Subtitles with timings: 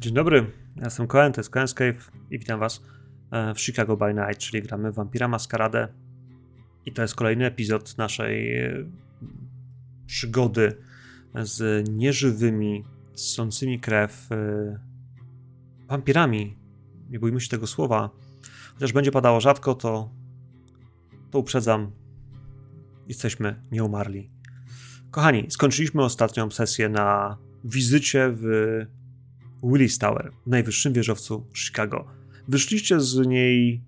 [0.00, 2.82] Dzień dobry, ja jestem Cohen, to jest Cohen's Cave i witam was
[3.30, 5.88] e, w Chicago by Night, czyli gramy Vampira Maskaradę
[6.86, 8.84] i to jest kolejny epizod naszej e,
[10.06, 10.76] przygody
[11.34, 12.84] z nieżywymi,
[13.14, 14.78] ssącymi krew e,
[15.88, 16.56] wampirami.
[17.10, 18.10] Nie bójmy się tego słowa.
[18.74, 20.10] Chociaż będzie padało rzadko, to,
[21.30, 21.92] to uprzedzam.
[23.08, 24.30] Jesteśmy nieumarli.
[25.10, 28.42] Kochani, skończyliśmy ostatnią sesję na wizycie w
[29.62, 32.04] Willis Tower, najwyższym wieżowcu Chicago.
[32.48, 33.82] Wyszliście z niej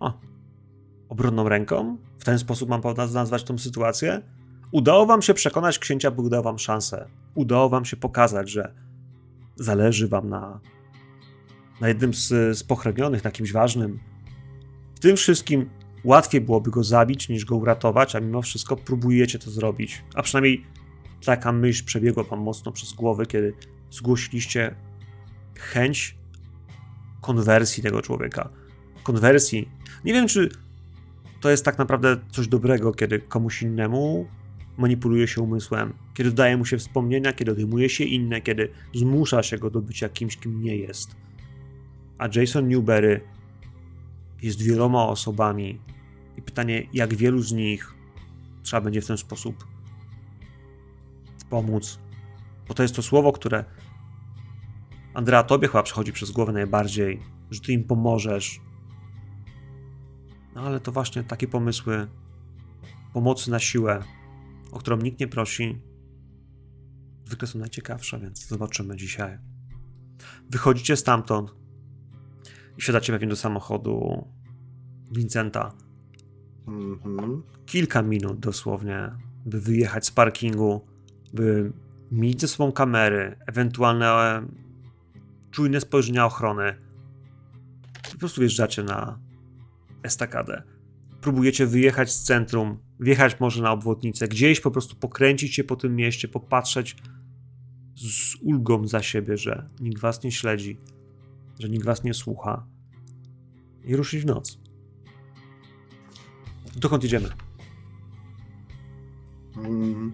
[0.00, 0.20] o,
[1.08, 1.98] obronną ręką.
[2.18, 2.80] W ten sposób mam
[3.14, 4.22] nazwać tą sytuację.
[4.72, 7.08] Udało wam się przekonać księcia, by dał wam szansę.
[7.34, 8.74] Udało wam się pokazać, że
[9.56, 10.60] zależy wam na,
[11.80, 12.64] na jednym z, z
[13.24, 14.00] na kimś ważnym.
[14.94, 15.70] W tym wszystkim
[16.04, 20.04] łatwiej byłoby go zabić, niż go uratować, a mimo wszystko próbujecie to zrobić.
[20.14, 20.64] A przynajmniej
[21.24, 23.54] taka myśl przebiegła wam mocno przez głowę, kiedy
[23.94, 24.74] zgłosiliście
[25.58, 26.16] chęć
[27.20, 28.48] konwersji tego człowieka.
[29.02, 29.68] Konwersji.
[30.04, 30.48] Nie wiem, czy
[31.40, 34.26] to jest tak naprawdę coś dobrego, kiedy komuś innemu
[34.76, 39.58] manipuluje się umysłem, kiedy daje mu się wspomnienia, kiedy odejmuje się inne, kiedy zmusza się
[39.58, 41.16] go do bycia kimś, kim nie jest.
[42.18, 43.20] A Jason Newberry
[44.42, 45.80] jest wieloma osobami
[46.36, 47.94] i pytanie, jak wielu z nich
[48.62, 49.66] trzeba będzie w ten sposób
[51.50, 51.98] pomóc.
[52.68, 53.64] Bo to jest to słowo, które
[55.14, 57.20] Andrea, tobie chyba przechodzi przez głowę najbardziej,
[57.50, 58.60] że ty im pomożesz.
[60.54, 62.06] No ale to właśnie takie pomysły
[63.12, 64.02] pomocy na siłę,
[64.72, 65.80] o którą nikt nie prosi,
[67.24, 69.38] zwykle są najciekawsze, więc zobaczymy dzisiaj.
[70.50, 71.54] Wychodzicie stamtąd
[72.78, 74.24] i wsiadacie pewnie do samochodu
[75.12, 75.72] Vincenta.
[76.66, 77.42] Mm-hmm.
[77.66, 79.10] Kilka minut dosłownie,
[79.46, 80.86] by wyjechać z parkingu,
[81.34, 81.72] by
[82.10, 84.42] mieć ze sobą kamery, ewentualne
[85.54, 86.76] czujne spojrzenia ochrony.
[88.12, 89.18] Po prostu wjeżdżacie na
[90.02, 90.62] estakadę.
[91.20, 95.96] Próbujecie wyjechać z centrum, wjechać może na obwodnicę, gdzieś po prostu pokręcić się po tym
[95.96, 96.96] mieście, popatrzeć
[97.96, 100.80] z ulgą za siebie, że nikt was nie śledzi,
[101.58, 102.66] że nikt was nie słucha
[103.84, 104.58] i ruszyć w noc.
[106.76, 107.28] Dokąd idziemy?
[109.54, 110.12] Hmm,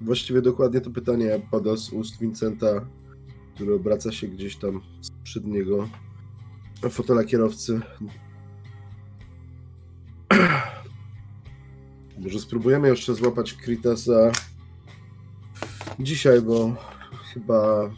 [0.00, 2.86] właściwie dokładnie to pytanie pada z ust Vincenta
[3.56, 5.88] który obraca się gdzieś tam z przedniego
[6.90, 7.80] fotela kierowcy.
[12.18, 14.32] Może spróbujemy jeszcze złapać Kritasa
[15.98, 16.76] dzisiaj, bo
[17.34, 17.90] chyba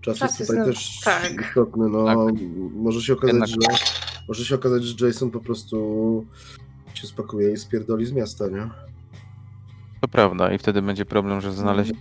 [0.00, 1.46] czas, czas jest tutaj jest też tak.
[1.48, 1.88] istotny.
[1.88, 2.34] No, tak.
[2.74, 3.72] Może się okazać, Jednak...
[3.72, 3.78] że
[4.28, 6.26] może się okazać, że Jason po prostu
[6.94, 8.70] się spakuje i spierdoli z miasta, nie?
[10.00, 11.92] To prawda i wtedy będzie problem, że znaleźć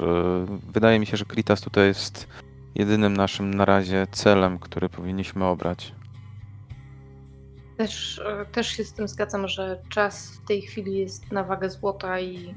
[0.00, 2.28] E, wydaje mi się, że Kritas tutaj jest
[2.74, 5.94] jedynym naszym na razie celem, który powinniśmy obrać.
[7.76, 11.70] Też, e, też się z tym zgadzam, że czas w tej chwili jest na wagę
[11.70, 12.54] złota i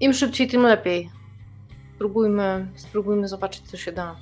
[0.00, 1.10] im szybciej, tym lepiej.
[1.94, 4.16] Spróbujmy, spróbujmy zobaczyć, co się da.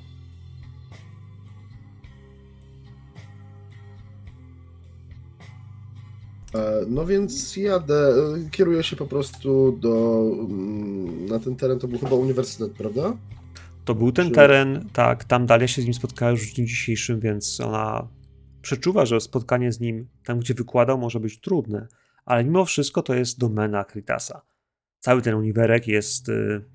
[6.87, 8.13] No więc jadę,
[8.45, 13.17] e, kieruję się po prostu do, mm, na ten teren, to był chyba uniwersytet, prawda?
[13.85, 14.31] To był ten Czy...
[14.31, 18.07] teren, tak, tam Dalia się z nim spotkała już w dniu dzisiejszym, więc ona
[18.61, 21.87] przeczuwa, że spotkanie z nim tam, gdzie wykładał, może być trudne,
[22.25, 24.41] ale mimo wszystko to jest domena Kritasa.
[24.99, 26.65] Cały ten uniwerek jest y,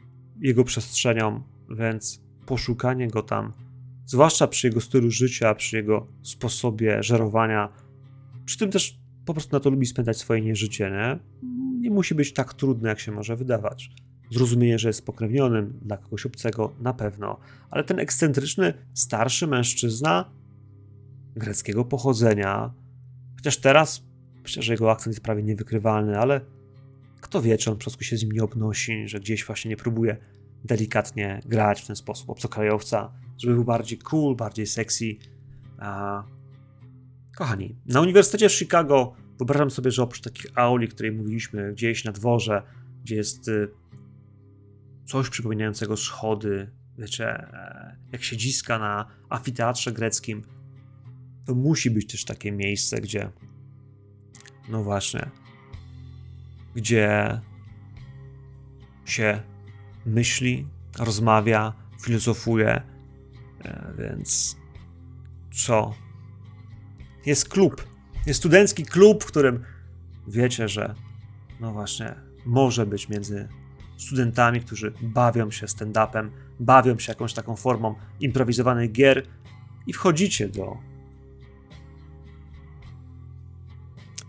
[0.41, 3.53] jego przestrzenią, więc poszukanie go tam,
[4.07, 7.69] zwłaszcza przy jego stylu życia, przy jego sposobie żerowania,
[8.45, 11.19] przy tym też po prostu na to lubi spędzać swoje nieżycie, nie?
[11.81, 13.91] Nie musi być tak trudne, jak się może wydawać.
[14.31, 17.39] Zrozumienie, że jest pokrewnionym dla kogoś obcego, na pewno,
[17.71, 20.31] ale ten ekscentryczny, starszy mężczyzna
[21.37, 22.75] greckiego pochodzenia,
[23.37, 24.03] chociaż teraz
[24.43, 26.41] myślę, że jego akcent jest prawie niewykrywalny, ale
[27.21, 29.77] kto wie, czy on po prostu się z nim nie obnosi, że gdzieś właśnie nie
[29.77, 30.17] próbuje
[30.65, 35.17] delikatnie grać w ten sposób obcokrajowca, żeby był bardziej cool, bardziej sexy.
[35.79, 36.23] A
[37.41, 42.05] Kochani, na Uniwersytecie w Chicago wyobrażam sobie, że oprócz takich auli, o której mówiliśmy, gdzieś
[42.05, 42.63] na dworze,
[43.03, 43.69] gdzie jest y,
[45.07, 50.43] coś przypominającego schody, wiecie, e, jak siedziska na amfiteatrze greckim,
[51.47, 53.31] to musi być też takie miejsce, gdzie,
[54.69, 55.31] no właśnie,
[56.75, 57.41] gdzie
[59.05, 59.43] się
[60.07, 60.67] myśli,
[60.99, 61.73] rozmawia,
[62.03, 62.83] filozofuje,
[63.65, 64.57] e, więc
[65.53, 65.95] co
[67.27, 67.87] jest klub.
[68.27, 69.65] Jest studencki klub, w którym
[70.29, 70.95] wiecie, że
[71.61, 72.15] no właśnie,
[72.47, 73.49] może być między
[73.97, 76.31] studentami, którzy bawią się stand-upem,
[76.61, 79.27] bawią się jakąś taką formą improwizowanych gier
[79.87, 80.77] i wchodzicie do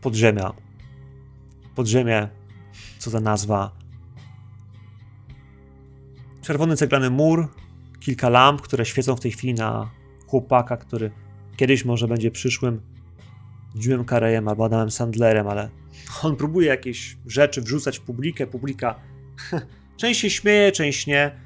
[0.02, 0.54] podziemia.
[1.76, 2.30] Podziemie,
[3.00, 3.72] co za nazwa.
[6.42, 7.48] Czerwony ceglany mur,
[8.00, 9.90] kilka lamp, które świecą w tej chwili na
[10.28, 11.12] chłopaka, który
[11.62, 12.82] kiedyś może będzie przyszłym
[13.76, 15.70] Jimem Carreyem albo Adamem Sandlerem, ale
[16.24, 18.48] on próbuje jakieś rzeczy wrzucać w publikę.
[18.48, 19.00] Publika
[20.00, 21.40] część się śmieje, część nie.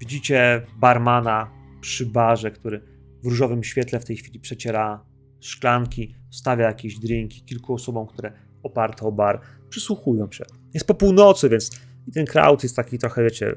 [0.00, 1.50] Widzicie barmana
[1.80, 2.80] przy barze, który
[3.22, 5.04] w różowym świetle w tej chwili przeciera
[5.40, 10.44] szklanki, stawia jakieś drinki kilku osobom, które oparte o bar, przysłuchują się.
[10.74, 11.70] Jest po północy, więc
[12.14, 13.56] ten crowd jest taki trochę, wiecie,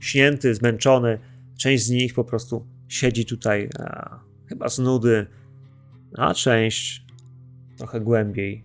[0.00, 1.18] śnięty, zmęczony.
[1.58, 5.26] Część z nich po prostu siedzi tutaj a, chyba z nudy,
[6.18, 7.02] a część
[7.76, 8.64] trochę głębiej,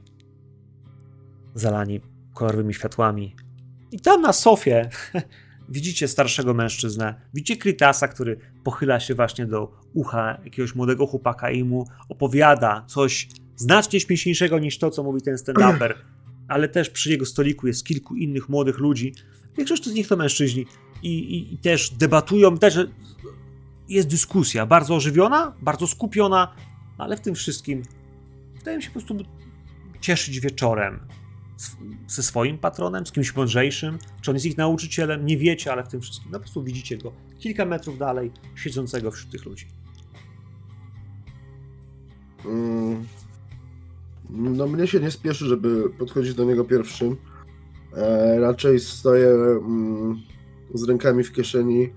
[1.55, 2.01] zalani
[2.33, 3.35] kolorowymi światłami.
[3.91, 4.89] I tam na sofie
[5.69, 11.63] widzicie starszego mężczyznę, widzicie Kritasa, który pochyla się właśnie do ucha jakiegoś młodego chłopaka i
[11.63, 15.93] mu opowiada coś znacznie śmieszniejszego niż to, co mówi ten stand-uper,
[16.47, 19.13] ale też przy jego stoliku jest kilku innych młodych ludzi.
[19.57, 20.65] Większość z nich to mężczyźni
[21.03, 22.77] i, i, i też debatują, też
[23.89, 26.55] jest dyskusja bardzo ożywiona, bardzo skupiona,
[26.97, 27.83] ale w tym wszystkim
[28.57, 29.17] wydaje mi się po prostu
[30.01, 30.99] cieszyć wieczorem
[32.07, 35.87] ze swoim patronem, z kimś mądrzejszym, czy on jest ich nauczycielem, nie wiecie, ale w
[35.87, 39.67] tym wszystkim no po prostu widzicie go kilka metrów dalej, siedzącego wśród tych ludzi.
[42.45, 43.07] Mm.
[44.29, 47.17] No mnie się nie spieszy, żeby podchodzić do niego pierwszym.
[47.93, 50.21] E, raczej stoję mm,
[50.73, 51.89] z rękami w kieszeni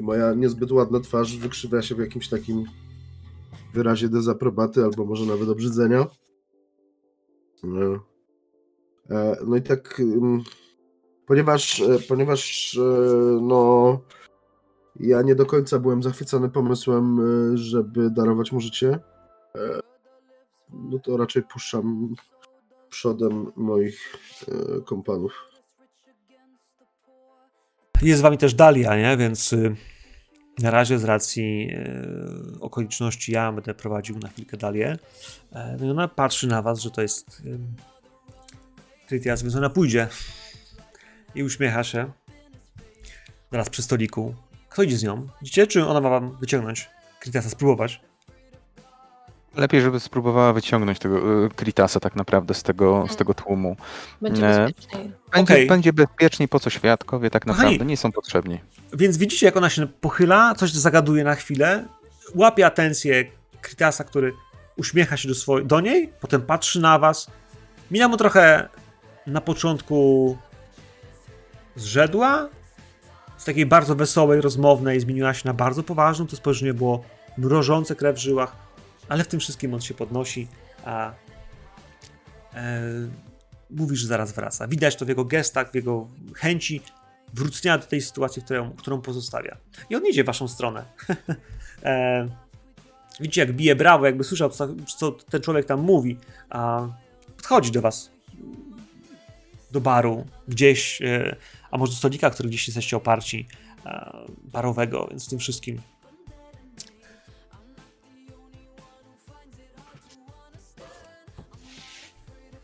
[0.00, 2.64] i moja niezbyt ładna twarz wykrzywia się w jakimś takim
[3.74, 6.06] wyrazie dezaprobaty albo może nawet obrzydzenia.
[7.62, 8.04] No,
[9.10, 10.42] e, no i tak, mm,
[11.26, 12.82] ponieważ, e, ponieważ e,
[13.42, 14.00] no,
[15.00, 17.20] ja nie do końca byłem zachwycony pomysłem,
[17.56, 18.98] żeby darować mu życie,
[20.70, 22.14] no to raczej puszczam
[22.88, 24.16] przodem moich
[24.86, 25.49] kompanów.
[28.02, 29.16] Jest z wami też Dalia, nie?
[29.16, 29.76] Więc y,
[30.58, 31.70] na razie z racji
[32.56, 34.98] y, okoliczności ja będę prowadził na chwilkę Dalię.
[35.52, 37.42] E, no i ona patrzy na was, że to jest
[39.08, 40.08] Trytias, więc ona pójdzie
[41.34, 42.12] i uśmiecha się.
[43.52, 44.34] Zaraz przy stoliku.
[44.68, 45.28] Kto idzie z nią?
[45.40, 46.88] Widzicie, czy ona ma wam wyciągnąć?
[47.20, 48.00] Krytiasa spróbować?
[49.56, 53.76] Lepiej, żeby spróbowała wyciągnąć tego y, Kritasa tak naprawdę z tego, z tego tłumu.
[54.20, 55.12] Będzie bezpieczniej.
[55.32, 55.66] Będzie, okay.
[55.66, 58.60] będzie bezpieczniej, po co świadkowie tak naprawdę Kochani, nie są potrzebni.
[58.92, 61.84] Więc widzicie, jak ona się pochyla, coś zagaduje na chwilę,
[62.34, 63.24] łapie atencję
[63.60, 64.32] Kritasa, który
[64.76, 67.26] uśmiecha się do, swojej, do niej, potem patrzy na was.
[67.90, 68.68] Mina mu trochę
[69.26, 70.36] na początku
[71.76, 72.48] zrzedła,
[73.36, 77.04] z takiej bardzo wesołej, rozmownej, zmieniła się na bardzo poważną, to spojrzenie było
[77.38, 78.56] mrożące krew w żyłach
[79.10, 80.48] ale w tym wszystkim on się podnosi,
[80.84, 81.12] a
[82.54, 82.82] e,
[83.70, 84.68] mówi, że zaraz wraca.
[84.68, 86.80] Widać to w jego gestach, w jego chęci
[87.34, 89.56] wrócenia do tej sytuacji, którą, którą pozostawia.
[89.90, 90.84] I on idzie w waszą stronę.
[91.84, 92.28] e,
[93.20, 96.18] widzicie, jak bije brawo, jakby słyszał, co, co ten człowiek tam mówi,
[96.50, 96.88] a
[97.36, 98.10] podchodzi do was
[99.70, 101.36] do baru, gdzieś, e,
[101.70, 103.48] a może do stolika, który gdzieś jesteście oparci,
[103.86, 104.12] e,
[104.42, 105.80] barowego, więc w tym wszystkim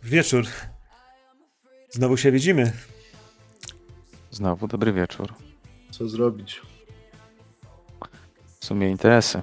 [0.07, 0.45] Wieczór.
[1.91, 2.73] Znowu się widzimy.
[4.31, 5.35] Znowu dobry wieczór.
[5.91, 6.61] Co zrobić?
[8.61, 9.43] W sumie interesy.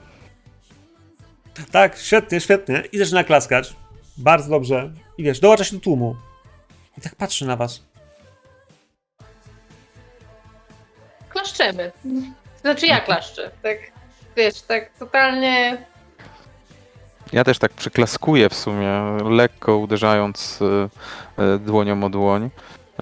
[1.71, 2.83] Tak, świetnie, świetnie.
[2.91, 3.75] I zaczyna klaskać.
[4.17, 4.93] Bardzo dobrze.
[5.17, 6.15] I wiesz, dołącza się do tłumu.
[6.97, 7.83] I tak patrzy na was.
[11.29, 11.91] Klaszczemy.
[12.61, 13.51] Znaczy ja klaszczę.
[13.61, 13.77] Tak,
[14.37, 15.85] wiesz, tak totalnie
[17.33, 20.89] ja też tak przyklaskuję w sumie, lekko uderzając e,
[21.43, 22.49] e, dłonią o dłoń.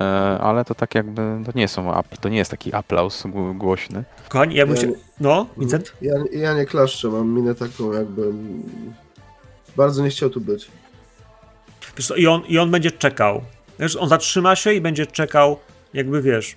[0.02, 0.04] E,
[0.42, 3.24] ale to tak jakby, to nie są, to nie jest taki aplauz
[3.54, 4.04] głośny.
[4.30, 4.92] Kochani, ja bym się...
[5.20, 5.94] No, Vincent?
[6.02, 8.34] Ja, ja nie klaszczę, mam minę taką jakby...
[9.76, 10.68] Bardzo nie chciał tu być.
[11.98, 13.42] Wiesz co, i on, i on będzie czekał.
[13.80, 15.58] Wiesz, on zatrzyma się i będzie czekał,
[15.94, 16.56] jakby wiesz...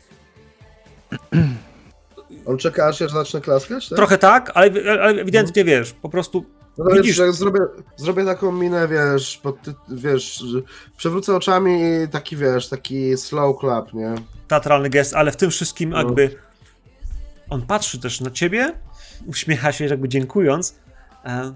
[2.47, 3.97] On czeka, aż ja zacznę klaskać, tak?
[3.97, 4.71] Trochę tak, ale,
[5.03, 6.45] ale ewidentnie, wiesz, po prostu
[6.79, 7.17] no Widzisz?
[7.31, 7.61] Zrobię,
[7.97, 9.57] zrobię taką minę, wiesz, pod,
[9.89, 10.45] wiesz,
[10.97, 14.15] przewrócę oczami i taki, wiesz, taki slow clap, nie?
[14.49, 15.99] Teatralny gest, ale w tym wszystkim no.
[15.99, 16.37] jakby
[17.51, 18.79] on patrzy też na ciebie,
[19.27, 20.79] uśmiecha się jakby dziękując.
[21.25, 21.55] E,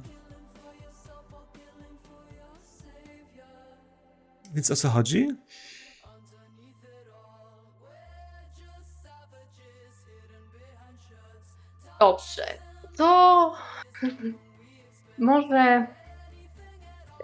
[4.54, 5.28] więc o co chodzi?
[12.00, 12.58] Dobrze.
[12.96, 13.54] To
[15.18, 15.86] może.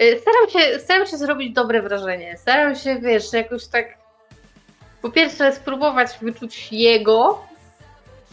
[0.03, 2.37] Y, staram się, staram się zrobić dobre wrażenie.
[2.39, 3.99] Staram się, wiesz, jakoś tak.
[5.03, 7.45] Po pierwsze, spróbować wyczuć jego.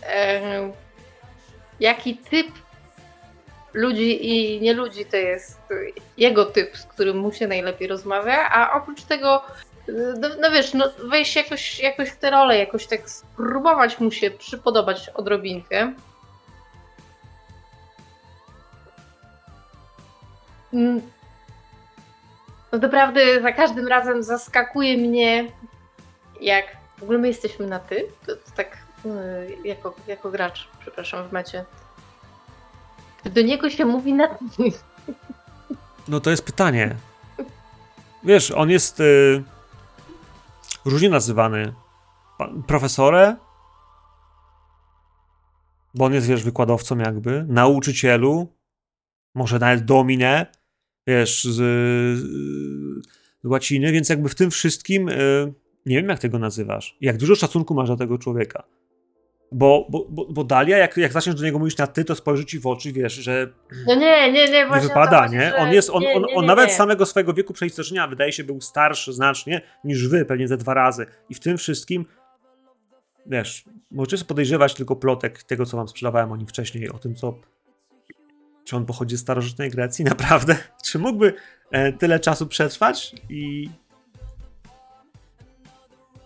[0.03, 0.41] E,
[1.79, 2.47] jaki typ
[3.73, 5.59] ludzi i nie ludzi to jest
[6.17, 9.41] jego typ, z którym mu się najlepiej rozmawia, a oprócz tego
[10.19, 14.31] no, no wiesz, no wejść jakoś, jakoś w tę rolę, jakoś tak spróbować mu się
[14.31, 15.93] przypodobać odrobinkę.
[20.73, 21.01] No
[22.81, 25.51] naprawdę za każdym razem zaskakuje mnie,
[26.41, 26.65] jak
[26.97, 31.31] w ogóle my jesteśmy na ty, to, to tak y, jako, jako gracz, przepraszam, w
[31.31, 31.65] mecie.
[33.23, 34.63] Do niego się mówi na ty.
[36.07, 36.95] No to jest pytanie.
[38.23, 39.43] Wiesz, on jest y,
[40.85, 41.73] różnie nazywany.
[42.67, 43.37] Profesorze?
[45.93, 48.47] Bo on jest, wiesz, wykładowcą jakby, nauczycielu,
[49.35, 50.45] może nawet domine,
[51.07, 51.55] wiesz, z,
[53.43, 55.53] z łaciny, więc jakby w tym wszystkim y,
[55.85, 56.97] nie wiem, jak tego nazywasz.
[57.01, 58.63] Jak dużo szacunku masz do tego człowieka.
[59.51, 62.45] Bo, bo, bo, bo Dalia, jak, jak zaczniesz do niego mówić na ty, to spojrzy
[62.45, 63.47] ci w oczy, wiesz, że.
[63.87, 64.83] No nie, nie, nie, właśnie.
[64.83, 65.55] Nie wypada, nie?
[65.55, 69.13] On jest, on, on, on nawet z samego swojego wieku przeistoczenia wydaje się był starszy
[69.13, 71.05] znacznie niż wy, pewnie ze dwa razy.
[71.29, 72.05] I w tym wszystkim,
[73.25, 77.39] wiesz, możecie podejrzewać tylko plotek tego, co wam sprzedawałem o nim wcześniej, o tym, co.
[78.71, 80.57] Czy on pochodzi z starożytnej Grecji, naprawdę?
[80.83, 81.33] Czy mógłby
[81.71, 83.69] e, tyle czasu przetrwać i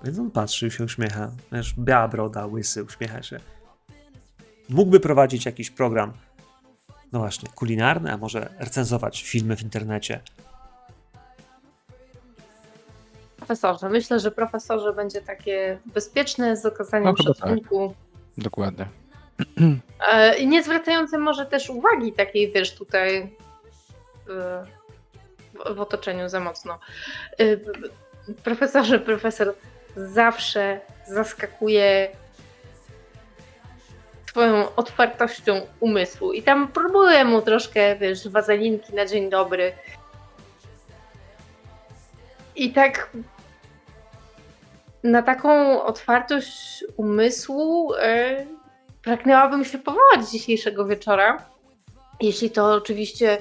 [0.04, 1.32] więc on patrzy i się uśmiecha.
[1.52, 3.40] Wiesz, biała broda, łysy, uśmiecha się.
[4.70, 6.14] Mógłby prowadzić jakiś program,
[7.12, 10.20] no właśnie, kulinarny, a może recenzować filmy w internecie.
[13.38, 17.96] Profesorze, myślę, że profesorze będzie takie bezpieczne z okazaniem no, szacunku.
[18.36, 18.44] Tak.
[18.44, 19.05] Dokładnie.
[20.08, 23.36] E, I nie zwracające może też uwagi takiej, wiesz, tutaj
[24.28, 24.64] w,
[25.76, 26.80] w otoczeniu za mocno.
[27.40, 27.58] E,
[28.44, 29.56] profesorze, profesor
[29.96, 32.10] zawsze zaskakuje
[34.30, 36.34] swoją otwartością umysłu.
[36.34, 39.74] I tam próbuję mu troszkę, wiesz, wazelinki na dzień dobry.
[42.56, 43.10] I tak
[45.04, 48.55] na taką otwartość umysłu yy,
[49.06, 51.46] pragnęłabym się powołać dzisiejszego wieczora.
[52.22, 53.38] Jeśli to oczywiście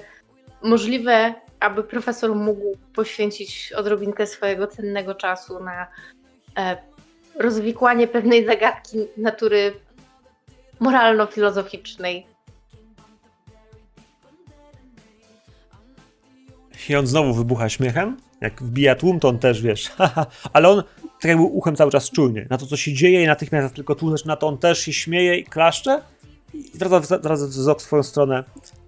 [0.62, 5.86] możliwe, aby profesor mógł poświęcić odrobinkę swojego cennego czasu na
[6.58, 6.76] E,
[7.38, 9.72] rozwikłanie pewnej zagadki natury
[10.80, 12.26] moralno-filozoficznej.
[16.88, 18.16] I on znowu wybucha śmiechem.
[18.40, 19.92] Jak wbija tłum, to on też wiesz.
[20.52, 20.82] Ale on
[21.24, 24.14] tak jakby uchem cały czas czujnie na to, co się dzieje, i natychmiast tylko tłum
[24.26, 26.02] na to on też się śmieje i klaszcze.
[26.54, 28.44] I zwraca, zwraca wzrok w swoją stronę.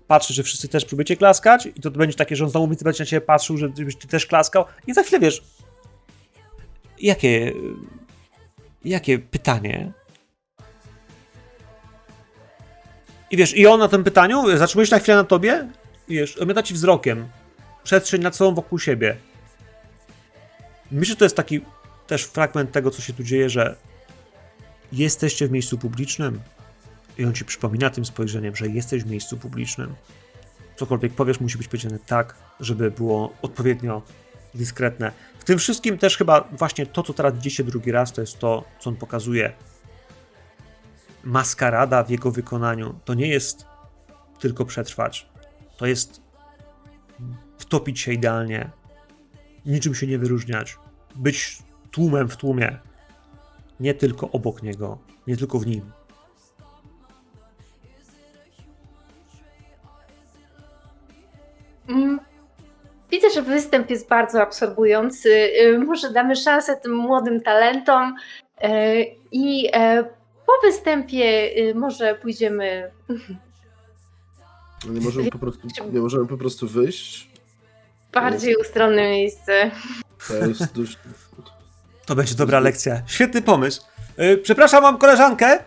[0.07, 2.95] Patrzy, że wszyscy też próbujecie klaskać, i to będzie takie, że on znowu będzie na
[2.95, 4.65] ciebie patrzył, żebyś ty też klaskał.
[4.87, 5.43] I za chwilę wiesz,
[6.99, 7.53] Jakie,
[8.85, 9.93] jakie pytanie?
[13.31, 15.69] I wiesz, i on na tym pytaniu zatrzymuje się na chwilę na tobie
[16.09, 17.29] i wiesz, omiata ci wzrokiem
[17.85, 19.17] przestrzeń nad sobą wokół siebie.
[20.91, 21.61] Myślę, że to jest taki
[22.07, 23.77] też fragment tego, co się tu dzieje, że
[24.93, 26.41] jesteście w miejscu publicznym
[27.19, 29.95] i on ci przypomina tym spojrzeniem, że jesteś w miejscu publicznym.
[30.77, 34.03] Cokolwiek powiesz, musi być powiedziane tak, żeby było odpowiednio
[34.55, 35.13] dyskretne.
[35.39, 38.65] W tym wszystkim też chyba właśnie to, co teraz widzicie drugi raz, to jest to,
[38.81, 39.53] co on pokazuje.
[41.25, 43.67] Maskarada w jego wykonaniu to nie jest
[44.39, 45.29] tylko przetrwać.
[45.77, 46.21] To jest
[47.59, 48.71] wtopić się idealnie,
[49.67, 50.79] niczym się nie wyróżniać,
[51.17, 51.59] być
[51.91, 52.79] tłumem w tłumie,
[53.81, 55.93] nie tylko obok niego, nie tylko w nim.
[61.89, 62.21] Mm,
[63.11, 65.31] Widzę, że występ jest bardzo absorbujący.
[65.63, 68.15] Y, może damy szansę tym młodym talentom
[68.65, 68.67] y,
[69.33, 70.05] i e,
[70.47, 72.91] po występie y, może pójdziemy.
[74.89, 77.31] Nie możemy po prostu, nie możemy po prostu wyjść.
[78.13, 79.71] Bardziej ustronne miejsce.
[80.29, 80.99] To jest dość...
[82.07, 83.03] To będzie dobra lekcja.
[83.07, 83.83] Świetny pomysł.
[84.43, 85.59] Przepraszam, mam koleżankę.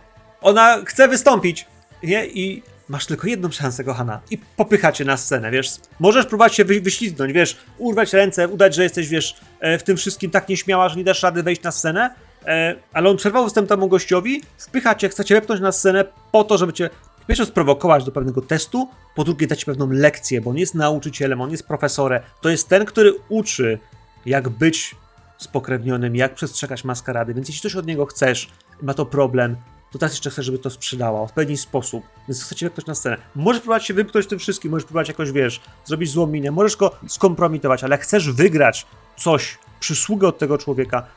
[0.41, 1.67] Ona chce wystąpić.
[2.03, 2.27] Nie?
[2.27, 5.71] I masz tylko jedną szansę, kochana, i popycha cię na scenę, wiesz.
[5.99, 9.97] Możesz próbować się wy wyślizgnąć, wiesz, urwać ręce, udać, że jesteś, wiesz, e, w tym
[9.97, 12.15] wszystkim tak nieśmiała, że nie dasz rady wejść na scenę,
[12.45, 16.43] e, ale on przerwał występ temu gościowi, wpycha cię, chce cię wepchnąć na scenę po
[16.43, 20.49] to, żeby cię po pierwsze sprowokować do pewnego testu, po drugie dać pewną lekcję, bo
[20.49, 23.79] on jest nauczycielem, on jest profesorem, to jest ten, który uczy,
[24.25, 24.95] jak być
[25.39, 28.49] spokrewnionym, jak przestrzegać maskarady, więc jeśli coś od niego chcesz,
[28.81, 29.55] ma to problem,
[29.91, 33.17] to teraz jeszcze chcesz, żeby to sprzedała w pewien sposób, więc chcecie wepchnąć na scenę.
[33.35, 36.91] Możesz próbować się wymknąć tym wszystkim, możesz próbować jakoś, wiesz, zrobić złą minę, możesz go
[37.07, 38.85] skompromitować, ale chcesz wygrać
[39.17, 41.07] coś, przysługę od tego człowieka,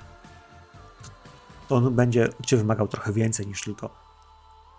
[1.68, 4.02] to on będzie od ciebie wymagał trochę więcej niż tylko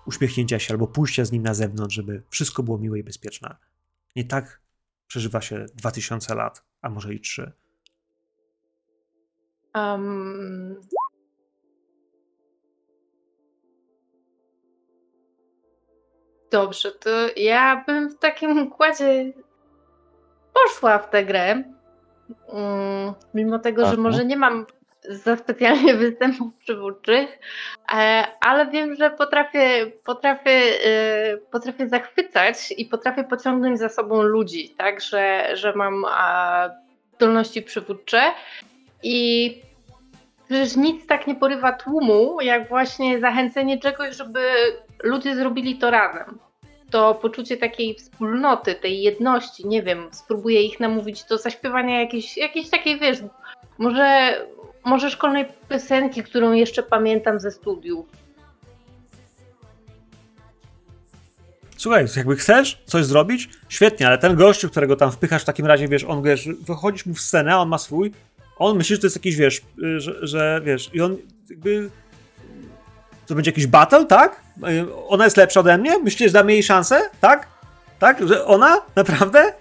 [0.06, 3.56] uśmiechnięcia się albo pójścia z nim na zewnątrz, żeby wszystko było miłe i bezpieczne.
[4.16, 4.62] Nie tak
[5.08, 7.52] przeżywa się 2000 lat, a może i 3.
[9.76, 10.76] Um,
[16.54, 19.34] Dobrze, to ja bym w takim układzie
[20.54, 21.64] poszła w tę grę.
[22.54, 24.66] Mm, mimo tego, że może nie mam
[25.10, 27.40] za specjalnie występów przywódczych,
[27.94, 34.70] e, ale wiem, że potrafię, potrafię, e, potrafię zachwycać i potrafię pociągnąć za sobą ludzi,
[34.78, 36.06] tak, że, że mam
[37.16, 38.22] zdolności przywódcze
[39.04, 39.62] i
[40.46, 44.40] przecież nic tak nie porywa tłumu, jak właśnie zachęcenie czegoś, żeby
[45.04, 46.40] ludzie zrobili to razem.
[46.92, 52.70] To poczucie takiej wspólnoty, tej jedności, nie wiem, spróbuję ich namówić do zaśpiewania jakiejś, jakiejś
[52.70, 53.18] takiej, wiesz,
[53.78, 54.38] może,
[54.86, 58.06] może szkolnej piosenki, którą jeszcze pamiętam ze studiów.
[61.78, 65.88] Słuchaj, jakby chcesz coś zrobić, świetnie, ale ten gościu, którego tam wpychasz w takim razie,
[65.88, 68.12] wiesz, on, wiesz, wychodzisz mu w scenę, on ma swój,
[68.58, 71.18] on myśli, że to jest jakiś, wiesz, y, że, że wiesz, i on
[71.50, 71.90] jakby
[73.26, 74.42] to będzie jakiś battle, tak?
[75.08, 76.00] Ona jest lepsza ode mnie?
[76.00, 77.02] Myślisz, że damy jej szansę?
[77.22, 77.48] Tak?
[78.00, 78.28] Tak?
[78.28, 78.82] Że ona?
[78.96, 79.54] Naprawdę?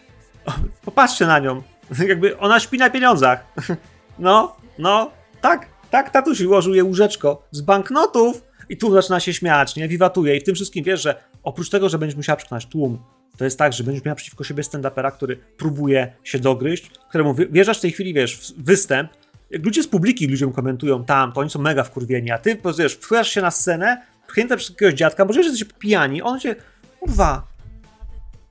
[0.84, 1.62] Popatrzcie na nią.
[2.08, 3.44] Jakby ona śpi na pieniądzach.
[4.18, 9.76] No, no, tak, tak, tatuś ułożył jej łóżeczko z banknotów i tu zaczyna się śmiać,
[9.76, 9.88] nie?
[9.88, 12.98] Wiwatuje i w tym wszystkim wiesz, że oprócz tego, że będziesz musiała przekonać tłum,
[13.36, 17.78] to jest tak, że będziesz miała przeciwko siebie stand-upera, który próbuje się dogryźć, któremu wierzasz
[17.78, 19.10] w tej chwili, wiesz, w występ,
[19.50, 22.94] jak ludzie z publiki ludziom komentują tam, to oni są mega wkurwieni, a ty, wiesz,
[22.94, 26.56] wpływasz się na scenę, pchnięta przez jakiegoś dziadka, może że jesteś pijani, on cię,
[27.00, 27.46] kurwa,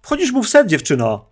[0.01, 1.25] wchodzisz mu w set, dziewczyno.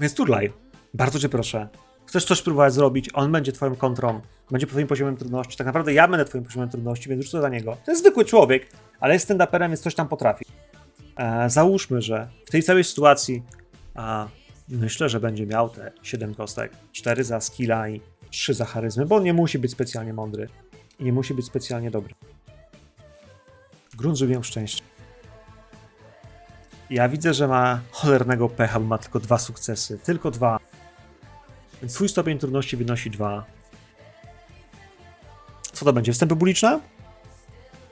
[0.00, 0.52] Więc turlaj,
[0.94, 1.68] bardzo cię proszę.
[2.06, 4.20] Chcesz coś próbować zrobić, on będzie twoją kontrą,
[4.50, 7.76] będzie twoim poziomem trudności, tak naprawdę ja będę twoim poziomem trudności, więc co za niego.
[7.84, 8.66] To jest zwykły człowiek,
[9.00, 10.44] ale jest stand-uperem, więc coś tam potrafi.
[11.16, 13.42] E, załóżmy, że w tej całej sytuacji
[13.94, 14.28] a,
[14.68, 18.00] myślę, że będzie miał te 7 kostek, 4 za skilla i
[18.30, 20.48] 3 za charyzmy, bo nie musi być specjalnie mądry
[20.98, 22.14] i nie musi być specjalnie dobry.
[23.96, 24.82] Grunt, miał szczęście.
[26.90, 29.98] Ja widzę, że ma cholernego pecha, bo ma tylko dwa sukcesy.
[29.98, 30.58] Tylko dwa.
[31.80, 33.44] Więc swój stopień trudności wynosi dwa.
[35.72, 36.12] Co to będzie?
[36.12, 36.80] Wstępy publiczne?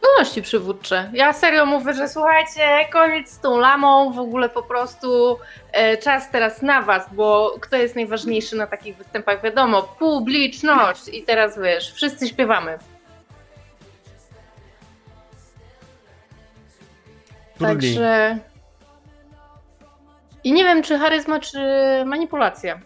[0.03, 1.11] Zdolności przywódcze.
[1.13, 5.39] Ja serio mówię, że słuchajcie, koniec z tą lamą, w ogóle po prostu
[5.73, 9.43] e, czas teraz na was, bo kto jest najważniejszy na takich występach?
[9.43, 11.09] Wiadomo, publiczność.
[11.09, 12.79] I teraz wiesz, wszyscy śpiewamy.
[17.59, 18.39] Także.
[20.45, 21.59] I nie wiem, czy charyzma, czy
[22.07, 22.81] manipulacja.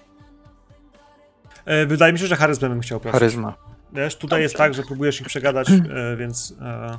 [1.64, 3.20] E, wydaje mi się, że charyzmę bym chciał prosić.
[3.20, 3.65] Charyzma.
[3.96, 4.42] Wiesz, tutaj Dobrze.
[4.42, 6.54] jest tak, że próbujesz ich przegadać, e, więc.
[6.62, 6.98] E...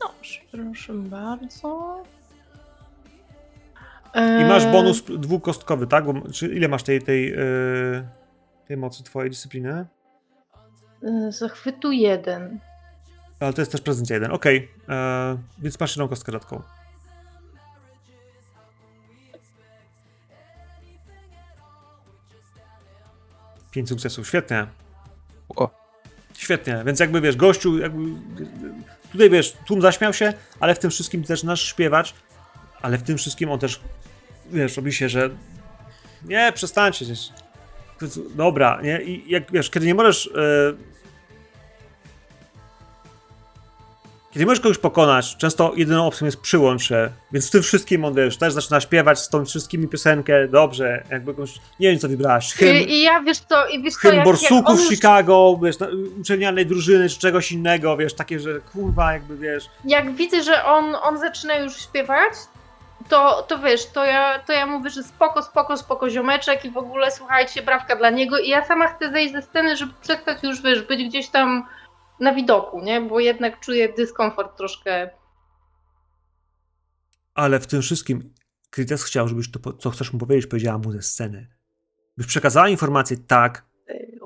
[0.00, 2.02] Dobrze, proszę bardzo.
[4.40, 6.04] I masz e, bonus dwukostkowy, tak?
[6.04, 7.36] Bo, czy ile masz tej, tej, e,
[8.68, 9.86] tej mocy twojej dyscypliny?
[11.28, 12.58] Zachwytu jeden.
[13.40, 14.32] Ale to jest też prezencja jeden.
[14.32, 15.38] Okej, okay.
[15.58, 16.62] Więc masz jedną kostkę dodatkową.
[23.76, 24.66] Pięć sukcesów, świetnie.
[25.48, 25.70] O.
[26.38, 28.00] Świetnie, więc jakby wiesz, gościu, jakby,
[29.12, 32.14] tutaj wiesz, tłum zaśmiał się, ale w tym wszystkim też nasz śpiewać,
[32.82, 33.80] ale w tym wszystkim on też,
[34.50, 35.30] wiesz, robi się, że
[36.24, 37.04] nie, przestańcie,
[38.34, 40.76] dobra, nie, i jak wiesz, kiedy nie możesz yy,
[44.36, 48.36] Kiedy możesz kogoś pokonać, często jedyną opcją jest przyłącze, więc w tym wszystkim on wiesz,
[48.36, 52.78] też zaczyna śpiewać z tą wszystkimi piosenkę, dobrze, jakby jakąś, nie wiem co wybrałaś, hymn,
[52.78, 55.76] I, I, ja wiesz co, i wiesz hymn co, jak, Borsuków jak Chicago, wiesz,
[56.20, 59.70] uczelnianej drużyny, czy czegoś innego, wiesz, takie, że kurwa, jakby wiesz.
[59.84, 62.32] Jak widzę, że on, on zaczyna już śpiewać,
[63.08, 66.76] to, to wiesz, to ja, to ja mówię, że spoko, spoko, spoko ziomeczek i w
[66.76, 70.62] ogóle słuchajcie, brawka dla niego i ja sama chcę zejść ze sceny, żeby przestać już,
[70.62, 71.66] wiesz, być gdzieś tam
[72.20, 73.00] na widoku, nie?
[73.00, 75.10] Bo jednak czuję dyskomfort troszkę.
[77.34, 78.34] Ale w tym wszystkim
[78.70, 81.48] Krytes chciał, żebyś to, co chcesz mu powiedzieć, powiedziała mu ze sceny.
[82.16, 83.66] Byś przekazała informację tak,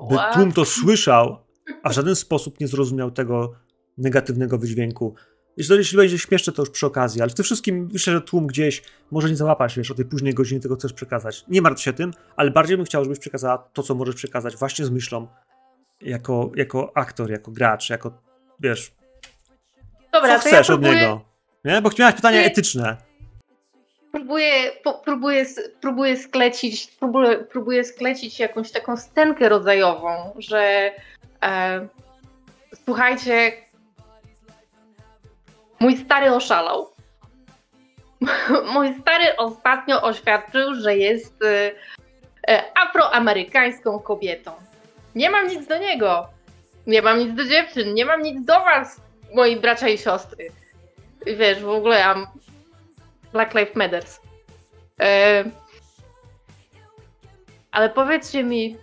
[0.09, 1.37] by tłum to słyszał,
[1.83, 3.53] a w żaden sposób nie zrozumiał tego
[3.97, 5.15] negatywnego wydźwięku.
[5.57, 8.47] Jeśli, jeśli będzie śmieszne, to już przy okazji, ale w tym wszystkim myślę, że tłum
[8.47, 11.45] gdzieś może nie załapać, wiesz, o tej późnej godzinie tego chcesz przekazać.
[11.47, 14.85] Nie martw się tym, ale bardziej bym chciał, żebyś przekazała to, co możesz przekazać właśnie
[14.85, 15.27] z myślą,
[16.01, 18.11] jako, jako aktor, jako gracz, jako,
[18.59, 18.91] wiesz,
[20.11, 20.91] Dobra, co chcesz ja próbuję...
[20.91, 21.21] od niego?
[21.65, 21.81] Nie?
[21.81, 22.97] Bo miałeś pytania etyczne.
[24.11, 25.45] Próbuję, po, próbuję,
[25.81, 30.91] próbuję sklecić, próbuję, próbuję sklecić jakąś taką scenkę rodzajową, że
[31.43, 31.87] e,
[32.85, 33.51] słuchajcie,
[35.79, 36.91] mój stary oszalał.
[38.73, 41.71] mój stary ostatnio oświadczył, że jest e,
[42.47, 44.51] e, afroamerykańską kobietą.
[45.15, 46.27] Nie mam nic do niego.
[46.87, 49.01] Nie mam nic do dziewczyn, nie mam nic do was,
[49.33, 50.51] moi bracia i siostry.
[51.25, 52.27] Wiesz, w ogóle ja
[53.33, 54.19] Black Lives Matters.
[55.01, 55.43] E...
[57.71, 58.77] Ale powiedzcie mi,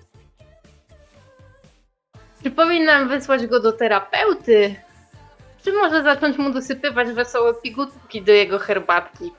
[2.43, 4.75] czy powinnam wysłać go do terapeuty?
[5.64, 9.31] Czy może zacząć mu dosypywać wesołe pigułki do jego herbatki?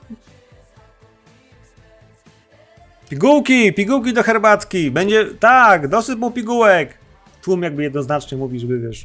[3.10, 4.90] Pigułki, pigułki do herbatki.
[4.90, 6.98] Będzie, tak, dosyp mu pigułek.
[7.42, 9.04] Tłum jakby jednoznacznie mówi, żeby wiesz,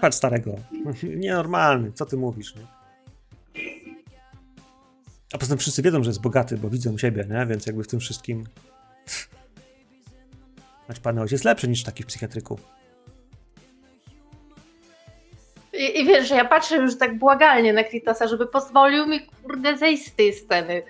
[0.00, 0.56] patrz starego.
[1.16, 2.62] Nienormalny, co ty mówisz, nie?
[5.32, 7.46] A poza tym wszyscy wiedzą, że jest bogaty, bo widzą siebie, nie?
[7.46, 8.44] Więc jakby w tym wszystkim...
[10.86, 12.58] Znaczy, pan ojciec lepszy niż taki w psychiatryku.
[15.72, 19.76] I, I, wiesz, że ja patrzę już tak błagalnie na Kritasa, żeby pozwolił mi, kurde,
[19.76, 20.82] zejść z tej sceny.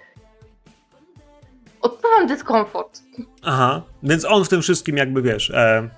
[1.80, 3.02] Odczuwam dyskomfort.
[3.42, 5.88] Aha, więc on w tym wszystkim jakby, wiesz, e,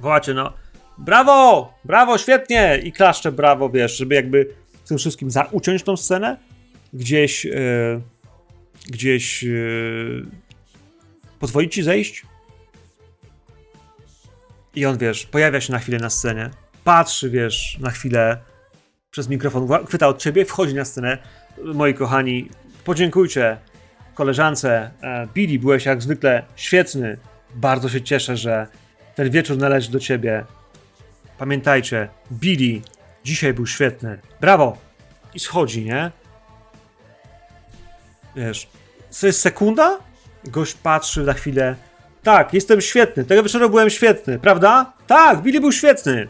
[0.00, 0.52] wołacie, no,
[0.98, 6.36] brawo, brawo, świetnie i klaszcze brawo, wiesz, żeby jakby w tym wszystkim zauciąć tą scenę,
[6.92, 8.00] gdzieś e,
[8.86, 9.48] gdzieś e,
[11.38, 12.26] pozwolić ci zejść
[14.74, 16.50] i on, wiesz, pojawia się na chwilę na scenie,
[16.84, 18.38] patrzy, wiesz, na chwilę
[19.10, 21.18] przez mikrofon, chwyta od ciebie, wchodzi na scenę.
[21.64, 22.48] Moi kochani,
[22.84, 23.58] podziękujcie
[24.18, 27.18] koleżance e, Billy, byłeś jak zwykle świetny.
[27.54, 28.66] Bardzo się cieszę, że
[29.14, 30.44] ten wieczór należy do ciebie.
[31.38, 32.82] Pamiętajcie, Billy
[33.24, 34.18] dzisiaj był świetny.
[34.40, 34.76] Brawo!
[35.34, 36.10] I schodzi, nie?
[38.36, 38.68] Wiesz,
[39.10, 39.98] co jest sekunda?
[40.44, 41.76] Gość patrzy na chwilę.
[42.22, 43.24] Tak, jestem świetny.
[43.24, 44.92] Tego wieczoru byłem świetny, prawda?
[45.06, 46.28] Tak, Billy był świetny.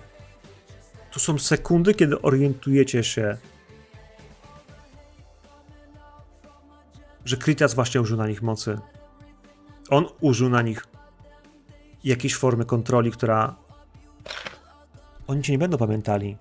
[1.10, 3.36] To są sekundy, kiedy orientujecie się,
[7.28, 8.78] że Kritas właśnie użył na nich mocy.
[9.90, 10.84] On użył na nich
[12.04, 13.56] jakiejś formy kontroli, która
[15.26, 16.36] oni cię nie będą pamiętali.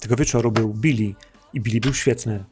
[0.00, 1.14] Tego wieczoru był Billy
[1.52, 2.44] i Billy był świetny.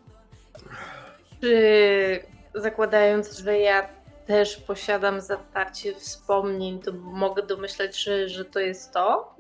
[1.41, 2.23] Czy
[2.55, 3.89] zakładając, że ja
[4.27, 9.37] też posiadam zatarcie wspomnień, to mogę domyśleć, że, że to jest to?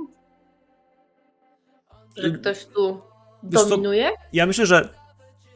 [2.16, 3.02] Że ktoś tu
[3.42, 4.10] dominuje?
[4.32, 4.88] ja myślę, że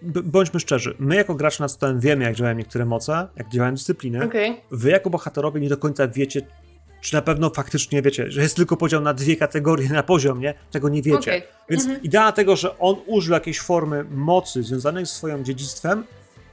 [0.03, 4.25] bądźmy szczerzy, my jako gracze na stołem wiemy, jak działają niektóre moce, jak działają dyscypliny.
[4.25, 4.57] Okay.
[4.71, 6.43] Wy jako bohaterowie nie do końca wiecie,
[7.01, 10.55] czy na pewno faktycznie wiecie, że jest tylko podział na dwie kategorie na poziom, nie?
[10.71, 11.31] Tego nie wiecie.
[11.31, 11.43] Okay.
[11.71, 12.03] Więc mhm.
[12.03, 16.05] idea tego, że on użył jakiejś formy mocy związanej z swoim dziedzictwem,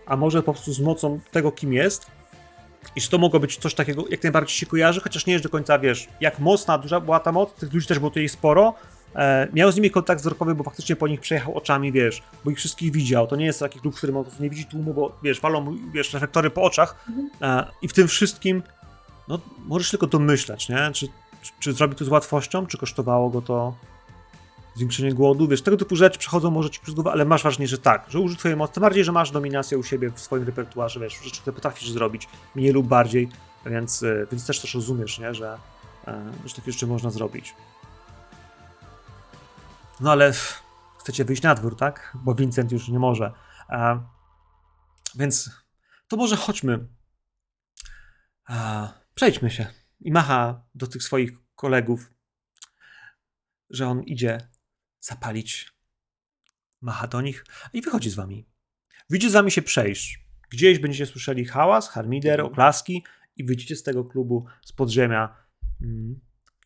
[0.05, 2.05] a może po prostu z mocą tego, kim jest,
[2.95, 5.49] i że to mogło być coś takiego, jak najbardziej się kojarzy, chociaż nie jest do
[5.49, 8.73] końca, wiesz, jak mocna, duża była ta moc, tych ludzi też było tutaj sporo,
[9.15, 12.57] E, miał z nimi kontakt wzrokowy, bo faktycznie po nich przejechał oczami, wiesz, bo ich
[12.57, 13.27] wszystkich widział.
[13.27, 16.13] To nie jest taki klub, w którym on nie widzi tłumu, bo wiesz, walą, wiesz,
[16.13, 17.05] reflektory po oczach
[17.41, 18.63] e, i w tym wszystkim,
[19.27, 20.91] no, możesz tylko domyślać, nie?
[20.93, 21.07] Czy,
[21.41, 23.73] czy, czy zrobi to z łatwością, czy kosztowało go to
[24.75, 27.77] zwiększenie głodu, wiesz, tego typu rzeczy przechodzą może ci przez głowę, ale masz ważnie, że
[27.77, 30.99] tak, że użyj twojej mocy, tym bardziej, że masz dominację u siebie w swoim repertuarze,
[30.99, 33.29] wiesz, rzeczy, które potrafisz zrobić, mniej lub bardziej,
[33.65, 35.57] więc, e, więc też też rozumiesz, nie, że,
[36.45, 37.53] że takie rzeczy można zrobić.
[39.99, 40.33] No ale
[40.99, 42.17] chcecie wyjść na dwór, tak?
[42.23, 43.31] Bo Vincent już nie może.
[43.67, 43.99] A,
[45.15, 45.51] więc
[46.07, 46.87] to może chodźmy.
[48.45, 49.67] A, przejdźmy się.
[49.99, 52.13] I macha do tych swoich kolegów,
[53.69, 54.49] że on idzie
[54.99, 55.77] zapalić.
[56.81, 58.49] Macha do nich i wychodzi z wami.
[59.09, 60.27] Widzicie z wami się przejść.
[60.49, 63.03] Gdzieś będziecie słyszeli hałas, harmider, oklaski
[63.35, 65.35] i wyjdziecie z tego klubu z podziemia.
[65.81, 66.19] Mm,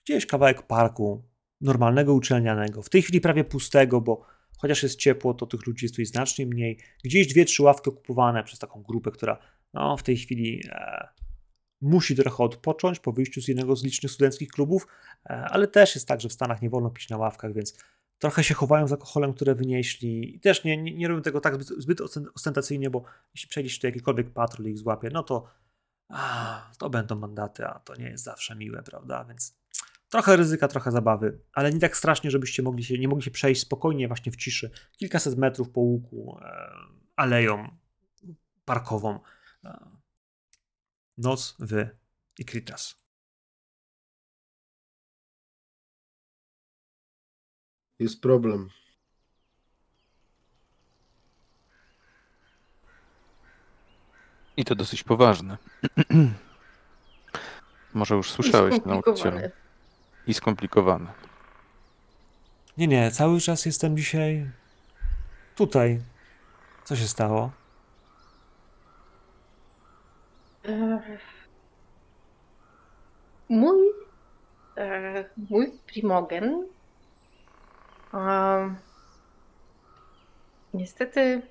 [0.03, 1.30] gdzieś kawałek parku,
[1.61, 4.25] normalnego uczelnianego, w tej chwili prawie pustego, bo
[4.57, 6.77] chociaż jest ciepło, to tych ludzi jest tutaj znacznie mniej.
[7.03, 9.37] Gdzieś dwie, trzy ławki okupowane przez taką grupę, która
[9.73, 11.07] no, w tej chwili e,
[11.81, 14.87] musi trochę odpocząć po wyjściu z jednego z licznych studenckich klubów,
[15.25, 17.77] e, ale też jest tak, że w Stanach nie wolno pić na ławkach, więc
[18.19, 20.35] trochę się chowają z alkoholem, które wynieśli.
[20.35, 22.01] I też nie, nie, nie robią tego tak zbyt, zbyt
[22.35, 23.03] ostentacyjnie, bo
[23.35, 25.47] jeśli przejdziesz tu jakikolwiek patrol i ich złapie, no to
[26.09, 29.60] a, to będą mandaty, a to nie jest zawsze miłe, prawda, więc
[30.11, 33.61] Trochę ryzyka, trochę zabawy, ale nie tak strasznie, żebyście mogli się, nie mogli się przejść
[33.61, 34.71] spokojnie właśnie w ciszy.
[34.97, 36.71] Kilkaset metrów po łuku, e,
[37.15, 37.77] aleją
[38.65, 39.19] parkową.
[39.63, 39.89] E,
[41.17, 41.97] noc, wy
[42.39, 42.95] i Kritas.
[47.99, 48.69] Jest problem.
[54.57, 55.57] I to dosyć poważne.
[57.93, 59.39] Może już słyszałeś nauczycielu.
[60.27, 61.13] I skomplikowane.
[62.77, 64.51] Nie, nie, cały czas jestem dzisiaj
[65.55, 66.01] tutaj.
[66.83, 67.51] Co się stało?
[73.49, 73.87] Mój,
[74.77, 76.67] e, mój primogen
[78.13, 78.75] e,
[80.73, 81.41] niestety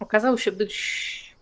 [0.00, 1.36] okazał się być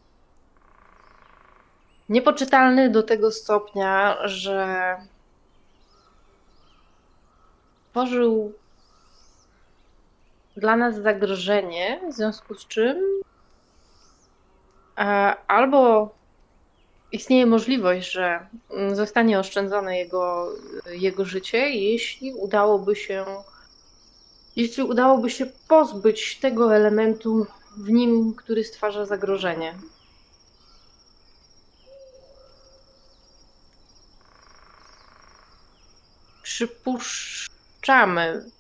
[2.09, 4.97] niepoczytalny do tego stopnia, że
[7.91, 8.53] tworzył
[10.57, 12.97] dla nas zagrożenie, w związku z czym
[14.99, 15.03] e,
[15.47, 16.11] albo
[17.13, 18.47] istnieje możliwość, że
[18.93, 20.53] zostanie oszczędzone jego,
[20.87, 23.25] jego życie, jeśli udałoby się
[24.57, 27.47] jeśli udałoby się pozbyć tego elementu
[27.77, 29.75] w nim, który stwarza zagrożenie.
[37.89, 38.51] Przypuszczamy,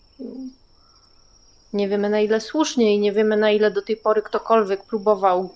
[1.73, 5.55] nie wiemy na ile słusznie i nie wiemy na ile do tej pory ktokolwiek próbował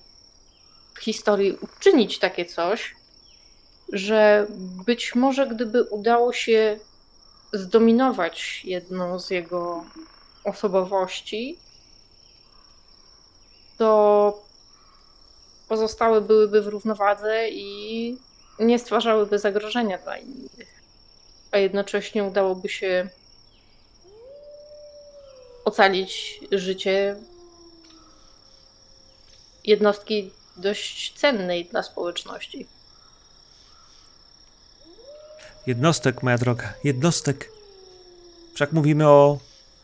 [0.94, 2.94] w historii uczynić takie coś,
[3.92, 4.46] że
[4.87, 6.78] być może gdyby udało się
[7.52, 9.85] zdominować jedną z jego
[10.44, 11.58] osobowości,
[13.78, 14.42] to
[15.68, 18.18] pozostałe byłyby w równowadze i
[18.58, 20.82] nie stwarzałyby zagrożenia dla innych.
[21.52, 23.08] A jednocześnie udałoby się
[25.64, 27.16] ocalić życie
[29.64, 32.66] jednostki dość cennej dla społeczności.
[35.66, 37.53] Jednostek, moja droga, jednostek.
[38.55, 39.38] Wszak mówimy o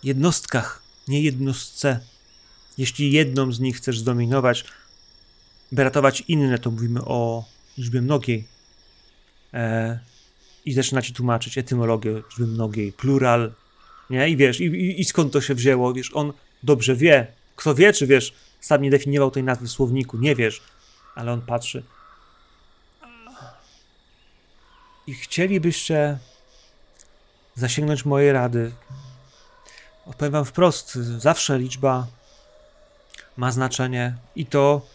[0.05, 2.01] jednostkach, nie jednostce.
[2.79, 4.65] Jeśli jedną z nich chcesz zdominować,
[5.73, 7.45] by ratować inne, to mówimy o
[7.79, 8.45] liczbie mnogiej.
[9.55, 9.99] E,
[10.65, 13.53] I zaczyna ci tłumaczyć etymologię liczby mnogiej, plural,
[14.11, 14.29] nie?
[14.29, 17.27] I wiesz, i, i, skąd to się wzięło, wiesz, on dobrze wie.
[17.57, 20.63] Kto wie, czy wiesz, sam nie definiował tej nazwy w słowniku, nie wiesz,
[21.15, 21.83] ale on patrzy.
[25.07, 26.19] I chcielibyście
[27.55, 28.73] zasięgnąć mojej rady.
[30.07, 32.07] Odpowiem wam wprost, zawsze liczba
[33.37, 34.87] ma znaczenie i to,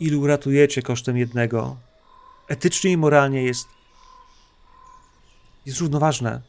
[0.00, 1.76] ilu uratujecie kosztem jednego,
[2.48, 3.68] etycznie i moralnie jest,
[5.66, 6.40] jest równoważne.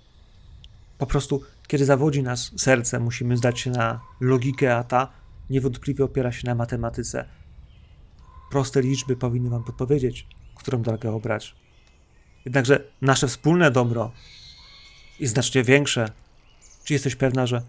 [0.98, 5.12] Po prostu, kiedy zawodzi nas serce, musimy zdać się na logikę, a ta
[5.50, 7.26] niewątpliwie opiera się na matematyce.
[8.52, 11.56] Proste liczby powinny wam podpowiedzieć, którą drogę obrać.
[12.46, 14.12] Jednakże nasze wspólne dobro
[15.20, 16.12] jest znacznie większe.
[16.84, 17.62] Czy jesteś pewna, że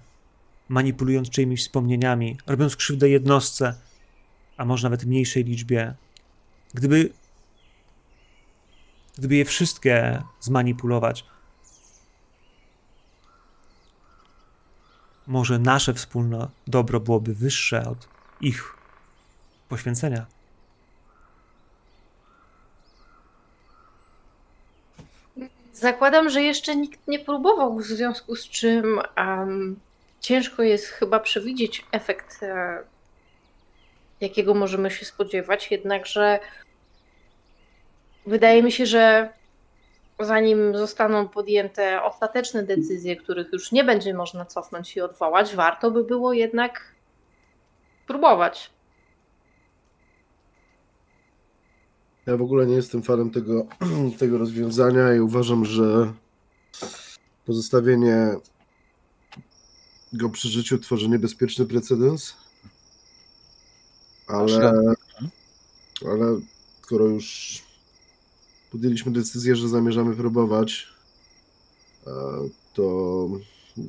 [0.69, 3.75] manipulując czyimiś wspomnieniami, robiąc krzywdę jednostce,
[4.57, 5.95] a może nawet mniejszej liczbie,
[6.75, 7.13] gdyby,
[9.19, 11.25] gdyby je wszystkie zmanipulować,
[15.29, 18.09] może nasze wspólne dobro byłoby wyższe od
[18.41, 18.77] ich
[19.69, 20.27] poświęcenia.
[25.73, 29.81] Zakładam, że jeszcze nikt nie próbował, w związku z czym um,
[30.21, 32.79] ciężko jest chyba przewidzieć efekt, e,
[34.21, 35.71] jakiego możemy się spodziewać.
[35.71, 36.41] Jednakże
[38.27, 39.33] wydaje mi się, że
[40.21, 46.05] zanim zostaną podjęte ostateczne decyzje, których już nie będzie można cofnąć i odwołać, warto by
[46.05, 46.95] było jednak
[48.07, 48.71] próbować.
[52.27, 53.67] Ja w ogóle nie jestem fanem tego,
[54.19, 56.13] tego rozwiązania i uważam, że
[57.47, 58.35] pozostawienie
[60.13, 62.37] go przy życiu tworzy niebezpieczny precedens.
[64.27, 64.73] Ale,
[66.07, 66.41] ale
[66.83, 67.68] skoro już
[68.71, 70.87] podjęliśmy decyzję, że zamierzamy próbować,
[72.07, 72.11] e,
[72.75, 73.29] to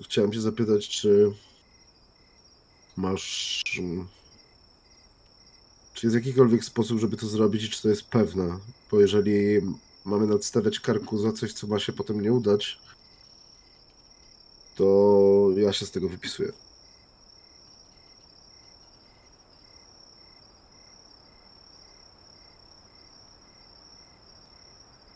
[0.04, 1.32] chciałem się zapytać, czy
[2.98, 3.64] masz.
[5.94, 8.60] Czy jest jakikolwiek sposób, żeby to zrobić i czy to jest pewne?
[8.92, 9.62] Bo jeżeli
[10.06, 12.80] mamy nadstawiać karku za coś, co ma się potem nie udać,
[14.76, 16.52] to ja się z tego wypisuję.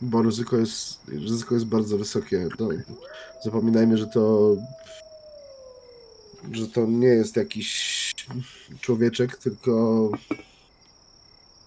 [0.04, 2.48] Bo ryzyko jest, ryzyko jest bardzo wysokie.
[2.60, 2.68] No,
[3.44, 4.56] zapominajmy, że to
[6.52, 8.14] że to nie jest jakiś
[8.80, 10.10] człowieczek, tylko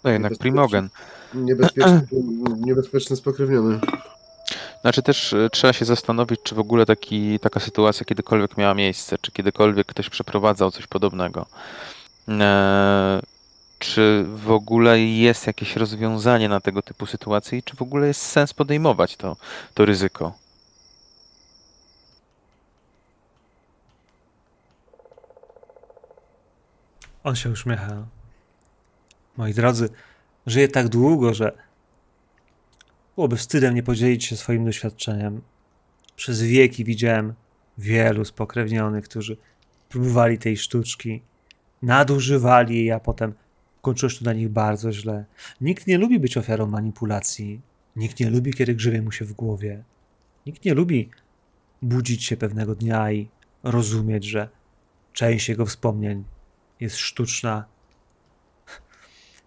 [0.04, 0.90] no jednak primogen.
[1.34, 2.08] Niebezpieczny,
[2.66, 3.80] niebezpieczny spokrewniony.
[4.82, 9.18] Znaczy też e, trzeba się zastanowić, czy w ogóle taki, taka sytuacja kiedykolwiek miała miejsce,
[9.22, 11.46] czy kiedykolwiek ktoś przeprowadzał coś podobnego.
[12.30, 13.22] E,
[13.80, 18.22] czy w ogóle jest jakieś rozwiązanie na tego typu sytuacje i czy w ogóle jest
[18.22, 19.38] sens podejmować to,
[19.74, 20.34] to ryzyko?
[27.24, 28.08] On się uśmiecha.
[29.38, 29.90] Moi drodzy,
[30.46, 31.52] żyję tak długo, że
[33.16, 35.42] byłoby wstydem nie podzielić się swoim doświadczeniem.
[36.16, 37.34] Przez wieki widziałem
[37.78, 39.38] wielu spokrewnionych, którzy
[39.90, 41.22] próbowali tej sztuczki,
[41.82, 43.34] nadużywali jej, a potem
[43.88, 45.26] kończyło się to dla nich bardzo źle.
[45.62, 47.62] Nikt nie lubi być ofiarą manipulacji.
[47.96, 49.84] Nikt nie lubi, kiedy grzewie mu się w głowie.
[50.46, 51.10] Nikt nie lubi
[51.82, 53.30] budzić się pewnego dnia i
[53.64, 54.50] rozumieć, że
[55.14, 56.24] część jego wspomnień
[56.80, 57.66] jest sztuczna.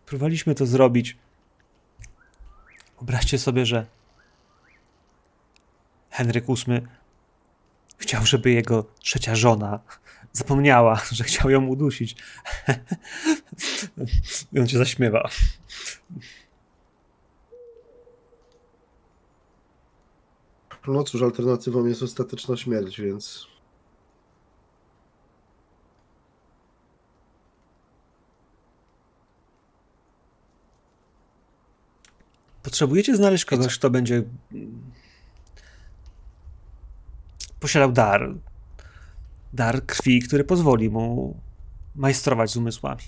[0.07, 1.17] Próbowaliśmy to zrobić.
[2.99, 3.87] Wyobraźcie sobie, że
[6.11, 6.81] Henryk VIII
[7.99, 9.81] chciał, żeby jego trzecia żona
[10.33, 12.17] zapomniała, że chciał ją udusić.
[14.53, 15.31] I on się zaśmiewa.
[20.89, 23.47] No cóż, alternatywą jest ostateczna śmierć, więc
[32.63, 34.23] Potrzebujecie znaleźć kogoś, kto będzie
[37.61, 38.35] posiadał dar.
[39.53, 41.37] Dar krwi, który pozwoli mu
[41.95, 43.03] majstrować z umysłami.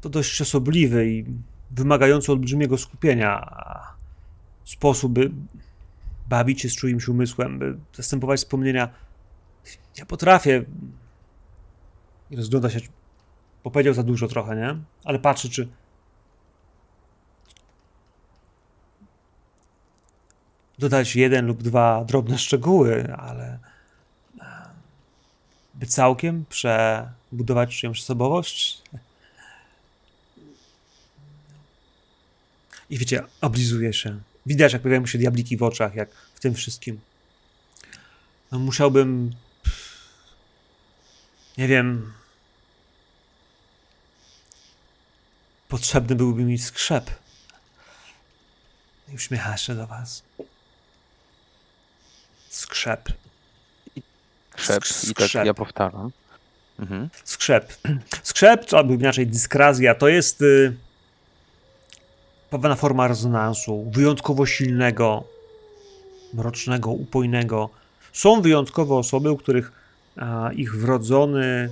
[0.00, 1.24] To dość osobliwy i
[1.70, 3.54] wymagający olbrzymiego skupienia
[4.64, 5.30] sposób, by
[6.28, 8.88] bawić się z czyimś umysłem, by zastępować wspomnienia.
[9.98, 10.64] Ja potrafię.
[12.30, 12.80] I rozgląda się,
[13.62, 14.76] powiedział za dużo trochę, nie?
[15.04, 15.68] Ale patrzy, czy
[20.78, 23.58] dodać jeden lub dwa drobne szczegóły, ale
[25.74, 28.82] by całkiem przebudować czyjąś osobowość.
[32.90, 34.20] I wiecie, oblizuje się.
[34.46, 37.00] Widać, jak pojawiają się diabliki w oczach, jak w tym wszystkim.
[38.52, 39.30] No, musiałbym.
[41.58, 42.12] Nie wiem.
[45.68, 47.10] Potrzebny byłby mi skrzep.
[49.08, 50.22] I uśmiecha się do was.
[52.50, 53.23] Skrzep.
[54.56, 56.10] Skrzep, i tak ja powtarzam.
[56.78, 57.08] Mhm.
[57.24, 57.74] Skrzep.
[58.22, 60.76] Skrzep, albo inaczej dyskrazja, to jest y,
[62.50, 65.24] pewna forma rezonansu, wyjątkowo silnego,
[66.34, 67.70] mrocznego, upojnego.
[68.12, 69.72] Są wyjątkowe osoby, u których
[70.16, 71.70] a, ich wrodzony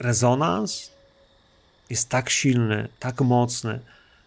[0.00, 0.90] rezonans
[1.90, 3.80] jest tak silny, tak mocny,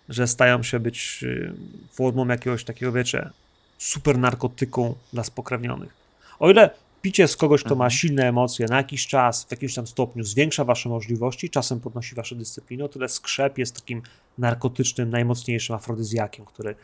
[0.10, 1.54] że stają się być y,
[1.92, 3.30] formą jakiegoś takiego, wiecie,
[3.78, 5.99] super narkotyką dla spokrewnionych.
[6.40, 6.70] O ile
[7.02, 7.92] picie z kogoś, kto ma mhm.
[7.92, 12.36] silne emocje na jakiś czas, w jakimś tam stopniu zwiększa wasze możliwości, czasem podnosi wasze
[12.36, 14.02] dyscypliny, o tyle skrzep jest takim
[14.38, 16.76] narkotycznym, najmocniejszym afrodyzjakiem, który,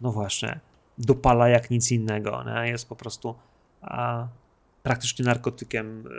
[0.00, 0.60] no właśnie,
[0.98, 2.44] dopala jak nic innego.
[2.46, 2.68] Nie?
[2.68, 3.34] Jest po prostu
[3.82, 4.28] a,
[4.82, 6.10] praktycznie narkotykiem yy,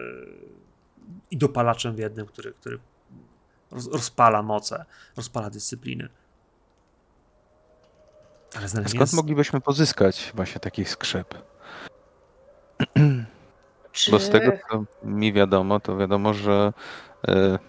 [1.31, 2.79] i dopalaczem w jednym, który, który
[3.71, 4.85] rozpala moce,
[5.17, 6.09] rozpala dyscypliny.
[8.57, 9.13] Ale Skąd jest...
[9.13, 11.54] moglibyśmy pozyskać właśnie taki skrzep?
[13.91, 14.11] Czy...
[14.11, 16.73] Bo z tego, co mi wiadomo, to wiadomo, że
[17.27, 17.59] e,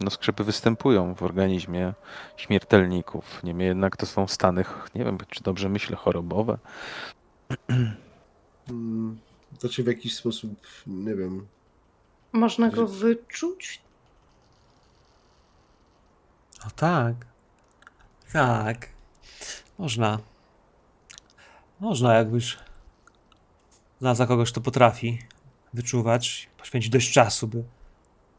[0.00, 1.92] no, skrzepy występują w organizmie
[2.36, 3.42] śmiertelników.
[3.42, 6.58] Niemniej jednak to są stany, nie wiem, czy dobrze myślę, chorobowe.
[8.66, 9.18] Hmm,
[9.60, 11.46] to czy w jakiś sposób, nie wiem.
[12.32, 13.82] Można go wyczuć?
[16.66, 17.14] O tak.
[18.32, 18.88] Tak.
[19.78, 20.18] Można.
[21.80, 22.58] Można, jakbyś
[24.02, 25.18] znalazł kogoś, kto potrafi
[25.74, 27.64] wyczuwać, poświęcić dość czasu, by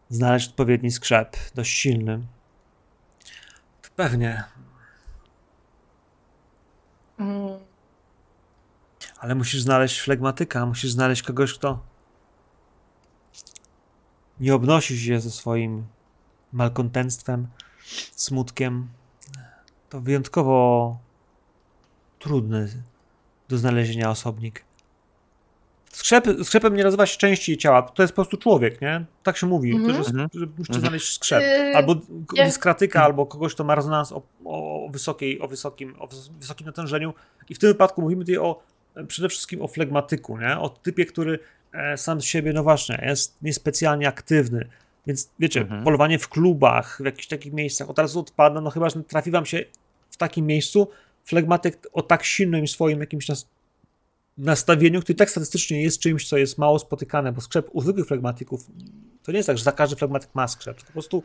[0.09, 2.25] znaleźć odpowiedni skrzep, dość silny.
[3.81, 4.43] To pewnie.
[7.17, 7.59] Mm.
[9.19, 11.79] Ale musisz znaleźć flegmatyka, musisz znaleźć kogoś, kto
[14.39, 15.85] nie obnosi się ze swoim
[16.51, 17.47] malkontentstwem,
[18.15, 18.89] smutkiem.
[19.89, 20.97] To wyjątkowo
[22.19, 22.83] trudny
[23.49, 24.72] do znalezienia osobnik.
[25.93, 29.05] Skrzep, skrzepem nie nazywa się części ciała, to jest po prostu człowiek, nie?
[29.23, 30.29] Tak się mówi, mm -hmm.
[30.33, 31.41] że, że, musicie znaleźć skrzep.
[31.41, 31.95] Yy, albo
[32.45, 33.05] dyskratyka, yeah.
[33.05, 36.07] albo kogoś, kto ma rezonans o, o, wysokiej, o, wysokim, o
[36.39, 37.13] wysokim natężeniu.
[37.49, 38.63] I w tym wypadku mówimy tutaj o,
[39.07, 40.59] przede wszystkim o flegmatyku, nie?
[40.59, 41.39] O typie, który
[41.73, 44.69] e, sam z siebie, no właśnie, jest niespecjalnie aktywny.
[45.07, 45.83] Więc wiecie, -hmm.
[45.83, 49.45] polowanie w klubach, w jakichś takich miejscach od razu odpada, no chyba, że trafi wam
[49.45, 49.65] się
[50.09, 50.87] w takim miejscu,
[51.25, 53.49] flegmatyk o tak silnym swoim jakimś nas
[54.37, 58.65] nastawieniu, który tak statystycznie jest czymś, co jest mało spotykane, bo skrzep u zwykłych flegmatyków
[59.23, 60.79] to nie jest tak, że za każdy flegmatyk ma skrzep.
[60.79, 61.23] To po prostu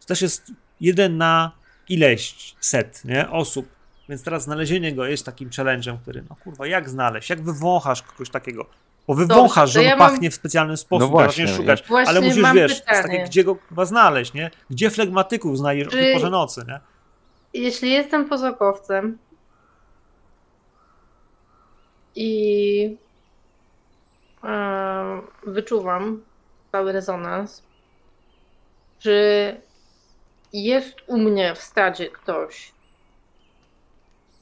[0.00, 1.52] to też jest jeden na
[1.88, 3.30] ileś set nie?
[3.30, 3.66] osób.
[4.08, 7.30] Więc teraz znalezienie go jest takim challenge'em, który, no kurwa, jak znaleźć?
[7.30, 8.66] Jak wywąchasz kogoś takiego?
[9.06, 10.30] Bo wywąchasz, że on ja pachnie mam...
[10.30, 14.34] w specjalny sposób, no właśnie, szukać, właśnie ale musisz, wiesz, takie, gdzie go chyba znaleźć,
[14.34, 14.50] nie?
[14.70, 15.98] Gdzie flegmatyków znajdziesz Czy...
[15.98, 16.80] o tej porze nocy, nie?
[17.54, 19.18] Jeśli jestem pozakowcem
[22.16, 22.96] i
[24.44, 26.22] e, wyczuwam
[26.72, 27.62] cały rezonans,
[28.98, 29.56] czy
[30.52, 32.72] jest u mnie w stadzie ktoś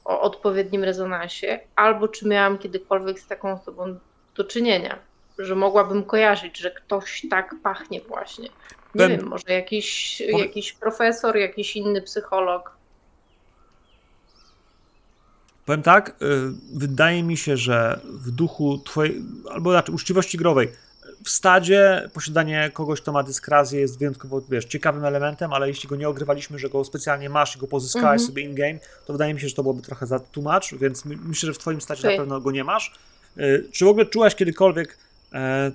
[0.05, 3.99] o odpowiednim rezonansie, albo czy miałam kiedykolwiek z taką osobą
[4.35, 4.99] do czynienia,
[5.37, 8.49] że mogłabym kojarzyć, że ktoś tak pachnie właśnie.
[8.95, 12.77] Nie wiem, może jakiś, jakiś profesor, jakiś inny psycholog.
[15.65, 16.13] Powiem tak, y,
[16.73, 20.67] wydaje mi się, że w duchu twojej, albo raczej uczciwości growej,
[21.23, 25.95] w stadzie posiadanie kogoś, kto ma dyskrazję jest wyjątkowo, wiesz, ciekawym elementem, ale jeśli go
[25.95, 28.27] nie ogrywaliśmy, że go specjalnie masz i go pozyskałeś mm -hmm.
[28.27, 31.53] sobie in-game, to wydaje mi się, że to byłoby trochę za tłumacz, więc myślę, że
[31.53, 32.11] w twoim stadzie okay.
[32.11, 32.93] na pewno go nie masz.
[33.37, 34.97] Y, czy w ogóle czułaś kiedykolwiek
[35.33, 35.71] e,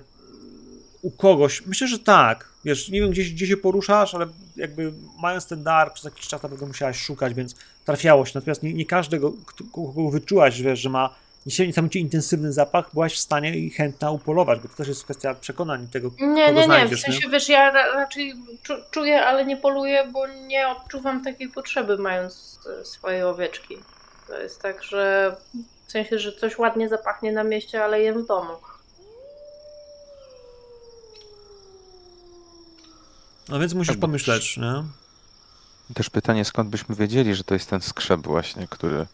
[1.01, 1.65] u kogoś?
[1.65, 2.49] Myślę, że tak.
[2.65, 6.43] Wiesz, nie wiem, gdzie, gdzie się poruszasz, ale jakby mając ten dar, przez jakiś czas
[6.43, 7.55] na pewno musiałaś szukać, więc
[7.87, 8.31] trafiało się.
[8.35, 9.33] Natomiast nie, nie każdego,
[9.71, 11.09] kogo wyczułaś, wiesz, że ma
[11.45, 15.87] niesamowicie intensywny zapach, byłaś w stanie i chętna upolować, bo to też jest kwestia przekonań
[15.87, 17.31] tego, Nie, nie, nie, w sensie, nie?
[17.31, 18.33] wiesz, ja raczej
[18.91, 23.77] czuję, ale nie poluję, bo nie odczuwam takiej potrzeby, mając e, swoje owieczki.
[24.27, 25.35] To jest tak, że
[25.87, 28.53] w sensie, że coś ładnie zapachnie na mieście, ale jem w domu.
[33.49, 34.83] No więc musisz pomyśleć, nie?
[35.93, 39.05] Też pytanie, skąd byśmy wiedzieli, że to jest ten skrzep właśnie, który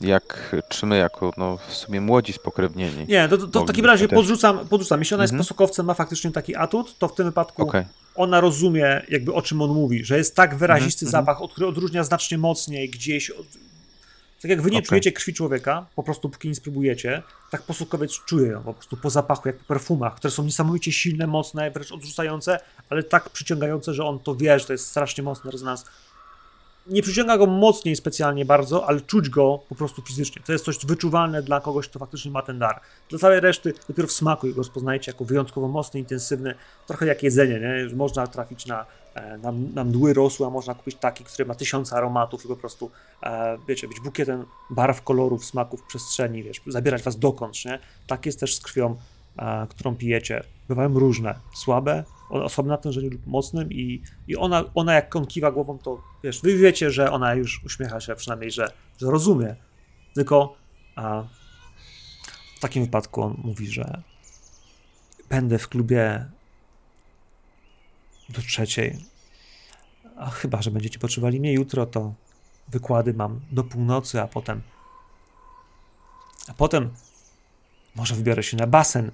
[0.00, 3.06] jak, czy my jako no, w sumie młodzi spokrewnieni.
[3.08, 5.00] Nie, to, to, to w takim razie podrzucam, podrzucam.
[5.00, 5.44] Jeśli ona jest mhm.
[5.44, 7.86] posokowcem, ma faktycznie taki atut, to w tym wypadku okay.
[8.14, 11.22] ona rozumie jakby o czym on mówi, że jest tak wyrazisty mhm.
[11.22, 13.46] zapach, od, który odróżnia znacznie mocniej gdzieś od,
[14.42, 14.88] tak jak wy nie okay.
[14.88, 19.10] czujecie krwi człowieka, po prostu póki nie spróbujecie, tak posukowiec czuje ją po prostu po
[19.10, 22.60] zapachu, jak po perfumach, które są niesamowicie silne, mocne, wręcz odrzucające,
[22.90, 25.84] ale tak przyciągające, że on to wie, że to jest strasznie mocny rezonans
[26.86, 30.42] nie przyciąga go mocniej specjalnie bardzo, ale czuć go po prostu fizycznie.
[30.46, 32.80] To jest coś wyczuwalne dla kogoś, kto faktycznie ma ten dar.
[33.08, 36.54] Dla całej reszty dopiero w smaku go rozpoznajecie jako wyjątkowo mocny, intensywny,
[36.86, 37.96] trochę jak jedzenie, nie?
[37.96, 41.96] Można trafić na, e, na, na mdły rosły, a można kupić taki, który ma tysiące
[41.96, 42.90] aromatów i po prostu,
[43.22, 47.78] e, wiecie, być bukietem barw, kolorów, smaków, przestrzeni, wiesz, zabierać was dokądś, nie?
[48.06, 48.96] Tak jest też z krwią,
[49.68, 50.42] którą pijecie.
[50.68, 55.78] Bywają różne, słabe, osobna natężeniu lub mocnym i, i ona, ona jak on kiwa głową,
[55.78, 59.56] to wiesz, wy wiecie, że ona już uśmiecha się przynajmniej, że, że rozumie.
[60.14, 60.56] Tylko
[60.96, 61.22] a,
[62.56, 64.02] w takim wypadku on mówi, że
[65.28, 66.26] będę w klubie
[68.28, 69.04] do trzeciej.
[70.16, 72.14] A chyba, że będziecie potrzebowali mnie jutro, to
[72.68, 74.62] wykłady mam do północy, a potem
[76.48, 76.90] a potem
[77.96, 79.10] może wybiorę się na basen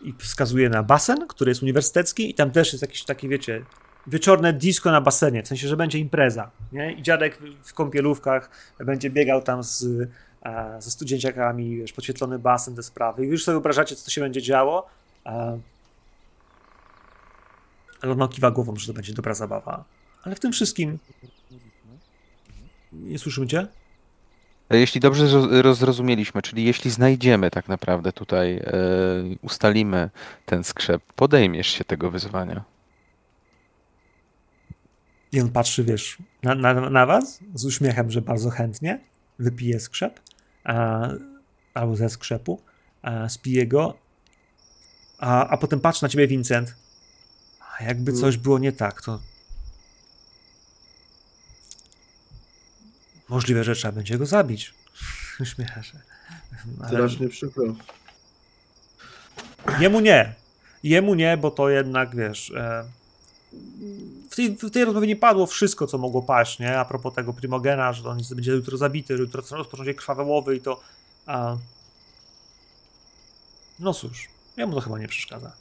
[0.00, 3.64] i wskazuje na basen, który jest uniwersytecki i tam też jest jakieś takie, wiecie,
[4.06, 6.92] wieczorne disco na basenie, w sensie, że będzie impreza, nie?
[6.92, 10.10] I dziadek w kąpielówkach będzie biegał tam z,
[10.78, 14.42] ze studenciakami, wiesz, podświetlony basen, te sprawy i już sobie wyobrażacie, co to się będzie
[14.42, 14.88] działo,
[18.02, 19.84] ale on kiwa głową, że to będzie dobra zabawa.
[20.22, 20.98] Ale w tym wszystkim
[22.92, 23.66] nie słyszymy cię?
[24.70, 25.26] Jeśli dobrze
[25.74, 28.72] zrozumieliśmy, czyli jeśli znajdziemy tak naprawdę tutaj, e,
[29.42, 30.10] ustalimy
[30.46, 32.64] ten skrzep, podejmiesz się tego wyzwania.
[35.32, 39.00] I on patrzy, wiesz, na, na, na was z uśmiechem, że bardzo chętnie
[39.38, 40.20] wypije skrzep,
[40.64, 41.08] a,
[41.74, 42.60] albo ze skrzepu,
[43.02, 43.94] a, spije go,
[45.18, 46.74] a, a potem patrzy na ciebie, Vincent.
[47.78, 48.20] A jakby mm.
[48.20, 49.20] coś było nie tak, to
[53.28, 54.74] Możliwe, że trzeba będzie go zabić.
[55.54, 55.98] Śmiecha się.
[56.80, 56.88] Ale...
[56.88, 57.64] Strasznie przykro.
[59.80, 60.34] Jemu nie.
[60.82, 62.50] Jemu nie, bo to jednak, wiesz...
[62.50, 62.84] E...
[64.30, 66.78] W tej, w tej rozmowie nie padło wszystko, co mogło paść, nie?
[66.78, 70.60] A propos tego Primogena, że on będzie jutro zabity, jutro rozpoczną się krwawe łowy i
[70.60, 70.80] to...
[71.26, 71.56] A...
[73.78, 75.52] No cóż, jemu to chyba nie przeszkadza.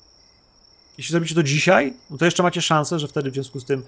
[0.97, 3.83] Jeśli zrobicie to dzisiaj, no to jeszcze macie szansę, że wtedy w związku z tym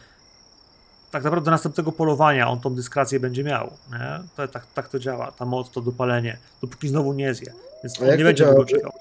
[1.18, 3.72] tak naprawdę do następnego polowania on tą dyskrację będzie miał.
[3.92, 4.20] Nie?
[4.38, 7.54] To, tak, tak to działa, ta moc, to dopalenie, dopóki znowu nie zje.
[7.84, 8.92] Więc on nie będzie działa, czekał.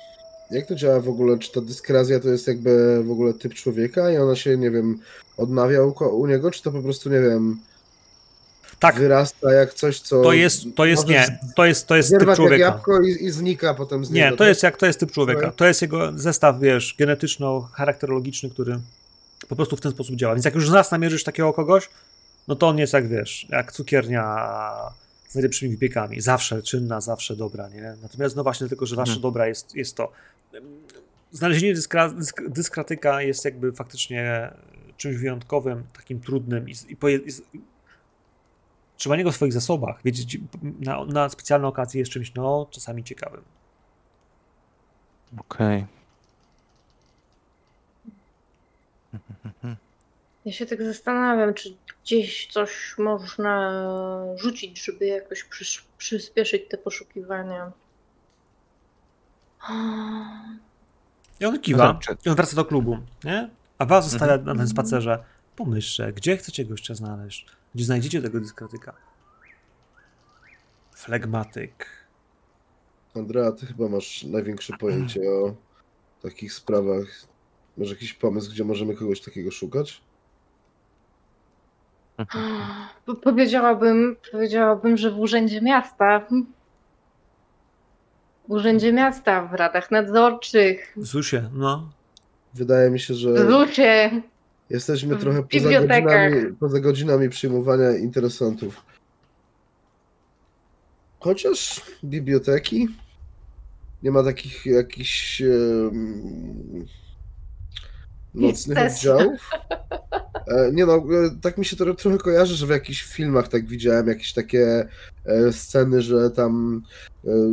[0.51, 1.39] Jak to działa w ogóle?
[1.39, 4.99] Czy ta dyskrazja to jest jakby w ogóle typ człowieka i ona się, nie wiem,
[5.37, 7.61] odnawia u, u niego, czy to po prostu, nie wiem...
[8.79, 8.95] tak.
[8.95, 10.23] wyrasta jak coś, co.
[10.23, 12.65] To jest, to jest nie, to jest, to jest typ człowieka.
[12.65, 14.49] Jabłko i, i znika potem z Nie, to tak?
[14.49, 15.53] jest jak to jest typ człowieka.
[15.57, 18.79] To jest jego zestaw, wiesz, genetyczno-charakterologiczny, który
[19.49, 20.35] po prostu w ten sposób działa.
[20.35, 21.89] Więc jak już raz namierzysz takiego kogoś,
[22.49, 24.37] no to on jest jak wiesz, jak cukiernia
[25.29, 26.21] z najlepszymi wypiekami.
[26.21, 27.97] Zawsze czynna, zawsze dobra, nie?
[28.03, 29.23] Natomiast no właśnie tylko, że zawsze hmm.
[29.23, 30.13] dobra jest, jest to.
[31.33, 34.51] Znalezienie dyskra, dysk, dyskratyka jest jakby faktycznie
[34.97, 36.97] czymś wyjątkowym, takim trudnym i, i,
[37.55, 37.61] i
[38.97, 40.39] trzymanie go w swoich zasobach, wiedzieć
[40.81, 43.43] na, na specjalne okazje jest czymś, no, czasami ciekawym.
[45.39, 45.77] Okej.
[45.77, 45.96] Okay.
[50.45, 53.85] Ja się tak zastanawiam, czy gdzieś coś można
[54.37, 57.73] rzucić, żeby jakoś przysz, przyspieszyć te poszukiwania.
[61.41, 62.01] I on kiwa.
[62.27, 63.51] I on wraca do klubu, nie?
[63.79, 64.57] A was zostawia mhm.
[64.57, 65.25] na tym spacerze.
[65.57, 67.47] Pomyślcie, gdzie chcecie gościa znaleźć?
[67.75, 68.95] Gdzie znajdziecie tego dyskretyka?
[70.95, 71.87] Flegmatyk.
[73.15, 75.55] Andrea, ty chyba masz największe pojęcie o
[76.23, 77.07] takich sprawach.
[77.79, 80.01] Masz jakiś pomysł, gdzie możemy kogoś takiego szukać?
[83.23, 86.27] Powiedziałabym, powiedziałabym, że w Urzędzie Miasta.
[88.49, 90.95] W Urzędzie Miasta, w radach nadzorczych.
[90.97, 91.91] Zusie, no.
[92.55, 93.51] Wydaje mi się, że.
[93.51, 94.23] Zusie.
[94.71, 98.83] Jesteśmy trochę poza godzinami, poza godzinami przyjmowania interesantów.
[101.21, 102.89] Chociaż biblioteki
[104.03, 105.43] nie ma takich jakichś
[108.37, 109.51] nocnych oddziałów.
[110.47, 111.03] E, nie no, e,
[111.43, 114.89] tak mi się to trochę kojarzy, że w jakichś filmach tak widziałem jakieś takie
[115.25, 116.83] e, sceny, że tam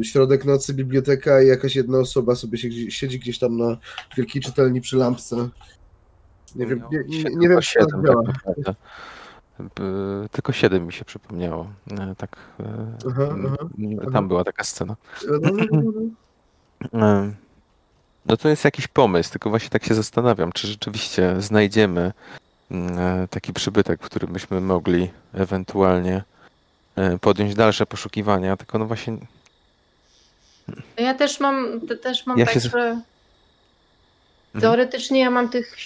[0.04, 3.78] środek nocy, biblioteka i jakaś jedna osoba sobie siedzi, siedzi gdzieś tam na
[4.18, 5.50] wielkiej czytelni przy lampce.
[6.56, 8.24] Nie wiem, nie, nie, nie wiem, czy to działa.
[8.66, 8.76] Tak
[10.32, 11.68] tylko 7 mi się przypomniało.
[12.18, 12.38] Tak,
[13.08, 13.58] aha, aha,
[14.02, 14.22] tam aha.
[14.22, 14.96] była taka scena.
[18.26, 21.36] No, no, no, no to jest jakiś pomysł, tylko właśnie tak się zastanawiam, czy rzeczywiście
[21.40, 22.12] znajdziemy
[22.72, 26.24] mm, taki przybytek, w którym byśmy mogli ewentualnie
[27.22, 29.18] podjąć dalsze poszukiwania, tylko no właśnie...
[30.98, 32.60] Ja też mam, też mam ja tak, się...
[32.60, 33.04] że mhm.
[34.62, 35.78] teoretycznie ja mam tych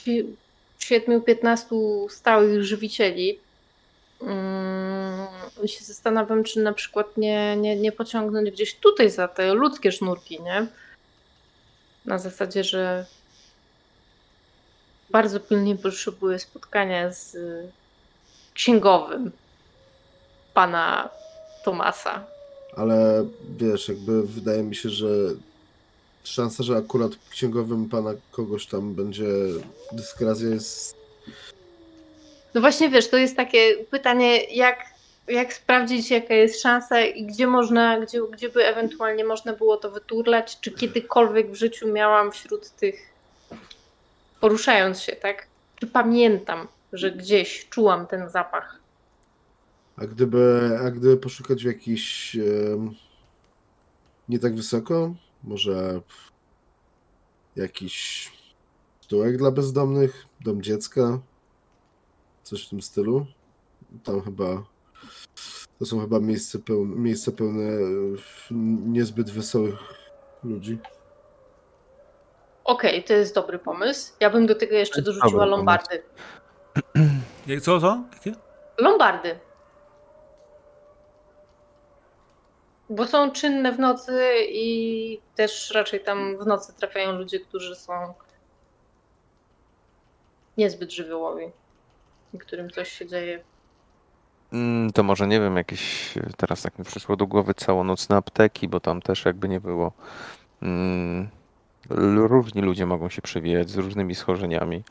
[0.79, 3.39] 7-15 stałych żywicieli.
[4.21, 5.27] Mm,
[5.63, 9.91] I się zastanawiam, czy na przykład nie, nie, nie pociągnąć gdzieś tutaj za te ludzkie
[9.91, 10.67] sznurki, nie?
[12.07, 13.05] Na zasadzie, że
[15.09, 17.37] bardzo pilnie potrzebuję spotkania z
[18.53, 19.31] księgowym
[20.53, 21.09] pana
[21.63, 22.25] Tomasa.
[22.77, 23.25] Ale
[23.57, 25.07] wiesz, jakby wydaje mi się, że
[26.23, 29.27] szansa, że akurat księgowym pana kogoś tam będzie
[29.91, 30.95] dyskrazja jest.
[32.53, 34.85] No właśnie wiesz, to jest takie pytanie, jak,
[35.27, 39.91] jak sprawdzić, jaka jest szansa i gdzie można, gdzie, gdzie by ewentualnie można było to
[39.91, 42.95] wyturlać, czy kiedykolwiek w życiu miałam wśród tych
[44.39, 45.47] poruszając się, tak?
[45.75, 48.79] Czy pamiętam, że gdzieś czułam ten zapach.
[49.97, 52.37] A gdyby, a gdyby poszukać w jakiś
[54.29, 56.01] nie tak wysoko, może
[57.55, 58.31] jakiś
[59.01, 61.19] stołek dla bezdomnych, dom dziecka,
[62.43, 63.25] coś w tym stylu.
[64.03, 64.63] Tam chyba
[65.79, 67.63] to są chyba miejsca pełne, miejsca pełne
[68.85, 69.79] niezbyt wesołych
[70.43, 70.79] ludzi.
[72.63, 74.13] Okej, okay, to jest dobry pomysł.
[74.19, 76.03] Ja bym do tego jeszcze dorzuciła lombardy.
[77.61, 78.03] Co, co?
[78.13, 78.39] Jakie?
[78.77, 79.39] Lombardy.
[82.89, 88.13] Bo są czynne w nocy i też raczej tam w nocy trafiają ludzie, którzy są
[90.57, 91.51] niezbyt żywiołowi
[92.39, 93.43] którym coś się dzieje.
[94.53, 98.79] Mm, to może nie wiem, jakieś teraz tak mi przyszło do głowy całonocne apteki, bo
[98.79, 99.91] tam też jakby nie było.
[100.61, 101.27] Mm,
[101.89, 104.83] różni ludzie mogą się przewijać z różnymi schorzeniami.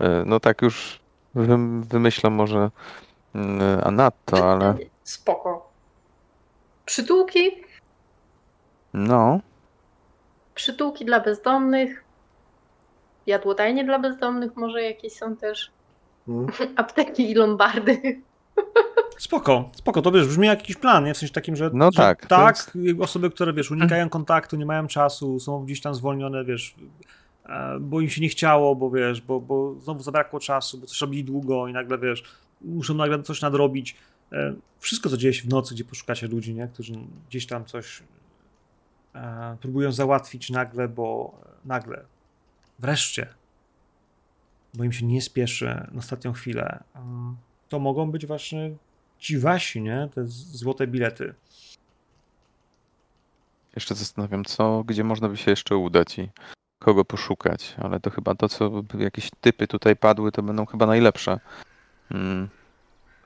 [0.00, 1.00] E, no tak już
[1.80, 2.70] wymyślam może
[3.34, 4.74] mm, a nadto, ale.
[5.04, 5.70] Spoko.
[6.86, 7.64] Przytułki?
[8.94, 9.40] No.
[10.54, 12.04] Przytułki dla bezdomnych.
[13.26, 15.70] Jadłodajnie dla bezdomnych może jakieś są też.
[16.26, 16.46] Hmm.
[16.76, 18.20] Apteki i lombardy.
[19.18, 21.14] Spoko, spoko, to wiesz, brzmi jak jakiś plan, nie?
[21.14, 23.00] W sensie takim, że, no że tak, tak jest...
[23.00, 26.74] osoby, które wiesz, unikają kontaktu, nie mają czasu, są gdzieś tam zwolnione, wiesz,
[27.46, 31.00] e, bo im się nie chciało, bo wiesz, bo, bo znowu zabrakło czasu, bo coś
[31.00, 32.22] robili długo i nagle wiesz,
[32.60, 33.96] muszą nagle coś nadrobić.
[34.32, 36.68] E, wszystko, co dzieje się w nocy, gdzie poszukacie ludzi, nie?
[36.68, 36.92] którzy
[37.28, 38.02] gdzieś tam coś
[39.14, 42.04] e, próbują załatwić nagle, bo nagle,
[42.78, 43.26] wreszcie,
[44.74, 46.82] bo im się nie spieszy na ostatnią chwilę,
[47.68, 48.70] to mogą być właśnie
[49.18, 50.08] ci wasi, nie?
[50.14, 51.34] Te złote bilety.
[53.74, 56.28] Jeszcze zastanawiam, co, gdzie można by się jeszcze udać i
[56.78, 61.40] kogo poszukać, ale to chyba to, co jakieś typy tutaj padły, to będą chyba najlepsze.
[62.08, 62.48] Hmm.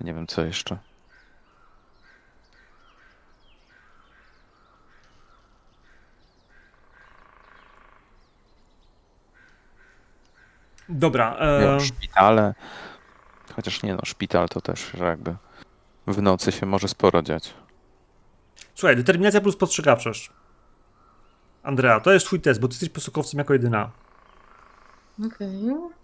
[0.01, 0.79] Nie wiem, co jeszcze.
[10.89, 11.37] Dobra.
[11.41, 11.81] E...
[11.81, 12.55] szpitale.
[13.57, 15.37] Chociaż nie no, szpital to też, że jakby
[16.07, 17.55] w nocy się może sporo dziać.
[18.75, 20.31] Słuchaj, determinacja plus postrzegawczość.
[21.63, 23.91] Andrea, to jest twój test, bo ty jesteś posokowcem jako jedyna.
[25.27, 25.71] Okej.
[25.71, 26.01] Okay.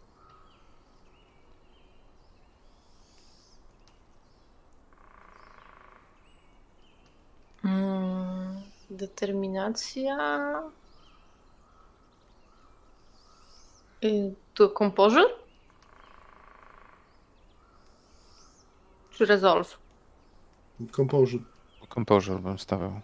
[7.63, 10.63] Hmm, determinacja.
[14.05, 15.46] Y, to kompozyt?
[19.17, 19.79] Czy resolve?
[20.93, 21.43] Composure.
[21.95, 23.01] Composure bym stawiał.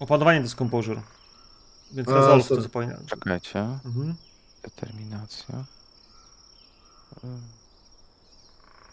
[0.00, 1.02] Opanowanie to jest composure.
[1.92, 2.96] Więc A, resolve to zupełnie.
[3.06, 3.60] Czekajcie.
[3.60, 4.14] Mhm.
[4.62, 5.64] Determinacja.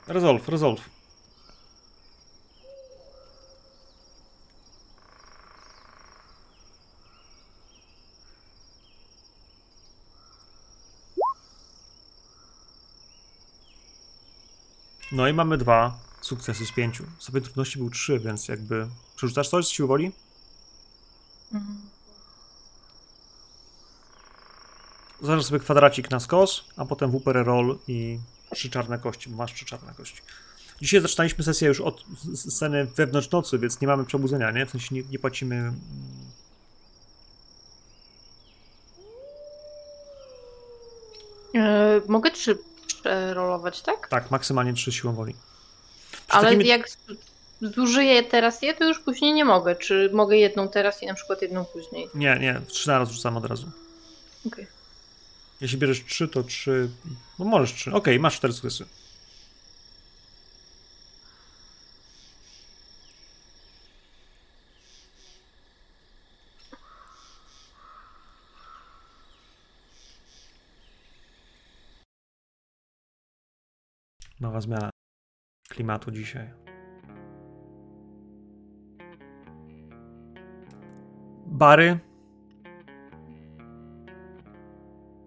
[0.08, 0.82] Resolve, resolve.
[15.18, 17.04] No i mamy dwa sukcesy z pięciu.
[17.20, 18.88] Sobie trudności był trzy, więc jakby...
[19.16, 20.12] Przerzucasz coś z siły woli?
[21.54, 21.82] Mhm.
[25.22, 28.20] Zaraz sobie kwadracik na skos, a potem WPR roll i
[28.52, 30.22] trzy czarne kości, bo masz trzy czarne kości.
[30.82, 32.06] Dzisiaj zaczynaliśmy sesję już od
[32.36, 34.66] sceny wewnątrz nocy, więc nie mamy przebudzenia, nie?
[34.66, 35.74] W sensie nie, nie płacimy...
[41.54, 41.62] Yy,
[42.08, 42.58] mogę trzy
[43.08, 44.08] przerolować, tak?
[44.08, 45.36] Tak, maksymalnie trzy siłą woli.
[46.28, 46.68] Przy Ale takimi...
[46.68, 46.88] jak
[47.62, 49.76] zużyję teraz je, to już później nie mogę.
[49.76, 52.10] Czy mogę jedną teraz i na przykład jedną później?
[52.16, 53.68] Nie, nie, trzy na raz rzucam od razu.
[54.48, 54.64] Okej.
[54.64, 54.68] Okay.
[55.62, 56.90] Jeśli bierzesz trzy, to trzy.
[57.40, 57.90] No możesz trzy.
[57.90, 58.86] Okej, okay, masz cztery sukcesy.
[74.42, 74.90] Nowa zmiana
[75.70, 76.54] klimatu dzisiaj.
[81.46, 82.00] Bary,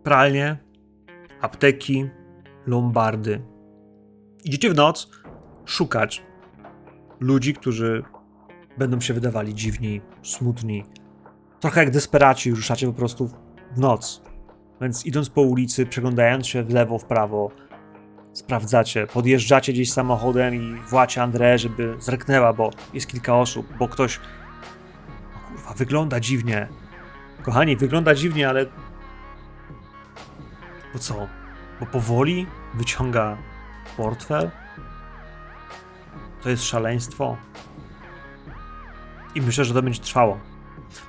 [0.03, 0.57] pralnie,
[1.41, 2.11] apteki,
[2.67, 3.43] lombardy.
[4.45, 5.11] Idziecie w noc
[5.65, 6.23] szukać
[7.21, 8.03] ludzi, którzy
[8.79, 10.85] będą się wydawali dziwni, smutni.
[11.61, 13.31] Trochę jak desperaci, ruszacie po prostu
[13.75, 14.23] w noc.
[14.81, 17.51] Więc idąc po ulicy, przeglądając się w lewo, w prawo,
[18.33, 24.21] sprawdzacie, podjeżdżacie gdzieś samochodem i wołacie Andrę, żeby zreknęła, bo jest kilka osób, bo ktoś
[25.49, 26.69] kurwa, wygląda dziwnie.
[27.43, 28.67] Kochani, wygląda dziwnie, ale
[30.93, 31.27] bo co?
[31.81, 33.37] Bo powoli wyciąga
[33.97, 34.51] portfel?
[36.43, 37.37] To jest szaleństwo.
[39.35, 40.39] I myślę, że to będzie trwało.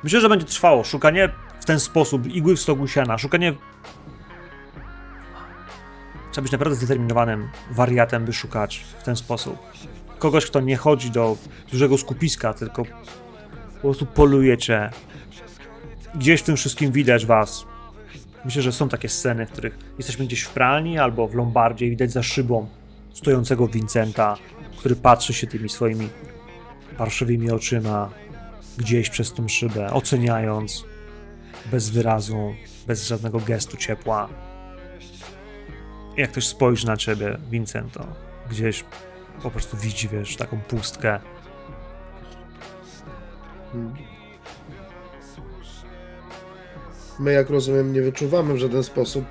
[0.04, 0.84] Myślę, że będzie trwało.
[0.84, 3.54] Szukanie w ten sposób igły w stogu siana, szukanie
[6.32, 9.58] Trzeba być naprawdę zdeterminowanym wariatem, by szukać w ten sposób.
[10.20, 11.38] Kogoś, kto nie chodzi do
[11.72, 12.86] dużego skupiska, tylko
[13.74, 14.90] po prostu polujecie.
[16.16, 17.66] Gdzieś w tym wszystkim widać was.
[18.46, 21.90] Myślę, że są takie sceny, w których jesteśmy gdzieś w pralni albo w lombardzie i
[21.90, 22.68] widać za szybą
[23.14, 24.38] stojącego Vincenta,
[24.78, 26.10] który patrzy się tymi swoimi
[26.98, 28.10] parszywymi oczyma
[28.78, 30.86] gdzieś przez tą szybę, oceniając
[31.72, 32.54] bez wyrazu,
[32.88, 34.30] bez żadnego gestu ciepła
[36.18, 38.08] jak ktoś spojrzy na ciebie, Vincento,
[38.50, 38.86] gdzieś
[39.44, 41.20] po prostu widzi, wiesz, taką pustkę.
[43.72, 43.94] Hmm.
[47.20, 49.26] My, jak rozumiem, nie wyczuwamy w żaden sposób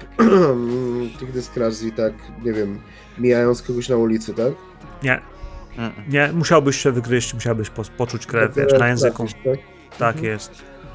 [1.19, 2.13] tych dyskrazji, tak,
[2.43, 2.81] nie wiem,
[3.19, 4.53] mijając kogoś na ulicy, tak?
[5.03, 5.21] Nie.
[6.09, 9.27] Nie, musiałbyś się wygryźć, musiałbyś po, poczuć krew, tak, wiesz, na języku.
[9.27, 9.59] tak,
[9.99, 10.25] tak mhm.
[10.25, 10.53] jest.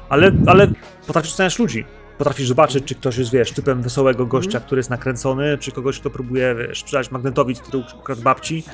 [0.08, 0.68] Ale, ale
[1.06, 1.84] potrafisz oceniać ludzi
[2.18, 6.10] potrafisz zobaczyć, czy ktoś jest, wiesz, typem wesołego gościa, który jest nakręcony, czy kogoś, kto
[6.10, 8.64] próbuje, wiesz, sprzedać magnetowi, który ukradł babci,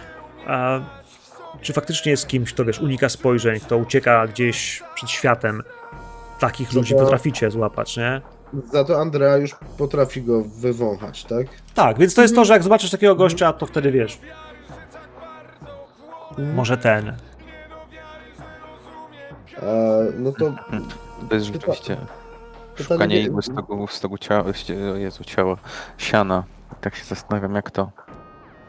[0.46, 0.80] a
[1.60, 5.62] czy faktycznie jest kimś, kto, wiesz, unika spojrzeń, kto ucieka gdzieś przed światem.
[6.38, 8.20] Takich ludzi potraficie złapać, nie?
[8.72, 11.46] Za to Andrea już potrafi go wywąchać, tak?
[11.74, 14.18] Tak, więc to jest to, że jak zobaczysz takiego gościa, to wtedy wiesz.
[16.30, 16.54] Mhm.
[16.54, 17.08] Może ten.
[17.08, 17.16] E,
[20.18, 20.54] no to.
[21.28, 21.96] To jest rzeczywiście.
[22.74, 24.44] Szukanie igły stogu, stogu ciała,
[24.96, 25.56] Jezu, ciała,
[25.98, 26.44] siana.
[26.80, 27.92] Tak się zastanawiam, jak to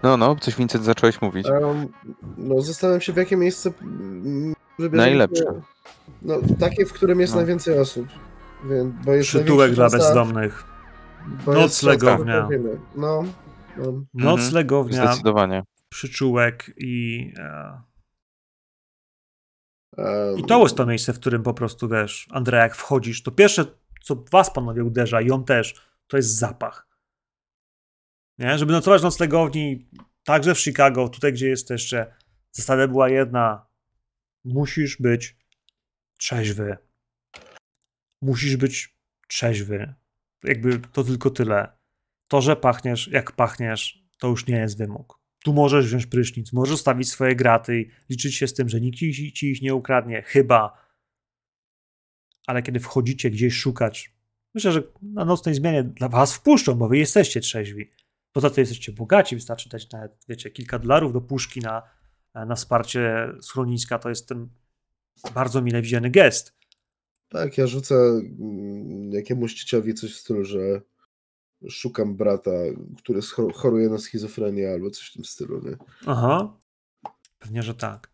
[0.03, 1.47] No, no, coś Vincent zacząłeś mówić.
[1.47, 1.87] Um,
[2.37, 3.71] no, zastanawiam się, w jakie miejsce
[4.79, 5.43] Najlepsze.
[6.21, 7.39] No, takie, w którym jest no.
[7.39, 8.07] najwięcej osób.
[8.69, 10.63] Więc, bo jest Przytułek dla bezdomnych.
[11.47, 12.47] Noclegownia.
[12.95, 13.23] No,
[13.77, 14.03] no.
[14.13, 14.97] Noclegownia.
[14.97, 15.13] Mhm.
[15.13, 15.63] Zdecydowanie.
[15.89, 17.33] Przyczółek i...
[17.37, 17.81] E...
[20.37, 23.65] I to jest to miejsce, w którym po prostu, wiesz, Andrea, jak wchodzisz, to pierwsze,
[24.03, 26.87] co was panowie uderza i on też, to jest zapach.
[28.37, 28.57] Nie?
[28.57, 29.89] Żeby nocować w noclegowni,
[30.23, 32.15] także w Chicago, tutaj gdzie jesteście,
[32.51, 33.67] zasada była jedna.
[34.45, 35.37] Musisz być
[36.17, 36.77] trzeźwy.
[38.21, 38.97] Musisz być
[39.27, 39.93] trzeźwy.
[40.43, 41.77] Jakby to tylko tyle.
[42.27, 45.19] To, że pachniesz jak pachniesz, to już nie jest wymóg.
[45.43, 48.97] Tu możesz wziąć prysznic, możesz stawić swoje graty i liczyć się z tym, że nikt
[48.97, 50.82] ci, ci ich nie ukradnie, chyba.
[52.47, 54.15] Ale kiedy wchodzicie gdzieś szukać,
[54.53, 57.91] myślę, że na nocnej zmianie dla was wpuszczą, bo wy jesteście trzeźwi.
[58.31, 61.83] Poza tym jesteście bogaci, wystarczy dać nawet, wiecie, kilka dolarów do puszki na,
[62.33, 63.99] na wsparcie schroniska.
[63.99, 64.49] To jest ten
[65.33, 66.53] bardzo mile widziany gest.
[67.29, 70.81] Tak, ja rzucę mm, jakiemuś dzieciowi coś w stylu, że
[71.69, 72.51] szukam brata,
[72.97, 73.19] który
[73.53, 75.77] choruje na schizofrenię albo coś w tym stylu, nie?
[76.05, 76.57] Aha,
[77.39, 78.12] pewnie, że tak.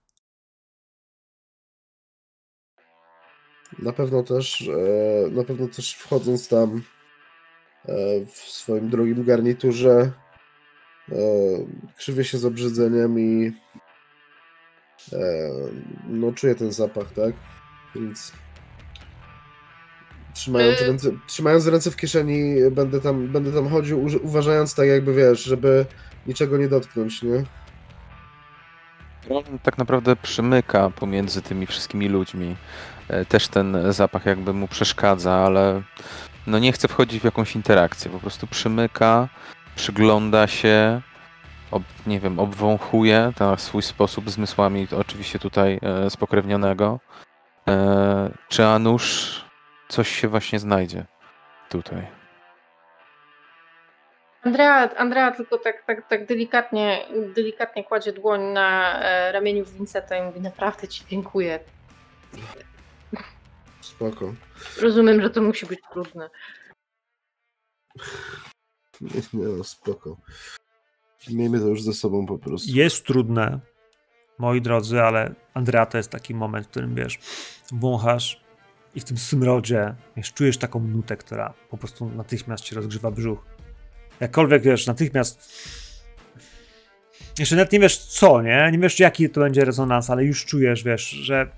[3.84, 6.82] Na pewno też, e, na pewno też wchodząc tam
[7.86, 10.12] e, w swoim drogim garniturze
[11.12, 11.16] e,
[11.98, 13.52] krzywię się z obrzydzeniem i
[16.08, 17.34] no czuję ten zapach, tak?
[17.96, 18.34] Więc
[20.34, 25.14] Trzymając, y- ręce, trzymając ręce w kieszeni, będę tam, będę tam chodził, uważając tak jakby,
[25.14, 25.86] wiesz, żeby
[26.28, 27.44] niczego nie dotknąć, nie?
[29.30, 32.56] On tak naprawdę przymyka pomiędzy tymi wszystkimi ludźmi.
[33.10, 35.82] E, też ten zapach jakby mu przeszkadza, ale
[36.48, 38.12] no nie chce wchodzić w jakąś interakcję.
[38.12, 39.28] Po prostu przymyka,
[39.76, 41.02] przygląda się,
[41.72, 47.00] ob, nie wiem, obwąchuje na swój sposób zmysłami, oczywiście tutaj e, spokrewnionego.
[47.68, 49.42] E, czy Anusz
[49.90, 51.06] coś się właśnie znajdzie
[51.70, 52.20] tutaj.
[54.44, 57.06] Andrea, Andrea tylko tak, tak, tak delikatnie,
[57.36, 61.60] delikatnie kładzie dłoń na e, ramieniu Vincenta i mówi naprawdę ci dziękuję.
[63.82, 64.34] Spoko.
[64.82, 66.30] Rozumiem, że to musi być trudne.
[69.02, 70.18] Nie, nie no, spoko.
[71.30, 72.72] Miejmy to już ze sobą po prostu.
[72.72, 73.60] Jest trudne,
[74.38, 77.20] moi drodzy, ale Andrea to jest taki moment, w którym wiesz,
[77.72, 78.42] wąchasz
[78.96, 83.46] i w tym smrodzie wiesz, czujesz taką nutę, która po prostu natychmiast ci rozgrzewa brzuch.
[84.20, 85.50] Jakkolwiek wiesz, natychmiast.
[87.40, 88.70] Jeszcze nawet nie wiesz co, nie?
[88.72, 91.52] Nie wiesz jaki to będzie rezonans, ale już czujesz, wiesz, że.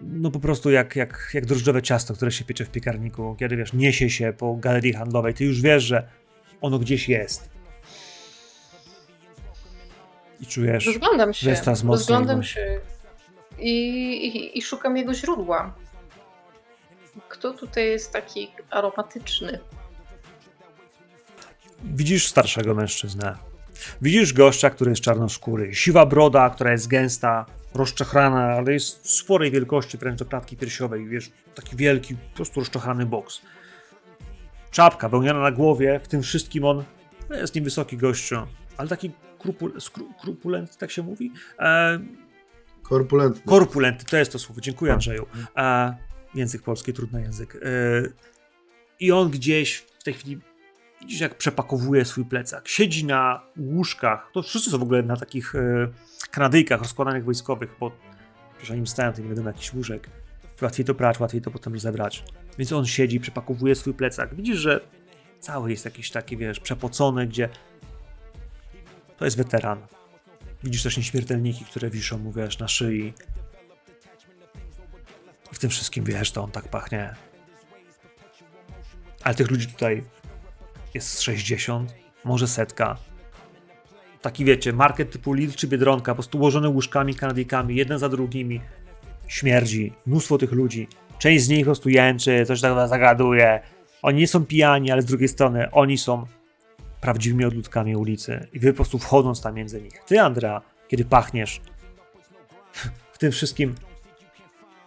[0.00, 3.72] No po prostu jak, jak, jak drożdżowe ciasto, które się piecze w piekarniku, kiedy wiesz,
[3.72, 6.08] niesie się po galerii handlowej, ty już wiesz, że
[6.60, 7.50] ono gdzieś jest.
[10.40, 10.86] I czujesz.
[10.86, 11.54] Rozglądam się.
[11.84, 12.80] Rozglądam się
[13.58, 13.70] i,
[14.26, 15.74] i, i szukam jego źródła.
[17.28, 19.58] Kto tutaj jest taki aromatyczny?
[21.84, 23.36] Widzisz starszego mężczyznę.
[24.02, 25.74] Widzisz gościa, który jest czarnoskóry.
[25.74, 31.08] Siwa broda, która jest gęsta, rozczochrana, ale jest sporej wielkości, wręcz do klatki piersiowej.
[31.08, 33.40] Wiesz, taki wielki, po prostu rozczochrany boks.
[34.70, 36.84] Czapka wełniana na głowie, w tym wszystkim on
[37.30, 38.36] no jest niewysoki gościu,
[38.76, 41.32] ale taki krupul, skru, krupulentny, tak się mówi?
[41.58, 41.98] E,
[42.82, 43.42] korpulentny.
[43.46, 44.60] Korpulentny, to jest to słowo.
[44.60, 45.26] Dziękuję Andrzeju.
[45.56, 45.96] E,
[46.34, 47.56] Język polski, trudny język.
[47.56, 47.58] E,
[49.00, 50.38] I on gdzieś w tej chwili,
[51.00, 52.68] widzisz jak przepakowuje swój plecak.
[52.68, 55.88] Siedzi na łóżkach, to wszyscy są w ogóle na takich e,
[56.36, 57.92] kanadyjkach rozkładanych wojskowych, bo
[58.58, 60.10] przecież stają, to nie wiadomo, jakiś łóżek.
[60.62, 62.24] Łatwiej to brać, łatwiej to potem zebrać.
[62.58, 64.34] Więc on siedzi, przepakowuje swój plecak.
[64.34, 64.80] Widzisz, że
[65.40, 67.48] cały jest jakiś taki, wiesz, przepocony, gdzie
[69.16, 69.86] to jest weteran.
[70.64, 73.12] Widzisz też nieśmiertelniki, które wiszą mu, wiesz, na szyi.
[75.52, 77.14] W tym wszystkim wiesz, to on tak pachnie.
[79.22, 80.04] Ale tych ludzi tutaj
[80.94, 82.96] jest 60, może setka.
[84.26, 88.60] Taki wiecie, market typu Lidl czy Biedronka, po prostu ułożone łóżkami, kanadyjkami, jeden za drugimi.
[89.26, 90.88] Śmierdzi, mnóstwo tych ludzi.
[91.18, 93.60] Część z nich po prostu jęczy, coś tak zagaduje.
[94.02, 96.26] Oni nie są pijani, ale z drugiej strony oni są
[97.00, 98.46] prawdziwymi odludkami ulicy.
[98.52, 99.92] I wy po prostu wchodząc tam między nich.
[100.06, 101.60] Ty, Andrea, kiedy pachniesz
[103.14, 103.74] w tym wszystkim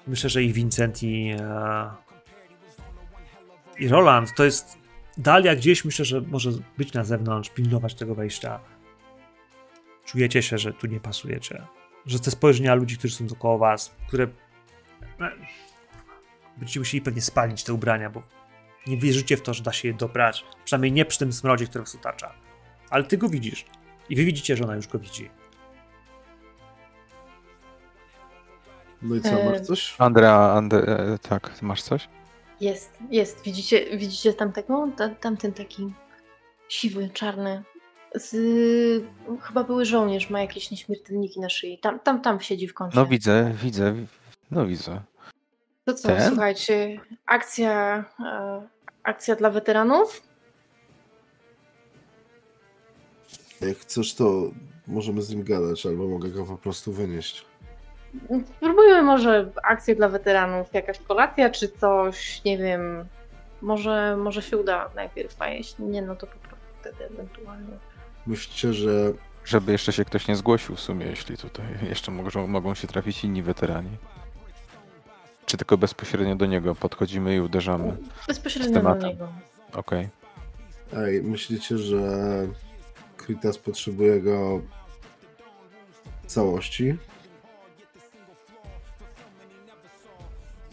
[0.08, 1.90] myślę, że i Vincent i, e,
[3.80, 4.78] i Roland to jest
[5.18, 8.60] Dalia gdzieś myślę, że może być na zewnątrz, pilnować tego wejścia.
[10.12, 11.64] Czujecie się, że tu nie pasujecie.
[12.06, 15.32] Że te spojrzenia ludzi, którzy są dookoła was, które e,
[16.58, 18.24] będziecie musieli pewnie spalić te ubrania, bo
[18.88, 20.46] nie wierzycie w to, że da się je dobrać.
[20.66, 22.34] Przynajmniej nie przy tym smrodzie, który was otacza.
[22.90, 23.66] Ale ty go widzisz.
[24.10, 25.30] I wy widzicie, że ona już go widzi.
[29.02, 29.96] No i co, masz coś?
[29.98, 32.10] Andrea, Andre, e, tak, masz coś?
[32.62, 33.44] Jest, jest.
[33.44, 34.90] Widzicie, widzicie tamtego?
[34.98, 35.94] Ta, tamten taki
[36.70, 37.64] siwy, czarny.
[38.16, 38.36] Z,
[39.42, 41.78] chyba były żołnierz, ma jakieś nieśmiertelniki na szyi.
[41.78, 42.98] Tam, tam, tam siedzi w kącie.
[42.98, 43.96] No widzę, widzę,
[44.52, 45.02] no widzę.
[45.86, 46.30] To co, Ten?
[46.30, 48.62] słuchajcie, akcja, e,
[49.04, 50.22] akcja dla weteranów?
[53.62, 54.44] Jak chcesz, to
[54.88, 57.46] możemy z nim gadać, albo mogę go po prostu wynieść.
[58.58, 63.06] Spróbujmy może akcję dla weteranów, jakaś kolacja czy coś, nie wiem.
[63.62, 67.78] Może, może się uda najpierw, a jeśli nie, no to po prostu wtedy ewentualnie.
[68.28, 69.14] Myślicie, że
[69.46, 73.24] Żeby jeszcze się ktoś nie zgłosił w sumie, jeśli tutaj jeszcze mogą, mogą się trafić
[73.24, 73.98] inni weterani.
[75.46, 77.98] Czy tylko bezpośrednio do niego podchodzimy i uderzamy?
[78.28, 79.28] Bezpośrednio do niego.
[79.74, 80.10] Okej.
[80.94, 82.02] Ej, myślicie, że
[83.18, 84.62] Kritas potrzebuje go
[86.24, 86.98] w całości?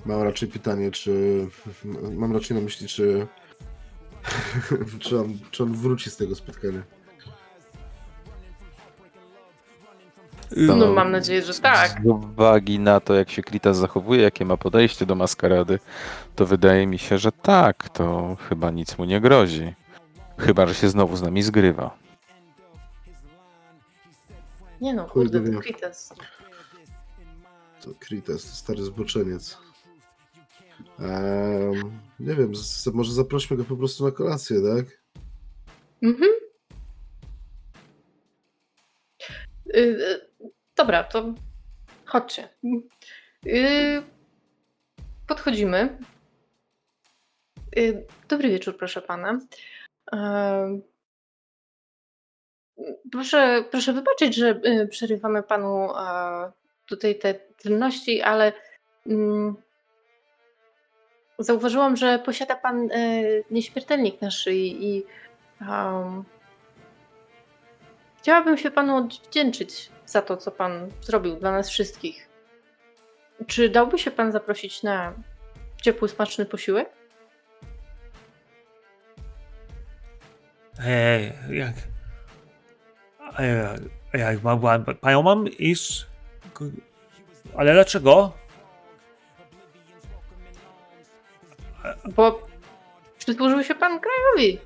[0.04, 1.46] Mam raczej pytanie, czy.
[2.12, 3.26] Mam raczej na myśli, czy.
[5.00, 6.82] czy, on, czy on wróci z tego spotkania?
[10.56, 11.90] To No mam nadzieję, że tak.
[11.90, 15.78] Z uwagi na to, jak się Kritas zachowuje, jakie ma podejście do maskarady,
[16.36, 19.74] to wydaje mi się, że tak, to chyba nic mu nie grozi.
[20.38, 21.96] Chyba, że się znowu z nami zgrywa.
[24.80, 25.62] Nie no, Kurde, kurde, to wiem.
[25.62, 26.14] Krites.
[27.82, 29.58] To Kritas, to stary zboczeniec.
[30.98, 31.90] Ehm,
[32.20, 34.86] nie wiem, z, może zaprośmy go po prostu na kolację, tak?
[36.02, 36.30] Mhm.
[39.74, 40.20] Y, y,
[40.76, 41.34] dobra, to
[42.04, 42.48] chodźcie.
[43.46, 44.02] Y,
[45.26, 45.98] podchodzimy.
[47.78, 49.40] Y, dobry wieczór, proszę pana.
[50.12, 50.82] Em,
[53.12, 55.88] proszę, proszę wybaczyć, że y, przerywamy panu
[56.86, 58.52] tutaj te czynności, ale
[59.06, 59.56] mm,
[61.38, 65.04] zauważyłam, że posiada pan e, nieśmiertelnik na szyi i
[65.60, 66.24] em,
[68.18, 72.28] chciałabym się panu odwdzięczyć za to, co pan zrobił dla nas wszystkich.
[73.46, 75.12] Czy dałby się pan zaprosić na
[75.82, 76.88] ciepły, smaczny posiłek?
[80.84, 81.74] Ej, jak.
[83.38, 86.06] Ej, jak mam, mam, panią mam iść.
[87.56, 88.32] Ale dlaczego?
[92.04, 92.46] Bo
[93.18, 94.60] przysłużył się pan krajowi.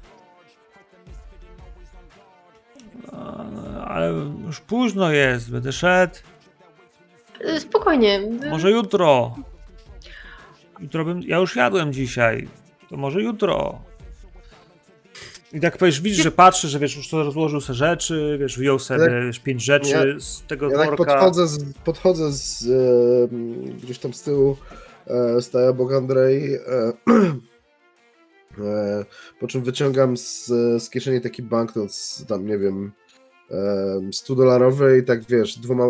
[3.91, 4.12] Ale
[4.47, 6.14] już późno jest, będę szedł.
[7.41, 8.20] Y, Spokojnie.
[8.51, 9.36] Może jutro.
[10.80, 11.22] Jutro bym.
[11.22, 12.49] Ja już jadłem dzisiaj.
[12.88, 13.82] To może jutro.
[15.53, 18.78] I tak powiesz, widzisz, że patrzy, że wiesz, już to rozłożył sobie rzeczy, wiesz, wyjął
[18.78, 19.24] sobie Tak.
[19.26, 23.28] wiesz, pięć rzeczy Ja- z tego Ja tak podchodzę z, podchodzę z e,
[23.82, 24.57] gdzieś tam z tyłu,
[25.07, 26.61] e, staje obok Andrzej, e,
[28.64, 29.05] e,
[29.41, 30.47] po czym wyciągam z,
[30.82, 32.93] z kieszeni taki banknot, z, tam nie wiem,
[33.51, 35.88] e, 100 dolarowy i tak wiesz, dwoma e,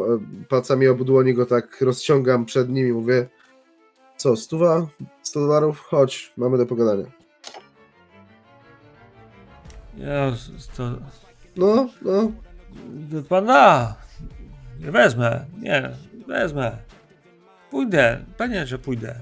[0.48, 3.28] palcami obu dłoni go tak rozciągam przed nim i mówię,
[4.16, 4.86] co, stuwa,
[5.22, 7.06] 100 dolarów, chodź, mamy do pogadania.
[9.96, 10.32] Ja,
[10.76, 10.90] to,
[11.56, 12.32] No, no,
[13.10, 13.94] to pan da.
[14.80, 15.44] Nie wezmę.
[15.60, 15.90] Nie,
[16.28, 16.76] wezmę.
[17.70, 18.24] Pójdę.
[18.36, 19.14] Pewnie, że pójdę.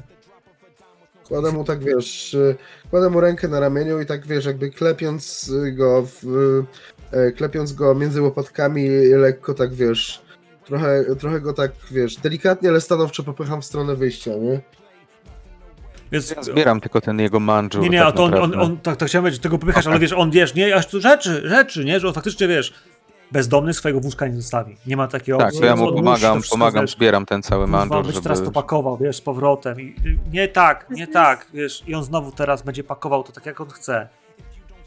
[1.28, 2.56] Kładę mu tak, wiesz, y,
[2.90, 6.64] kładę mu rękę na ramieniu i tak, wiesz, jakby klepiąc go w, e,
[7.36, 10.22] klepiąc go między łopatkami lekko tak, wiesz,
[10.64, 14.60] trochę, trochę go tak, wiesz, delikatnie, ale stanowczo popycham w stronę wyjścia, nie?
[16.12, 17.82] Więc Ja zbieram tylko ten jego mandżur.
[17.82, 19.92] Nie, nie, tak a to on, on, on tak, tak chciałem powiedzieć, tego popychasz, Okej.
[19.92, 22.74] ale wiesz, on wiesz, nie, aż tu rzeczy, rzeczy, nie, że on faktycznie wiesz,
[23.32, 24.76] bezdomny swojego wózka nie zostawi.
[24.86, 27.66] Nie ma takiego Tak, to ja mu pomagam, pomagam, wiesz, zbieram ten cały
[28.02, 28.22] byś żeby...
[28.22, 29.80] teraz to pakował, wiesz, z powrotem.
[29.80, 33.46] I, i- nie tak, nie tak, wiesz, i on znowu teraz będzie pakował to tak,
[33.46, 34.08] jak on chce.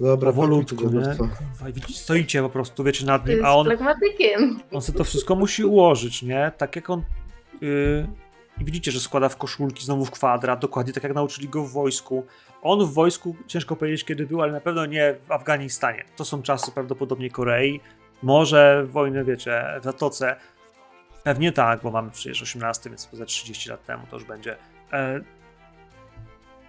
[0.01, 1.71] Dobra, Powolutku, nie?
[1.73, 4.59] widzicie, stoicie po prostu, wiecie, nad nim, a on, pragmatykiem.
[4.71, 6.51] on sobie to wszystko musi ułożyć, nie?
[6.57, 7.03] Tak jak on.
[7.61, 8.07] Yy,
[8.61, 11.71] I widzicie, że składa w koszulki znowu w kwadrat, dokładnie tak jak nauczyli go w
[11.71, 12.25] wojsku.
[12.61, 16.03] On w wojsku, ciężko powiedzieć kiedy był, ale na pewno nie w Afganistanie.
[16.15, 17.79] To są czasy prawdopodobnie Korei.
[18.21, 20.35] Może wojny, wiecie, w Zatoce.
[21.23, 24.55] Pewnie tak, bo mamy przecież 18, więc poza 30 lat temu to już będzie.
[24.93, 25.19] E,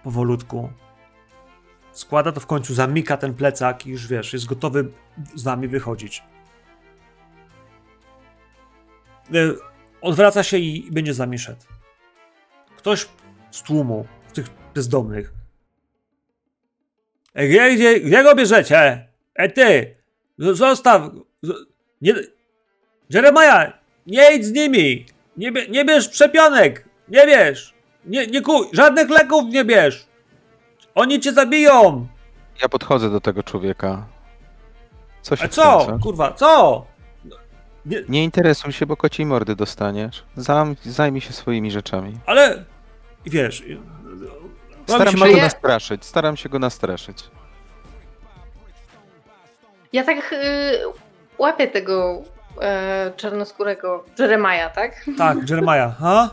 [0.03, 0.69] powolutku.
[1.93, 4.91] Składa to w końcu, zamyka ten plecak i już wiesz, jest gotowy
[5.35, 6.23] z wami wychodzić.
[9.33, 9.53] E,
[10.01, 11.61] Odwraca się i będzie z nami szedł.
[12.77, 13.07] Ktoś
[13.51, 15.33] z tłumu, z tych bezdomnych.
[17.33, 19.07] E, Gdzie, gdzie, gdzie go bierzecie?
[19.35, 19.95] E ty!
[20.37, 21.11] Zostaw!
[22.01, 22.13] Nie...
[23.09, 23.73] Jeremiah,
[24.07, 25.05] nie idź z nimi!
[25.37, 26.85] Nie, nie bierz przepionek!
[27.07, 27.73] Nie bierz!
[28.05, 28.67] Nie, nie kuj!
[28.73, 30.07] Żadnych leków nie bierz!
[30.95, 32.07] Oni cię zabiją!
[32.61, 34.05] Ja podchodzę do tego człowieka.
[35.21, 35.87] Co się A co?
[36.03, 36.85] Kurwa, co?
[37.85, 37.97] Nie...
[38.09, 40.23] nie interesuj się, bo kociej mordy dostaniesz.
[40.35, 42.17] Zam, zajmij się swoimi rzeczami.
[42.25, 42.63] Ale
[43.25, 43.63] wiesz.
[44.87, 46.05] Staram się, się go nastraszyć.
[46.05, 47.23] Staram się go nastraszyć.
[49.93, 50.93] Ja tak yy,
[51.37, 52.21] łapię tego
[52.55, 52.61] yy,
[53.17, 55.05] czarnoskórego Jeremiah, tak?
[55.17, 56.29] Tak, Jeremiah, ha?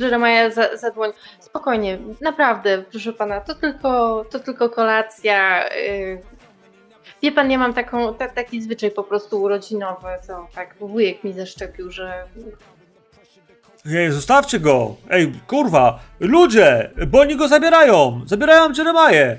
[0.00, 1.10] Jeremiah za, za dłoń.
[1.40, 5.68] Spokojnie, naprawdę, proszę pana, to tylko, to tylko kolacja.
[5.68, 6.22] Yy,
[7.22, 11.32] Wie pan, ja mam taką, ta, taki zwyczaj po prostu urodzinowy, co tak wujek mi
[11.32, 12.24] zaszczepił, że...
[13.94, 14.96] Ej, zostawcie go!
[15.10, 15.98] Ej, kurwa!
[16.20, 16.90] Ludzie!
[17.06, 18.20] Bo oni go zabierają!
[18.26, 19.38] Zabierają Jeremiah!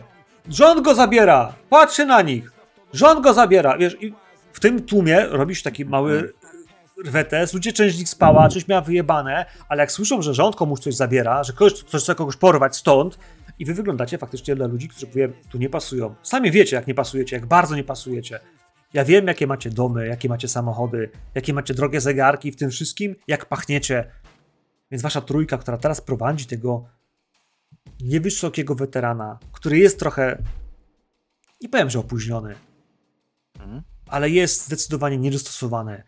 [0.50, 1.54] Rząd go zabiera!
[1.70, 2.52] Patrzcie na nich!
[2.94, 3.78] Rząd go zabiera!
[3.78, 4.14] Wiesz, i
[4.54, 6.34] w tym tłumie robisz taki mały
[7.06, 10.80] rwetes, ludzie część z nich spała, coś miała wyjebane, ale jak słyszą, że rząd komuś
[10.80, 13.18] coś zabiera, że ktoś, ktoś chce kogoś porwać stąd,
[13.60, 16.16] i wy wyglądacie faktycznie dla ludzi, którzy powiem, tu nie pasują.
[16.24, 18.40] Sami wiecie, jak nie pasujecie, jak bardzo nie pasujecie.
[18.94, 23.16] Ja wiem, jakie macie domy, jakie macie samochody, jakie macie drogie zegarki w tym wszystkim,
[23.28, 24.12] jak pachniecie.
[24.92, 26.86] Więc wasza trójka, która teraz prowadzi tego
[28.02, 30.44] niewysokiego weterana, który jest trochę,
[31.62, 32.56] nie powiem, że opóźniony,
[33.60, 33.82] mhm.
[34.08, 36.04] ale jest zdecydowanie niedostosowany.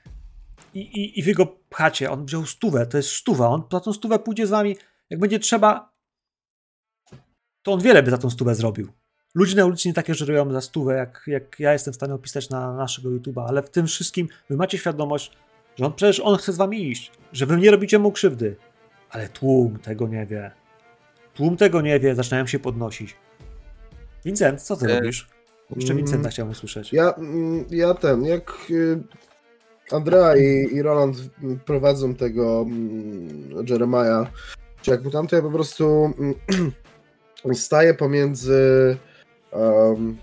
[0.74, 3.94] I, i, I wy go pchacie, on wziął stówę, to jest stuwa, on za tą
[3.94, 4.78] stówę pójdzie z wami,
[5.10, 5.94] jak będzie trzeba,
[7.64, 8.92] to on wiele by za tą stówę zrobił.
[9.36, 12.50] Ludzie na ulicy nie takie żerują za stówę, jak, jak ja jestem w stanie opisać
[12.50, 15.32] na naszego YouTube'a, ale w tym wszystkim wy macie świadomość,
[15.76, 18.56] że on przecież on chce z wami iść, że wy nie robicie mu krzywdy.
[19.10, 20.52] Ale tłum tego nie wie.
[21.34, 23.16] Tłum tego nie wie, zaczynają się podnosić.
[24.26, 25.00] Vincent, co ty e...
[25.00, 25.28] robisz?
[25.76, 26.94] Jeszcze mm, Vincenta chciałem usłyszeć.
[26.94, 29.04] Ja, mm, ja ten, jak y,
[29.92, 31.18] Andrea i, i Roland
[31.66, 34.28] prowadzą tego mm, Jeremiah,
[34.82, 36.14] czy jak mu tam, to ja po prostu
[37.54, 38.98] staje pomiędzy
[39.52, 40.18] um,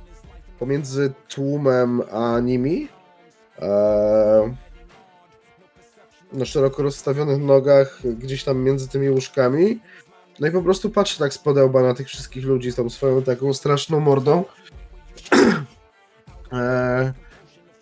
[0.58, 2.88] pomiędzy tłumem a nimi.
[3.60, 4.56] Um,
[6.32, 9.80] na szeroko rozstawionych nogach, gdzieś tam między tymi łóżkami.
[10.40, 13.22] No i po prostu patrzę tak z podełba na tych wszystkich ludzi z tą swoją
[13.22, 14.44] taką straszną mordą.
[16.52, 17.12] e,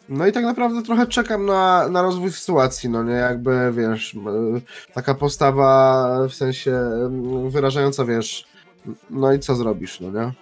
[0.08, 4.16] no i tak naprawdę trochę czekam na, na rozwój sytuacji, no nie, jakby, wiesz,
[4.92, 6.80] taka postawa w sensie
[7.48, 8.44] wyrażająca, wiesz,
[9.10, 10.32] no i co zrobisz, no nie?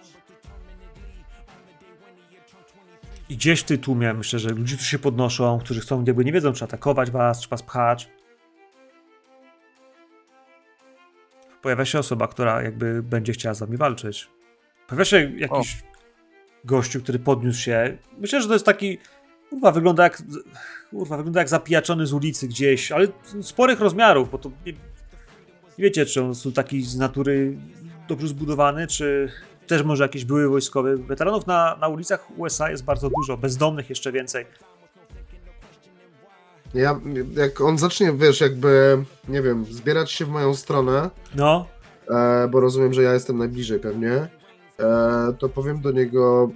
[3.29, 6.53] I gdzieś w tłumie, myślę, że ludzie tu się podnoszą, którzy chcą, jakby nie wiedzą,
[6.53, 8.11] czy atakować was, czy was pchać.
[11.63, 14.31] Pojawia się osoba, która jakby będzie chciała z wami walczyć.
[14.87, 15.87] Pojawia się jakiś o.
[16.65, 17.99] gościu, który podniósł się.
[18.19, 18.99] Myślę, że to jest taki.
[19.53, 20.23] Kurwa, wygląda jak.
[20.91, 23.09] Kurwa, wygląda jak zapijaczony z ulicy gdzieś, ale
[23.43, 24.51] sporych rozmiarów, bo to.
[24.67, 27.57] Nie, nie wiecie, czy on jest taki z natury
[28.09, 29.33] dobrze zbudowany, czy
[29.67, 30.97] też może jakiś były wojskowy.
[30.97, 34.47] Weteranów na, na ulicach USA jest bardzo dużo, bezdomnych jeszcze więcej.
[36.75, 37.01] Ja,
[37.37, 41.67] jak on zacznie, wiesz, jakby, nie wiem, zbierać się w moją stronę, no.
[42.11, 44.29] E, bo rozumiem, że ja jestem najbliżej pewnie, e,
[45.39, 46.51] to powiem do niego,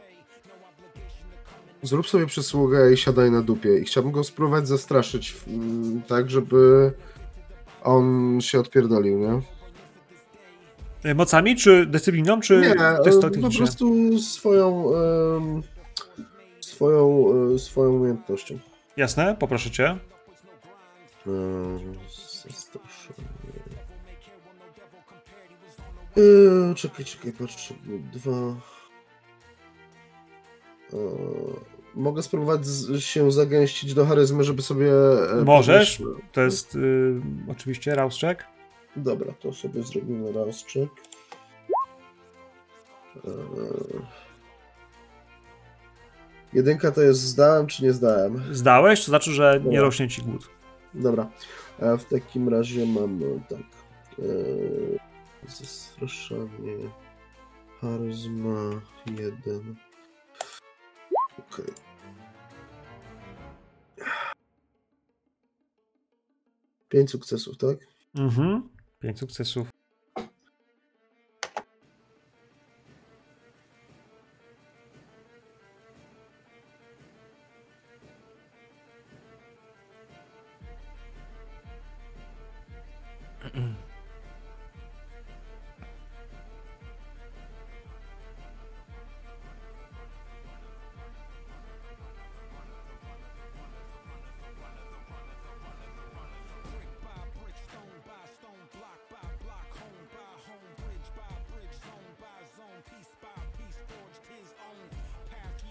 [1.86, 3.78] zrób sobie przysługę i siadaj na dupie.
[3.78, 6.92] I chciałbym go spróbować zastraszyć, m, tak, żeby
[7.82, 9.40] on się odpierdolił, nie?
[11.10, 12.98] E, mocami, czy dyscypliną, czy Nie, e,
[13.42, 14.92] po prostu swoją
[16.60, 18.58] swoją, e, swoją umiejętnością.
[18.96, 19.98] Jasne, poproszę cię.
[26.16, 27.74] Eee, czekaj, czekaj, patrzę.
[28.12, 28.56] Dwa.
[31.96, 32.60] Mogę spróbować
[32.98, 34.90] się zagęścić do charyzmy, żeby sobie.
[35.44, 36.02] Możesz.
[36.32, 37.20] To jest y,
[37.50, 38.44] oczywiście Rauszczek.
[38.96, 40.90] Dobra, to sobie zrobimy rozczyk.
[43.16, 44.26] Eee...
[46.52, 48.42] Jedynka to jest zdałem czy nie zdałem?
[48.50, 49.72] Zdałeś, to znaczy, że Dobra.
[49.72, 50.48] nie rośnie ci głód.
[50.94, 51.30] Dobra.
[51.80, 53.58] A w takim razie mam tak.
[54.18, 54.98] Eee,
[55.48, 56.76] zastraszanie.
[57.80, 58.70] Charyzma
[59.06, 59.76] jeden.
[61.38, 61.64] Okej.
[61.64, 61.85] Okay.
[66.88, 67.78] Pięć sukcesów, tak?
[68.14, 68.68] Mhm.
[69.00, 69.75] Pięć sukcesów.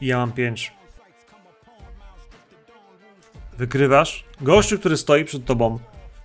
[0.06, 0.74] I ja mam 5.
[3.58, 4.26] Wygrywasz.
[4.42, 5.80] Gościu, który stoi przed tobą,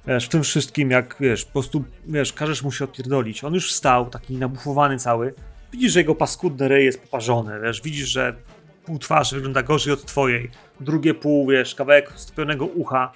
[0.07, 3.45] wiesz, w tym wszystkim, jak, wiesz, po prostu, wiesz, każesz mu się odpierdolić.
[3.45, 5.35] On już wstał, taki nabufowany cały.
[5.73, 8.37] Widzisz, że jego paskudny rej jest poparzony, wiesz, widzisz, że
[8.85, 10.51] pół twarzy wygląda gorzej od twojej.
[10.81, 13.13] Drugie pół, wiesz, kawałek stopionego ucha.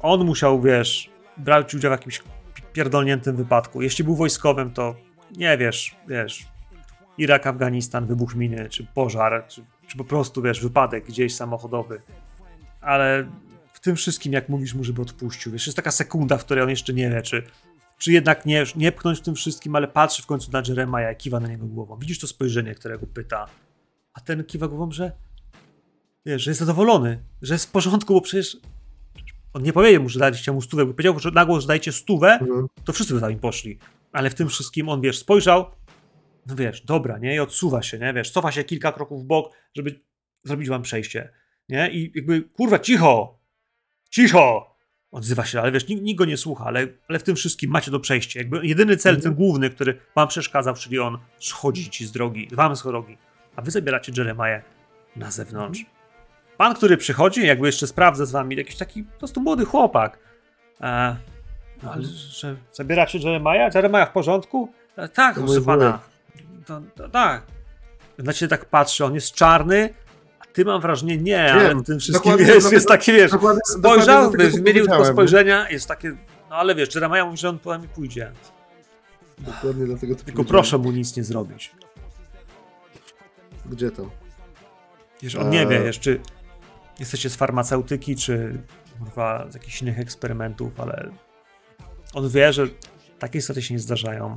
[0.00, 2.22] On musiał, wiesz, brać udział w jakimś
[2.72, 3.82] pierdolniętym wypadku.
[3.82, 4.94] Jeśli był wojskowym, to
[5.36, 6.52] nie wiesz, wiesz,
[7.18, 12.00] Irak, Afganistan, wybuch miny, czy pożar, czy, czy po prostu, wiesz, wypadek gdzieś samochodowy.
[12.80, 13.28] Ale
[13.72, 16.70] w tym wszystkim, jak mówisz mu, żeby odpuścił, wiesz, jest taka sekunda, w której on
[16.70, 17.42] jeszcze nie wie, czy,
[17.98, 21.16] czy jednak nie, nie pchnąć w tym wszystkim, ale patrzy w końcu na Jeremiah i
[21.16, 21.96] kiwa na niego głową.
[21.96, 23.46] Widzisz to spojrzenie, którego pyta,
[24.14, 25.12] a ten kiwa głową, że
[26.26, 28.56] wiesz, że jest zadowolony, że jest w porządku, bo przecież
[29.52, 31.92] on nie powiedział mu, że daliście mu stówę, bo powiedział, że na głos, że dajcie
[31.92, 32.66] stówę, mhm.
[32.84, 33.78] to wszyscy by tam im poszli.
[34.12, 35.66] Ale w tym wszystkim on, wiesz, spojrzał,
[36.46, 37.34] no wiesz, dobra, nie?
[37.34, 38.12] I odsuwa się, nie?
[38.12, 40.00] Wiesz, cofa się kilka kroków w bok, żeby
[40.44, 41.32] zrobić wam przejście,
[41.68, 41.90] nie?
[41.90, 43.38] I jakby, kurwa, cicho!
[44.10, 44.76] Cicho!
[45.10, 47.90] Odzywa się, ale wiesz, nikt, nikt go nie słucha, ale, ale w tym wszystkim macie
[47.90, 48.40] do przejścia.
[48.40, 49.22] Jakby jedyny cel, mhm.
[49.22, 53.18] ten główny, który wam przeszkadzał, czyli on schodzi ci z drogi, wam z drogi,
[53.56, 54.62] a wy zabieracie Jeremiah
[55.16, 55.80] na zewnątrz.
[55.80, 55.96] Mhm.
[56.56, 60.18] Pan, który przychodzi, jakby jeszcze sprawdza z wami, jakiś taki po prostu młody chłopak.
[60.80, 61.16] E,
[61.82, 63.74] no, ale że zabieracie Jeremiah?
[63.74, 64.72] Jeremiah w porządku?
[64.96, 66.11] E, tak, proszę pana.
[66.66, 67.42] To, to, tak.
[68.18, 69.94] Znaczy tak patrzy, on jest czarny,
[70.40, 73.30] a ty mam wrażenie nie, Wiem, ale w tym wszystkim jest, jest taki, wiesz,
[73.64, 76.16] spojrzał, zmienił tylko spojrzenia, jest takie,
[76.50, 78.32] no ale wiesz, Jeremiah mówi, że on po nami pójdzie.
[79.38, 81.72] Dokładnie dlatego to Tylko proszę mu nic nie zrobić.
[83.66, 84.10] Gdzie to?
[85.22, 86.16] Wiesz, on nie wie jeszcze,
[86.98, 88.62] jesteście z farmaceutyki, czy
[88.98, 91.10] kurwa, z jakichś innych eksperymentów, ale
[92.14, 92.66] on wie, że
[93.18, 94.36] takie istoty się nie zdarzają.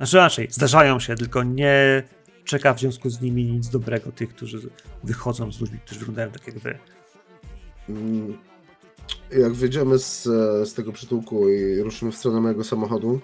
[0.00, 2.02] Znaczy raczej, zdarzają się, tylko nie
[2.44, 4.70] czeka w związku z nimi nic dobrego tych, którzy
[5.04, 6.78] wychodzą z ludźmi, którzy wyglądają tak jak wy.
[7.88, 8.38] Mm,
[9.30, 10.22] jak wyjdziemy z,
[10.68, 13.20] z tego przytułku i ruszymy w stronę mojego samochodu,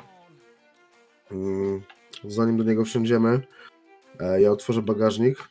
[1.30, 1.82] mm,
[2.24, 3.40] zanim do niego wsiądziemy,
[4.20, 5.48] e, ja otworzę bagażnik,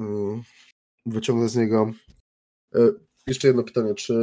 [0.00, 0.42] mm,
[1.06, 1.92] wyciągnę z niego
[2.74, 2.92] E,
[3.26, 4.14] jeszcze jedno pytanie, czy,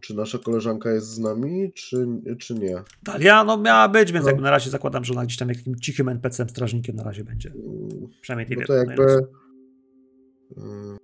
[0.00, 2.06] czy nasza koleżanka jest z nami, czy,
[2.38, 2.82] czy nie?
[3.02, 4.30] Dalia, no miała być, więc no.
[4.30, 7.50] jakby na razie zakładam, że ona gdzieś tam jakimś cichym NPC-em, strażnikiem na razie będzie.
[7.50, 9.04] Mm, Przynajmniej tej no to jakby...
[10.56, 10.96] E,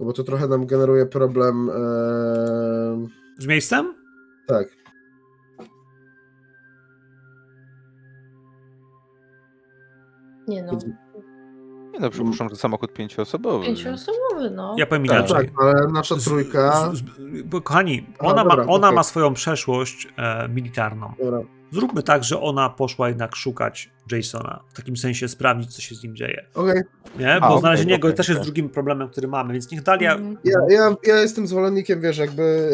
[0.00, 1.70] no bo to trochę nam generuje problem.
[1.70, 3.08] E...
[3.38, 3.94] Z miejscem?
[4.46, 4.68] Tak.
[10.48, 10.78] Nie no.
[11.92, 13.66] Nie no, przypuszczam, że samochód pięcioosobowy.
[13.66, 14.74] Pięcioosobowy, no.
[14.78, 15.46] Ja powiem tak, inaczej.
[15.48, 16.90] Tak, ale nasza trójka...
[16.94, 17.02] Z, z,
[17.42, 18.92] bo kochani, ona, dobra, ma, ona okay.
[18.96, 21.12] ma swoją przeszłość e, militarną.
[21.18, 21.40] Dobra.
[21.72, 24.60] Zróbmy tak, że ona poszła jednak szukać Jasona.
[24.68, 26.46] W takim sensie sprawdzić, co się z nim dzieje.
[26.54, 26.70] Okej.
[26.70, 26.84] Okay.
[27.18, 27.40] Nie?
[27.40, 30.14] Bo A, znalezienie okay, go też jest drugim problemem, który mamy, więc niech Dalia...
[30.14, 30.36] Mhm.
[30.44, 32.70] Ja, ja, ja jestem zwolennikiem, wiesz, jakby,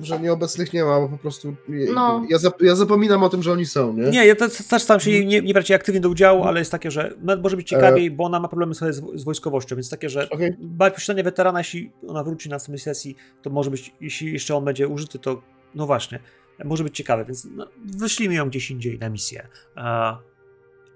[0.00, 1.54] że nieobecnych nie ma, bo po prostu
[1.94, 2.26] no.
[2.30, 4.10] ja, ja zapominam o tym, że oni są, nie?
[4.10, 7.14] Nie, ja też staram się nie, nie brać aktywnie do udziału, ale jest takie, że
[7.42, 8.10] może być ciekawiej, e...
[8.10, 10.56] bo ona ma problemy sobie z, z wojskowością, więc takie, że okay.
[10.94, 14.88] posiadanie weterana, jeśli ona wróci na następnej sesji, to może być, jeśli jeszcze on będzie
[14.88, 15.42] użyty, to
[15.74, 16.20] no właśnie
[16.64, 19.48] może być ciekawe, więc no, wyślijmy ją gdzieś indziej na misję.
[19.74, 20.18] A,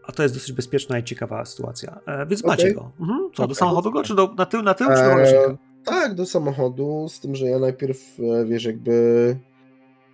[0.04, 2.00] a to jest dosyć bezpieczna i ciekawa sytuacja.
[2.06, 2.56] E, więc okay.
[2.56, 2.92] macie go.
[3.00, 3.18] Mhm.
[3.20, 3.48] Co, okay.
[3.48, 5.56] do samochodu go, czy do, na tył, na tył, czy do bagażnika?
[5.84, 9.36] tak, do samochodu, z tym, że ja najpierw, e, wiesz, jakby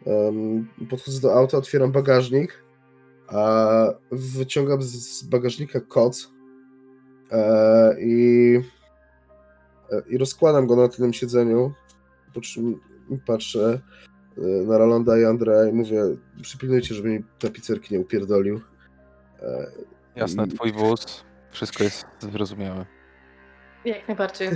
[0.05, 2.65] um, podchodzę do auta, otwieram bagażnik,
[3.29, 6.31] a wyciągam z, z bagażnika koc
[7.31, 8.61] e, i,
[9.93, 11.73] e, i rozkładam go na tylnym siedzeniu,
[12.35, 12.81] po czym
[13.27, 13.81] patrzę,
[14.67, 16.03] na Rolanda i Andrea i mówię,
[16.43, 18.61] przypilnujcie, żeby mi te pizzerki nie upierdolił.
[19.43, 19.67] E,
[20.17, 20.49] Jasne, I...
[20.49, 22.87] twój wóz, wszystko jest zrozumiałe.
[23.85, 24.49] Jak najbardziej.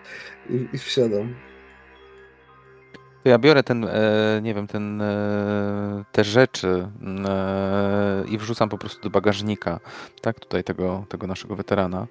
[0.50, 1.34] I, I wsiadam.
[3.26, 6.88] To ja biorę ten, e, nie wiem, ten, e, te rzeczy
[7.28, 9.80] e, i wrzucam po prostu do bagażnika,
[10.20, 12.06] tak, tutaj tego, tego naszego weterana.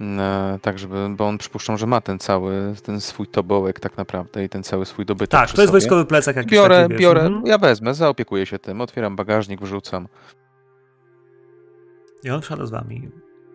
[0.00, 4.44] E, tak, żeby, bo on przypuszczam, że ma ten cały, ten swój tobołek tak naprawdę
[4.44, 5.70] i ten cały swój dobytek Tak, to jest sobie.
[5.70, 7.46] wojskowy plecak jakiś Biorę, taki, biorę, mhm.
[7.46, 10.08] ja wezmę, zaopiekuję się tym, otwieram bagażnik, wrzucam.
[12.24, 13.10] I on wsiada z wami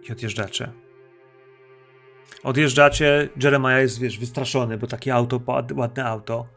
[0.09, 0.71] i odjeżdżacie.
[2.43, 5.41] Odjeżdżacie, Jeremiah jest, wiesz, wystraszony, bo takie auto,
[5.75, 6.47] ładne auto,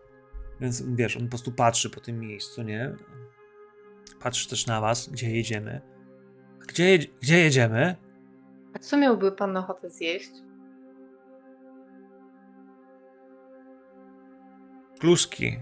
[0.61, 2.95] więc wiesz, on po prostu patrzy po tym miejscu, nie?
[4.21, 5.81] Patrzy też na was, gdzie jedziemy.
[6.69, 8.08] Gdzie, gdzie jedziemy?
[8.75, 10.31] A co miałby pan ochotę zjeść?
[15.01, 15.59] Kluski.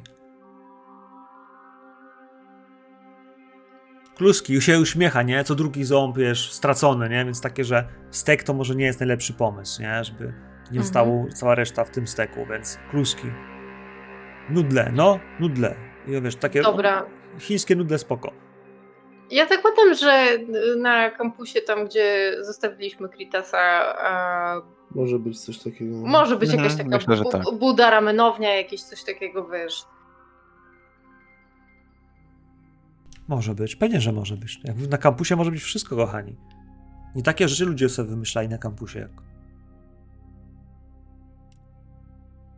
[4.16, 5.44] kluski się uśmiecha, nie?
[5.44, 7.24] Co drugi ząb, wiesz, stracony, nie?
[7.24, 10.04] Więc takie, że stek to może nie jest najlepszy pomysł, nie?
[10.04, 10.84] Żeby nie mhm.
[10.84, 13.26] stało cała reszta w tym steku, więc kluski.
[14.50, 15.74] Nudle, no, nudle.
[16.06, 17.06] I wiesz, takie Dobra.
[17.38, 18.45] chińskie nudle spoko.
[19.30, 20.38] Ja zakładam, że
[20.76, 23.58] na kampusie, tam gdzie zostawiliśmy Kritasa,
[23.98, 24.60] a...
[24.90, 25.96] może być coś takiego.
[25.96, 27.42] Może być mhm, jakaś taka myślę, bu tak.
[27.58, 29.84] buda ramenownia, jakieś coś takiego, wiesz.
[33.28, 34.60] Może być, pewnie, że może być.
[34.90, 36.36] Na kampusie może być wszystko, kochani.
[37.14, 38.98] Nie takie rzeczy ludzie sobie wymyślali na kampusie.
[38.98, 39.10] Jak...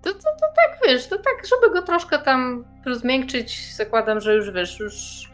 [0.03, 4.51] To, to, to tak, wiesz, to tak, żeby go troszkę tam rozmiękczyć, zakładam, że już,
[4.51, 5.29] wiesz, już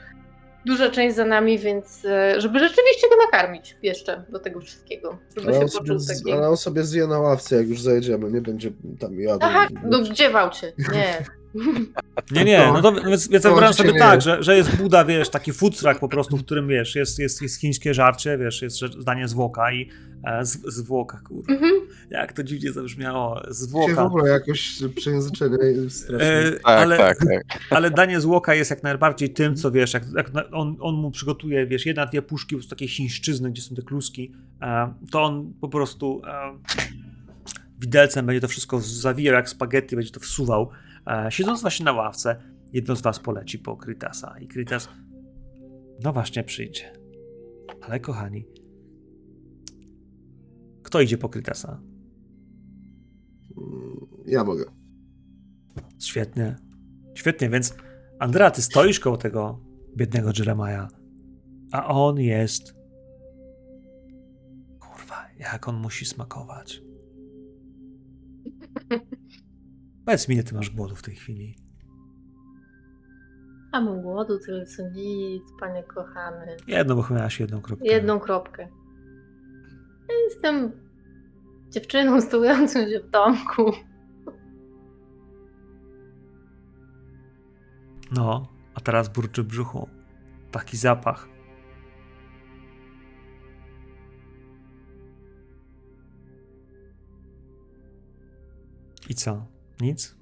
[0.66, 5.19] duża część za nami, więc e, żeby rzeczywiście go nakarmić jeszcze do tego wszystkiego.
[5.36, 6.32] Żeby ale, się poczuł taki...
[6.32, 8.70] ale on sobie zje na ławce, jak już zajedziemy, nie będzie
[9.01, 9.41] tam jadł.
[9.43, 10.73] Aha, no gdzie wałcie?
[10.93, 11.24] Nie.
[12.31, 15.52] Nie, nie, no to więc, więc wyobrażam sobie tak, że, że jest Buda, wiesz, taki
[15.52, 19.72] truck po prostu, w którym, wiesz, jest, jest, jest chińskie żarcie, wiesz, jest zdanie zwłoka
[19.72, 19.90] i
[20.24, 21.52] e, z, zwłoka, kurde.
[21.52, 21.72] Mhm.
[22.10, 23.94] Jak to dziwnie zabrzmiało, zwłoka.
[23.94, 26.28] w ogóle jakoś przejęzyczenie strasznie.
[26.28, 27.59] E, tak, ale, tak, tak.
[27.70, 31.66] ale danie zwłoka jest jak najbardziej tym, co, wiesz, jak, jak on, on mu przygotuje,
[31.66, 34.32] wiesz, jedna, dwie puszki z takiej chińszczyzny, gdzie są te kluski,
[34.62, 36.59] e, to on po prostu e,
[37.81, 40.70] widelcem będzie to wszystko zawijał jak spaghetti, będzie to wsuwał
[41.31, 42.36] siedząc właśnie na ławce,
[42.72, 44.89] jedno z was poleci po Krytasa i Krytas
[46.05, 46.93] no właśnie przyjdzie.
[47.81, 48.47] Ale kochani,
[50.82, 51.81] kto idzie po Krytasa?
[54.26, 54.64] Ja mogę.
[55.98, 56.56] Świetnie.
[57.14, 57.74] Świetnie, więc
[58.18, 59.60] Andrea, ty stoisz koło tego
[59.97, 60.89] biednego Jeremiah,
[61.72, 62.74] a on jest...
[64.81, 66.82] Kurwa, jak on musi smakować.
[70.05, 71.56] Powiedz mi, ile ty masz głodu w tej chwili?
[73.72, 76.56] Mam głodu tyle co nic, panie kochany.
[76.66, 77.86] Jedną, bo miałaś jedną kropkę.
[77.86, 78.68] Jedną kropkę.
[80.09, 80.72] Ja jestem
[81.70, 83.72] dziewczyną stojącą się w domku.
[88.12, 89.89] No, a teraz burczy brzuchu.
[90.51, 91.28] Taki zapach.
[99.09, 99.53] I co?
[99.80, 100.14] Nic?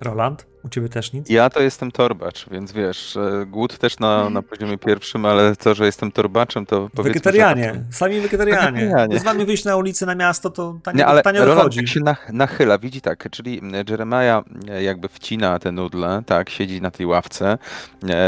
[0.00, 0.46] Roland?
[0.66, 1.30] U ciebie też nic?
[1.30, 5.86] Ja to jestem torbacz, więc wiesz, głód też na, na poziomie pierwszym, ale to, że
[5.86, 7.02] jestem torbaczem, to powiedzmy...
[7.02, 7.98] Wegetarianie, że...
[7.98, 8.80] sami wegetarianie.
[8.80, 9.18] wegetarianie.
[9.18, 12.00] Z wami wyjść na ulicę, na miasto, to tanie, Nie, ale tanie Roland się
[12.32, 13.60] nachyla, widzi tak, czyli
[13.90, 14.44] Jeremiah
[14.80, 17.58] jakby wcina te nudle, tak, siedzi na tej ławce.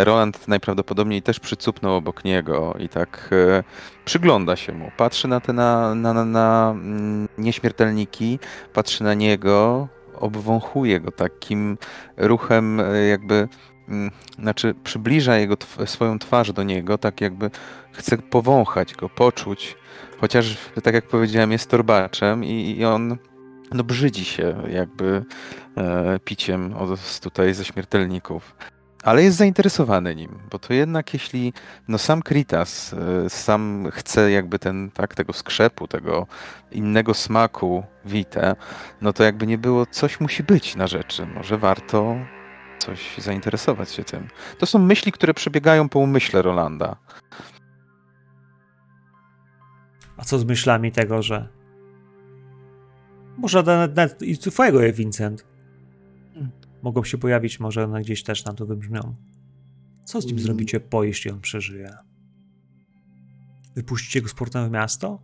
[0.05, 3.63] Roland najprawdopodobniej też przycupnął obok niego i tak e,
[4.05, 8.39] przygląda się mu, patrzy na te na, na, na, na mm, nieśmiertelniki,
[8.73, 9.89] patrzy na niego,
[10.21, 11.79] obwąchuje go takim
[12.17, 13.49] ruchem, e, jakby,
[13.89, 17.51] mm, znaczy przybliża jego swoją twarz do niego, tak jakby
[17.93, 19.77] chce powąchać go, poczuć.
[20.21, 23.17] Chociaż, tak jak powiedziałem, jest torbaczem i, i on
[23.73, 25.25] no, brzydzi się jakby
[25.77, 28.55] e, piciem od, tutaj ze śmiertelników
[29.03, 31.53] ale jest zainteresowany nim, bo to jednak jeśli
[31.89, 32.93] no sam Kritas
[33.27, 36.27] y, sam chce jakby ten, tak, tego skrzepu, tego
[36.71, 38.57] innego smaku wite,
[39.01, 41.27] no to jakby nie było, coś musi być na rzeczy.
[41.27, 42.17] Może warto
[42.79, 44.29] coś zainteresować się tym.
[44.59, 46.97] To są myśli, które przebiegają po umyśle Rolanda.
[50.17, 51.49] A co z myślami tego, że
[53.39, 53.63] może
[53.95, 55.48] nawet i twojego je Vincent?
[56.83, 59.15] Mogą się pojawić, może one gdzieś też nam to wybrzmią.
[60.05, 60.45] Co z nim mm.
[60.45, 61.97] zrobicie po, jeśli on przeżyje?
[63.75, 65.23] Wypuścicie go z portem w miasto?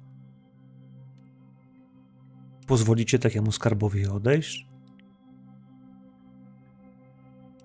[2.66, 4.66] Pozwolicie takiemu skarbowi odejść?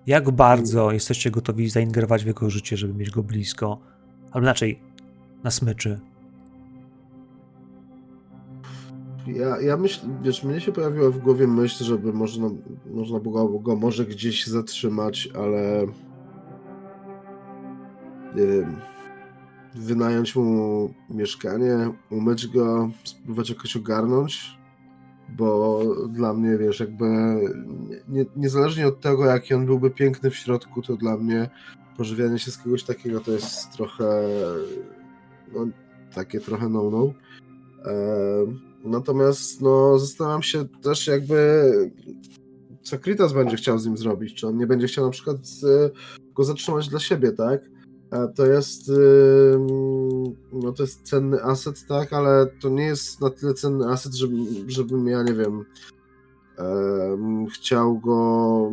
[0.06, 3.80] Jak bardzo jesteście gotowi zaingerować w jego życie, żeby mieć go blisko?
[4.30, 4.80] Albo inaczej,
[5.44, 6.00] na smyczy.
[9.26, 12.50] Ja, ja myślę, wiesz, mnie się pojawiła w głowie myśl, żeby można,
[12.86, 15.86] można było go może gdzieś zatrzymać, ale
[18.34, 18.76] wiem,
[19.74, 24.58] wynająć mu mieszkanie, umyć go, spróbować jakoś ogarnąć,
[25.28, 27.06] bo dla mnie, wiesz, jakby
[28.08, 31.50] nie, niezależnie od tego, jaki on byłby piękny w środku, to dla mnie
[31.96, 34.22] pożywianie się z kogoś takiego to jest trochę
[35.52, 35.66] no,
[36.14, 37.12] takie trochę no-no.
[37.84, 41.70] Eee, Natomiast no, zastanawiam się też jakby
[42.82, 45.90] co Kritas będzie chciał z nim zrobić, czy on nie będzie chciał na przykład e,
[46.34, 47.60] go zatrzymać dla siebie, tak?
[48.34, 48.90] To jest
[50.52, 54.36] no to jest cenny aset, tak, ale to nie jest na tyle cenny aset, żeby,
[54.66, 55.64] żebym ja, nie wiem,
[57.52, 58.72] chciał go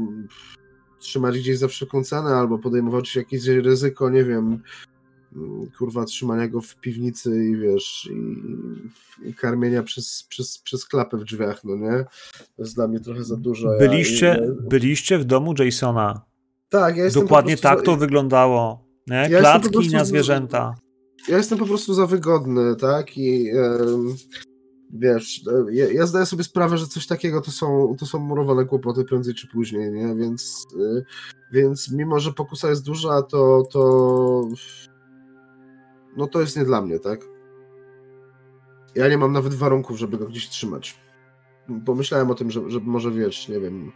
[1.00, 4.62] trzymać gdzieś za wszelką cenę, albo podejmować jakieś ryzyko, nie wiem,
[5.78, 11.24] kurwa, trzymania go w piwnicy i wiesz, i, i karmienia przez, przez, przez klapę w
[11.24, 12.06] drzwiach, no nie?
[12.56, 13.70] To jest dla mnie trochę za dużo.
[13.80, 16.22] Byliście, ja, byliście w domu Jasona.
[16.70, 18.88] Tak, ja jestem Dokładnie tak to wyglądało.
[19.08, 19.28] Nie?
[19.30, 20.76] Ja Klatki na zwierzęta.
[21.28, 23.18] Ja jestem po prostu za wygodny, tak?
[23.18, 23.52] I
[24.94, 25.42] wiesz,
[25.72, 29.34] ja, ja, zdaję sobie sprawę, że coś takiego to są, to są murowane kłopoty prędzej
[29.34, 30.16] czy później, nie?
[30.16, 31.06] Więc, y,
[31.52, 34.44] więc mimo, że pokusa jest duża, to, to
[36.18, 37.20] no to jest nie dla mnie, tak?
[38.96, 41.00] Ja nie mam nawet warunków, żeby go gdzieś trzymać.
[41.86, 43.92] Pomyślałem o tym, że, że może wiesz, nie wiem,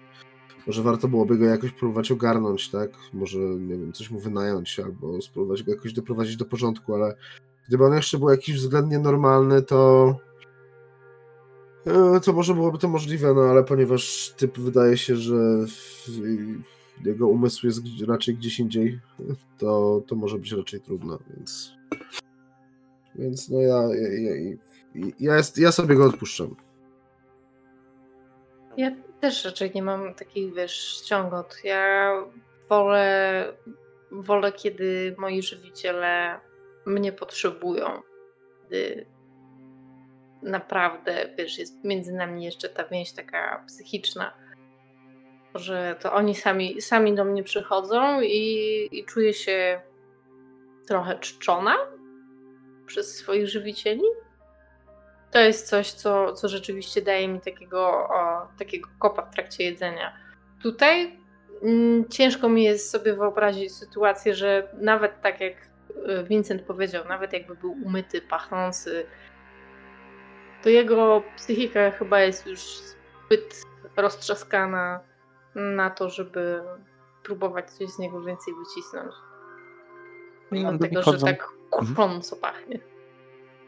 [0.67, 2.91] może warto byłoby go jakoś próbować ogarnąć, tak?
[3.13, 7.15] Może, nie wiem, coś mu wynająć albo spróbować go jakoś doprowadzić do porządku, ale
[7.67, 10.15] gdyby on jeszcze był jakiś względnie normalny, to
[12.23, 15.65] to może byłoby to możliwe, no ale ponieważ typ wydaje się, że
[17.05, 18.99] jego umysł jest raczej gdzieś indziej,
[19.57, 21.73] to, to może być raczej trudno, więc
[23.15, 24.55] więc no ja ja, ja,
[25.19, 26.55] ja, jest, ja sobie go odpuszczam.
[28.77, 31.57] Ja też raczej nie mam takich, wiesz, ściągot.
[31.63, 32.13] Ja
[32.69, 33.53] wolę,
[34.11, 36.39] wolę, kiedy moi żywiciele
[36.85, 38.01] mnie potrzebują.
[38.67, 39.05] Gdy
[40.41, 44.33] naprawdę, wiesz, jest między nami jeszcze ta więź taka psychiczna,
[45.55, 49.81] że to oni sami, sami do mnie przychodzą i, i czuję się
[50.87, 51.75] trochę czczona
[52.85, 54.03] przez swoich żywicieli.
[55.31, 60.17] To jest coś, co, co rzeczywiście daje mi takiego, o, takiego kopa w trakcie jedzenia.
[60.63, 61.19] Tutaj
[61.63, 65.53] mm, ciężko mi jest sobie wyobrazić sytuację, że nawet tak jak
[65.89, 69.05] y, Vincent powiedział, nawet jakby był umyty, pachnący,
[70.63, 73.61] to jego psychika chyba jest już zbyt
[73.97, 75.10] roztrzaskana
[75.55, 76.63] na to, żeby
[77.23, 79.13] próbować coś z niego więcej wycisnąć.
[80.51, 82.79] Mimo tego, że tak kurcząco pachnie.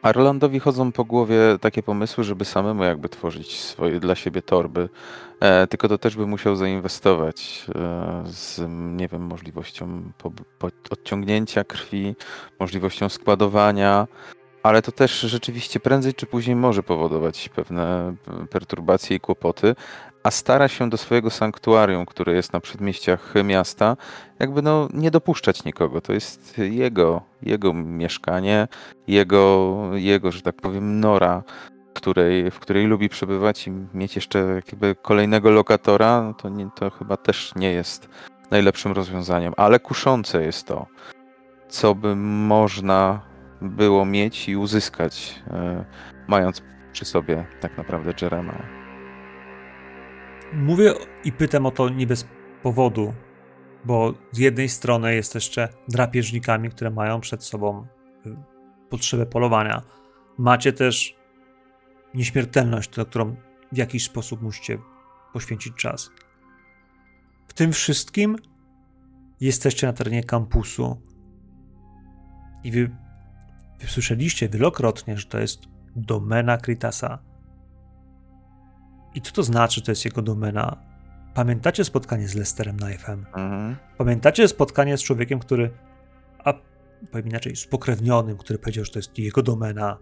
[0.01, 4.89] Arlandowi chodzą po głowie takie pomysły, żeby samemu jakby tworzyć swoje dla siebie torby.
[5.39, 8.61] E, tylko to też by musiał zainwestować e, z,
[8.97, 12.15] nie wiem, możliwością po, po odciągnięcia krwi,
[12.59, 14.07] możliwością składowania,
[14.63, 18.15] ale to też rzeczywiście prędzej czy później może powodować pewne
[18.49, 19.75] perturbacje i kłopoty,
[20.23, 23.97] a stara się do swojego sanktuarium, które jest na przedmieściach miasta,
[24.39, 26.01] jakby no nie dopuszczać nikogo.
[26.01, 28.67] To jest jego, jego mieszkanie,
[29.07, 31.43] jego, jego, że tak powiem, nora,
[31.93, 36.89] której, w której lubi przebywać i mieć jeszcze jakby kolejnego lokatora, no to, nie, to
[36.89, 38.09] chyba też nie jest
[38.51, 40.85] najlepszym rozwiązaniem, ale kuszące jest to,
[41.69, 43.21] co by można
[43.61, 45.85] było mieć i uzyskać, e,
[46.27, 48.82] mając przy sobie tak naprawdę Jerema.
[50.55, 50.93] Mówię
[51.23, 52.27] i pytam o to nie bez
[52.63, 53.13] powodu,
[53.85, 57.87] bo z jednej strony jesteście drapieżnikami, które mają przed sobą
[58.25, 58.35] y,
[58.89, 59.81] potrzebę polowania.
[60.37, 61.15] Macie też
[62.13, 63.35] nieśmiertelność, na którą
[63.71, 64.77] w jakiś sposób musicie
[65.33, 66.11] poświęcić czas.
[67.47, 68.35] W tym wszystkim
[69.41, 71.01] jesteście na terenie kampusu
[72.63, 72.89] i wy
[73.87, 75.63] Słyszeliście wielokrotnie, że to jest
[75.95, 77.19] domena Kritasa.
[79.15, 80.77] I co to znaczy, że to jest jego domena?
[81.33, 83.17] Pamiętacie spotkanie z Lesterem Knife'em?
[83.25, 83.75] Mhm.
[83.97, 85.71] Pamiętacie spotkanie z człowiekiem, który,
[86.43, 86.53] a
[87.11, 89.97] powiem inaczej, spokrewnionym, który powiedział, że to jest jego domena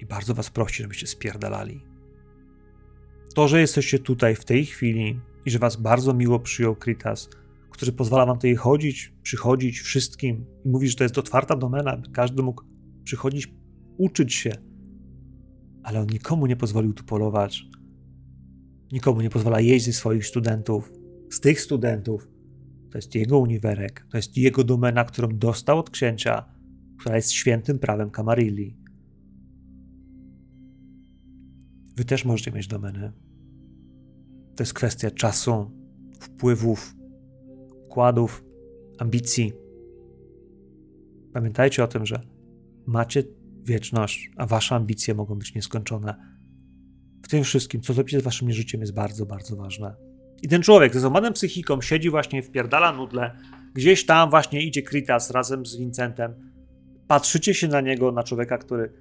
[0.00, 1.84] i bardzo was prosi, żebyście spierdalali.
[3.34, 7.28] To, że jesteście tutaj w tej chwili i że was bardzo miło przyjął Kritas,
[7.70, 12.10] który pozwala wam tutaj chodzić, przychodzić wszystkim i mówi, że to jest otwarta domena, by
[12.10, 12.62] każdy mógł
[13.04, 13.54] przychodzić,
[13.98, 14.69] uczyć się.
[15.82, 17.66] Ale on nikomu nie pozwolił tu polować.
[18.92, 20.92] Nikomu nie pozwala ze swoich studentów.
[21.30, 22.28] Z tych studentów
[22.90, 26.44] to jest jego uniwerek, to jest jego domena, którą dostał od księcia,
[26.98, 28.76] która jest świętym prawem Kamarilli.
[31.96, 33.12] Wy też możecie mieć domenę.
[34.56, 35.70] To jest kwestia czasu,
[36.20, 36.96] wpływów,
[37.86, 38.44] wkładów,
[38.98, 39.52] ambicji.
[41.32, 42.20] Pamiętajcie o tym, że
[42.86, 43.22] macie
[43.64, 46.14] wieczność, a wasze ambicje mogą być nieskończone.
[47.22, 49.94] W tym wszystkim, co zrobicie z waszym życiem, jest bardzo, bardzo ważne.
[50.42, 53.36] I ten człowiek ze złamaną psychiką siedzi właśnie, wpierdala nudle.
[53.74, 56.34] Gdzieś tam właśnie idzie Kritas razem z Vincentem.
[57.06, 58.92] Patrzycie się na niego, na człowieka, który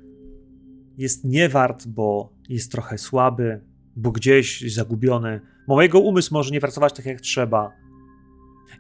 [0.98, 3.61] jest niewart, bo jest trochę słaby,
[3.95, 5.41] bo gdzieś zagubiony.
[5.68, 7.72] Bo jego umysł może nie pracować tak jak trzeba.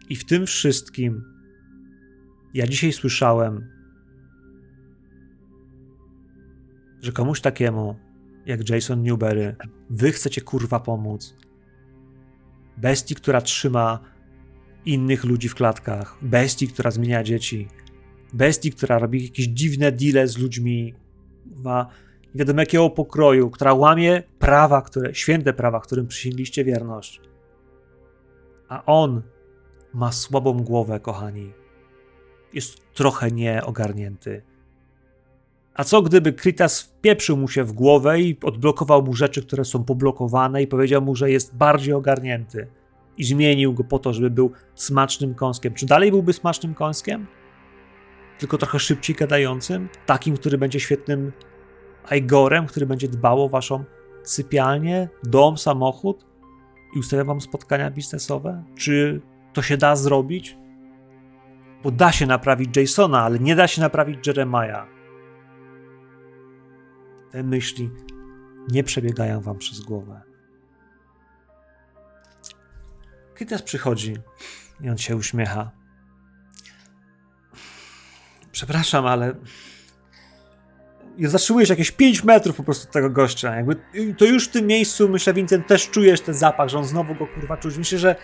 [0.09, 1.23] I w tym wszystkim
[2.53, 3.78] ja dzisiaj słyszałem,
[7.01, 7.95] że komuś takiemu
[8.45, 9.55] jak Jason Newberry,
[9.89, 11.35] wy chcecie kurwa pomóc.
[12.77, 13.99] bestii, która trzyma
[14.85, 17.67] innych ludzi w klatkach, bestii, która zmienia dzieci,
[18.33, 20.93] bestii, która robi jakieś dziwne deale z ludźmi,
[21.45, 21.89] ma
[22.35, 27.21] nie wiadomo jakiego pokroju, która łamie prawa, które, święte prawa, którym przysięgliście wierność.
[28.67, 29.21] A on
[29.93, 31.53] ma słabą głowę, kochani.
[32.53, 34.41] Jest trochę nieogarnięty.
[35.79, 39.83] A co gdyby Kritas wpieprzył mu się w głowę i odblokował mu rzeczy, które są
[39.83, 42.67] poblokowane i powiedział mu, że jest bardziej ogarnięty
[43.17, 45.73] i zmienił go po to, żeby był smacznym kąskiem.
[45.73, 47.27] Czy dalej byłby smacznym kąskiem?
[48.39, 49.89] Tylko trochę szybciej gadającym?
[50.05, 51.31] Takim, który będzie świetnym
[52.17, 53.83] Igorem, który będzie dbał o waszą
[54.23, 56.25] sypialnię, dom, samochód
[56.95, 58.63] i ustawia wam spotkania biznesowe?
[58.77, 59.21] Czy
[59.53, 60.57] to się da zrobić?
[61.83, 64.98] Bo da się naprawić Jasona, ale nie da się naprawić Jeremiah.
[67.31, 67.89] Te myśli
[68.71, 70.21] nie przebiegają wam przez głowę.
[73.37, 74.17] Kites przychodzi
[74.81, 75.71] i on się uśmiecha.
[78.51, 79.35] Przepraszam, ale
[81.19, 83.55] zatrzymujesz jakieś 5 metrów po prostu tego gościa.
[83.55, 83.75] Jakby
[84.17, 87.27] to już w tym miejscu, myślę, Vincent, też czujesz ten zapach, że on znowu go
[87.27, 87.77] kurwa czuć.
[87.77, 88.15] Myślę, że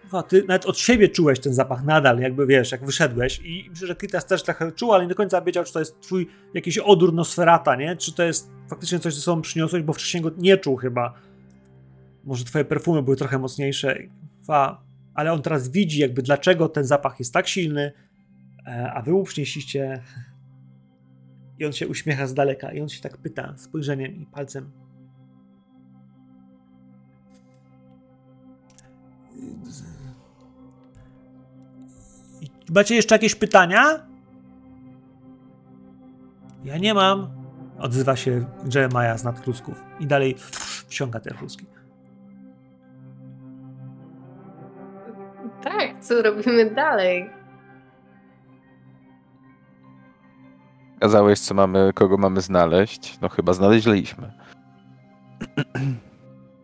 [0.00, 3.40] kurwa, ty nawet od siebie czułeś ten zapach nadal, jakby wiesz, jak wyszedłeś.
[3.44, 6.00] I myślę, że Kitas też trochę czuł, ale nie do końca wiedział, czy to jest
[6.00, 7.96] twój jakiś odór Nosferata, nie?
[7.96, 11.14] Czy to jest faktycznie coś, co sobą przyniosłeś, bo wcześniej go nie czuł chyba.
[12.24, 13.96] Może twoje perfumy były trochę mocniejsze,
[14.38, 17.92] kurwa, ale on teraz widzi jakby dlaczego ten zapach jest tak silny,
[18.66, 20.02] e, a wy mu przynieśliście
[21.58, 24.70] i on się uśmiecha z daleka i on się tak pyta spojrzeniem i palcem.
[32.74, 34.06] Macie jeszcze jakieś pytania?
[36.64, 37.30] Ja nie mam.
[37.78, 38.44] Odzywa się
[38.74, 40.34] Jeremiah z nadklusków i dalej
[40.88, 41.66] wciąga te kluski.
[45.62, 47.30] Tak, co robimy dalej?
[51.00, 53.18] Kazałeś, co mamy, kogo mamy znaleźć.
[53.20, 54.32] No chyba znaleźliśmy.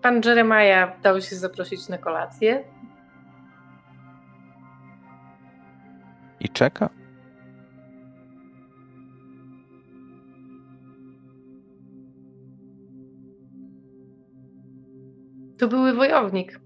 [0.02, 2.64] Pan Jeremiah dał się zaprosić na kolację.
[6.40, 6.90] I czeka.
[15.58, 16.60] To były wojownik.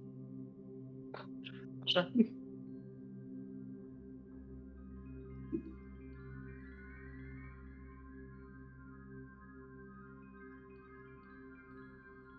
[1.80, 2.10] Proszę.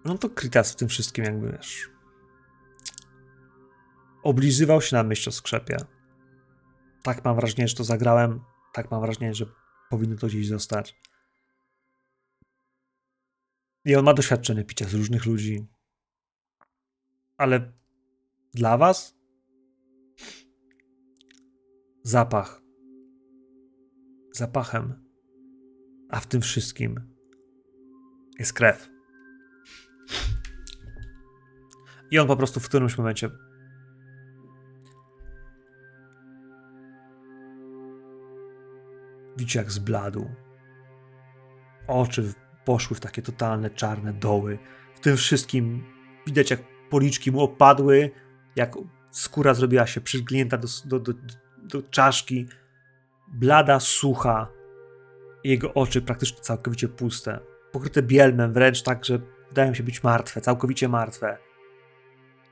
[0.06, 1.90] No to Kritas w tym wszystkim jakby, wiesz,
[4.24, 5.78] oblizywał się na myśl o skrzepie.
[7.04, 8.42] Tak mam wrażenie, że to zagrałem,
[8.74, 9.46] tak mam wrażenie, że
[9.90, 11.02] powinno to gdzieś zostać.
[13.86, 15.68] I on ma doświadczenie picia z różnych ludzi.
[17.38, 17.74] Ale
[18.54, 19.16] dla was
[22.04, 22.62] zapach.
[24.32, 25.06] Zapachem.
[26.10, 27.14] A w tym wszystkim
[28.40, 28.90] jest krew.
[32.12, 33.30] I on po prostu w którymś momencie
[39.42, 40.30] widzicie jak zbladł.
[41.88, 42.34] Oczy
[42.66, 44.60] poszły w takie totalne czarne doły.
[44.96, 45.84] W tym wszystkim
[46.28, 46.60] widać jak
[46.90, 48.12] policzki mu opadły,
[48.56, 48.76] jak
[49.12, 51.14] skóra zrobiła się przyglnięta do, do, do,
[51.58, 52.48] do czaszki.
[53.28, 54.48] Blada, sucha.
[55.44, 57.40] Jego oczy praktycznie całkowicie puste.
[57.72, 59.20] Pokryte bielmem wręcz tak, że
[59.50, 61.38] wydają się być martwe, całkowicie martwe.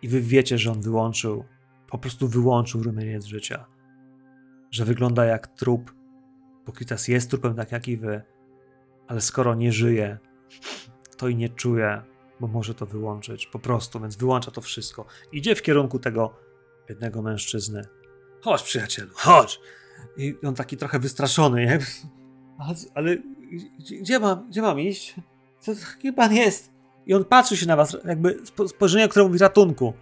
[0.01, 1.45] I wy wiecie, że on wyłączył,
[1.91, 3.65] po prostu wyłączył rumieniec życia.
[4.71, 5.98] Że wygląda jak trup.
[6.69, 8.21] Pokritas jest trupem tak jak i wy,
[9.07, 10.17] ale skoro nie żyje,
[11.17, 12.01] to i nie czuje,
[12.39, 13.47] bo może to wyłączyć.
[13.47, 15.05] Po prostu, więc wyłącza to wszystko.
[15.31, 16.35] Idzie w kierunku tego
[16.89, 17.85] jednego mężczyzny.
[18.41, 19.59] Chodź, przyjacielu, chodź!
[20.17, 21.79] I on taki trochę wystraszony, nie?
[22.59, 23.17] Ale, ale
[24.01, 25.15] gdzie, mam, gdzie mam iść?
[25.59, 25.71] Co,
[26.01, 26.71] kim pan jest?
[27.05, 29.93] I on patrzy się na was, jakby spojrzenie, które mówi ratunku.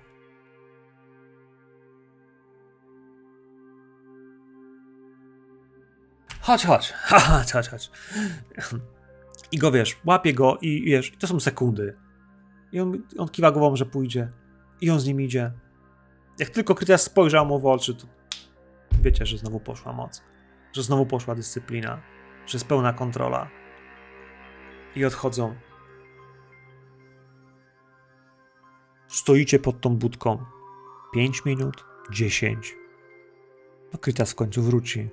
[6.47, 6.93] Chodź, chodź,
[7.29, 7.91] chodź, chodź, chodź.
[9.51, 11.97] I go wiesz, łapie go i wiesz, to są sekundy.
[12.71, 14.31] I on, on kiwa głową, że pójdzie.
[14.81, 15.51] I on z nim idzie.
[16.39, 18.07] Jak tylko Krytias spojrzał mu w oczy, to
[19.01, 20.23] wiecie, że znowu poszła moc.
[20.73, 22.01] Że znowu poszła dyscyplina.
[22.45, 23.49] Że jest pełna kontrola.
[24.95, 25.55] I odchodzą.
[29.07, 30.45] Stoicie pod tą budką
[31.13, 32.75] 5 minut, 10.
[33.93, 35.09] No Krytas w końcu wróci.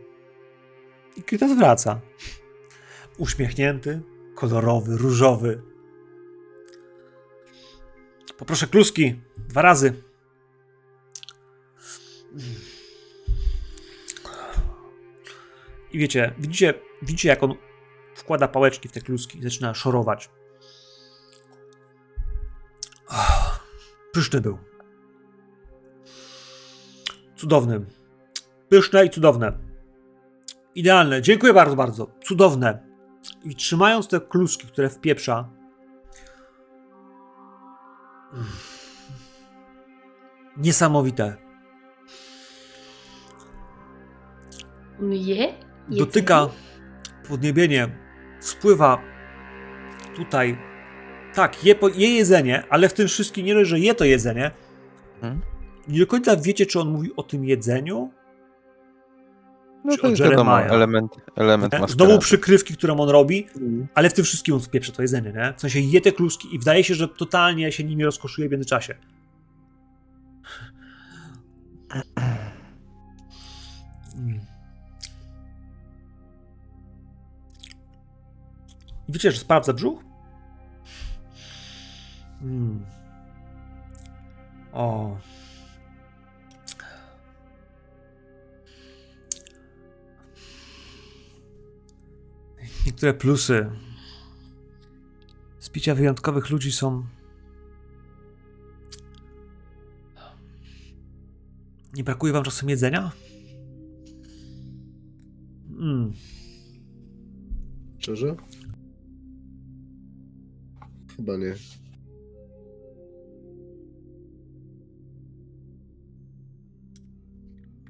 [1.17, 2.01] I Krytas wraca.
[3.19, 4.03] Uśmiechnięty,
[4.35, 5.63] kolorowy, różowy.
[8.39, 9.21] Poproszę kluski.
[9.37, 10.03] Dwa razy.
[15.93, 17.55] I wiecie, widzicie, widzicie jak on
[18.15, 20.31] wkłada pałeczki w te kluski i zaczyna szorować.
[24.13, 24.59] Pyszny był.
[27.37, 27.85] Cudowny.
[28.69, 29.74] Pyszne i cudowne.
[30.75, 31.23] Idealne.
[31.23, 32.07] Dziękuję bardzo, bardzo.
[32.25, 32.79] Cudowne.
[33.45, 35.49] I trzymając te kluski, które wpieprza.
[40.57, 41.37] Niesamowite.
[45.01, 45.55] Je?
[45.89, 46.49] Dotyka
[47.29, 47.89] podniebienie,
[48.41, 49.01] spływa
[50.17, 50.59] tutaj.
[51.35, 54.51] Tak, je, je jedzenie, ale w tym wszystkim nie dość, że je to jedzenie.
[55.21, 55.41] Hmm?
[55.89, 58.13] Nie do końca wiecie, czy on mówi o tym jedzeniu,
[59.85, 63.87] no to jest wiadomo, element, element Znowu przykrywki, którą on robi, mm.
[63.95, 65.55] ale w tym wszystkim on wpieprze to jedzenie, nie?
[65.57, 68.95] W sensie je te kluski i wydaje się, że totalnie się nimi rozkoszuje w międzyczasie.
[79.09, 80.05] I wiecie, że sprawdza brzuch?
[82.43, 82.85] Mm.
[84.73, 85.17] O.
[92.87, 93.71] Niektóre plusy
[95.59, 97.05] z picia wyjątkowych ludzi są.
[101.95, 103.13] Nie brakuje wam czasem jedzenia?
[105.71, 106.13] Mm.
[107.99, 108.37] Szczerze?
[111.17, 111.55] Chyba nie.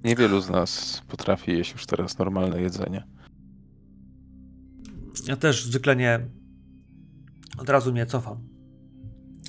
[0.04, 3.13] Niewielu z nas potrafi jeść już teraz normalne jedzenie.
[5.28, 6.28] Ja też zwykle nie.
[7.58, 8.38] Od razu mnie cofam.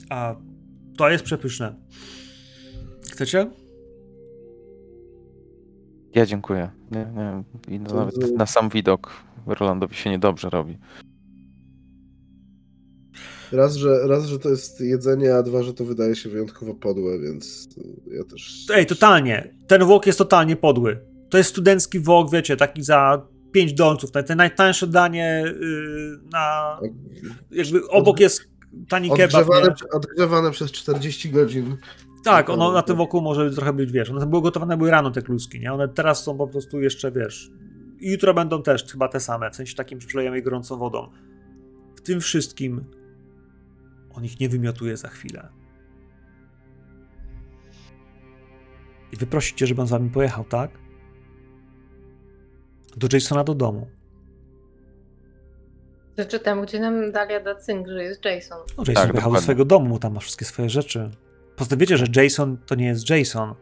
[0.09, 0.35] A
[0.97, 1.75] to jest przepyszne.
[3.11, 3.51] Chcecie?
[6.15, 6.69] Ja dziękuję.
[6.91, 7.43] Nie, nie.
[7.75, 10.77] I no, nawet na sam widok Rolandowi się niedobrze robi.
[13.51, 17.19] Raz że, raz, że to jest jedzenie, a dwa, że to wydaje się wyjątkowo podłe,
[17.19, 17.67] więc
[18.07, 18.65] ja też.
[18.73, 19.55] Ej, totalnie.
[19.67, 20.99] Ten wok jest totalnie podły.
[21.29, 24.11] To jest studencki wok, wiecie, taki za 5 dolców.
[24.11, 26.77] Te najtańsze danie yy, na.
[27.51, 28.41] Jakby obok jest
[28.89, 29.47] tani kebab.
[29.91, 31.77] Odgrzewane przez 40 godzin.
[32.23, 35.21] Tak, ono na tym wokół może trochę być, wiesz, one były gotowane były rano te
[35.21, 35.73] kluski, nie?
[35.73, 37.51] One teraz są po prostu jeszcze, wiesz,
[37.99, 41.11] i jutro będą też chyba te same, w sensie takim przylejemy gorącą wodą.
[41.95, 42.85] W tym wszystkim
[44.13, 45.49] on ich nie wymiotuje za chwilę.
[49.11, 50.84] I wy prosicie, żeby on z wami pojechał, tak?
[52.97, 53.87] Do Jasona do domu.
[56.17, 58.57] Rzeczy tam, gdzie nam Dalia da cynk, że jest Jason.
[58.77, 61.11] No, Jason tak, pojechał do swojego domu, tam ma wszystkie swoje rzeczy.
[61.55, 63.55] Poza wiecie, że Jason to nie jest Jason.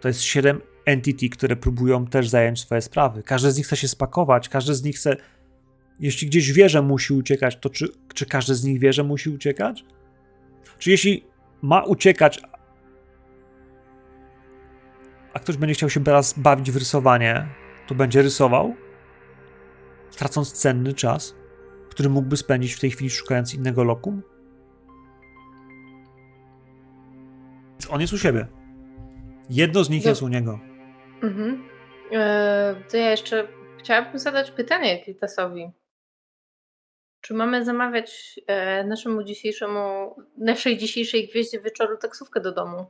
[0.00, 3.22] To jest siedem entity, które próbują też zająć swoje sprawy.
[3.22, 5.16] Każdy z nich chce się spakować, każdy z nich chce.
[6.00, 9.30] Jeśli gdzieś wie, że musi uciekać, to czy, czy każdy z nich wie, że musi
[9.30, 9.84] uciekać?
[10.78, 11.24] Czy jeśli
[11.62, 12.40] ma uciekać,
[15.32, 17.46] a ktoś będzie chciał się teraz bawić w rysowanie,
[17.86, 18.74] to będzie rysował,
[20.16, 21.34] tracąc cenny czas,
[21.90, 24.22] który mógłby spędzić w tej chwili szukając innego lokum?
[27.90, 28.46] On jest u siebie.
[29.50, 30.08] Jedno z nich Do...
[30.08, 30.60] jest u niego.
[31.22, 31.68] Mhm.
[32.12, 33.48] Eee, to ja jeszcze
[33.78, 35.70] chciałabym zadać pytanie Kiltasowi.
[37.20, 42.86] Czy mamy zamawiać e, naszemu dzisiejszemu, naszej dzisiejszej gwieździe wieczoru taksówkę do domu?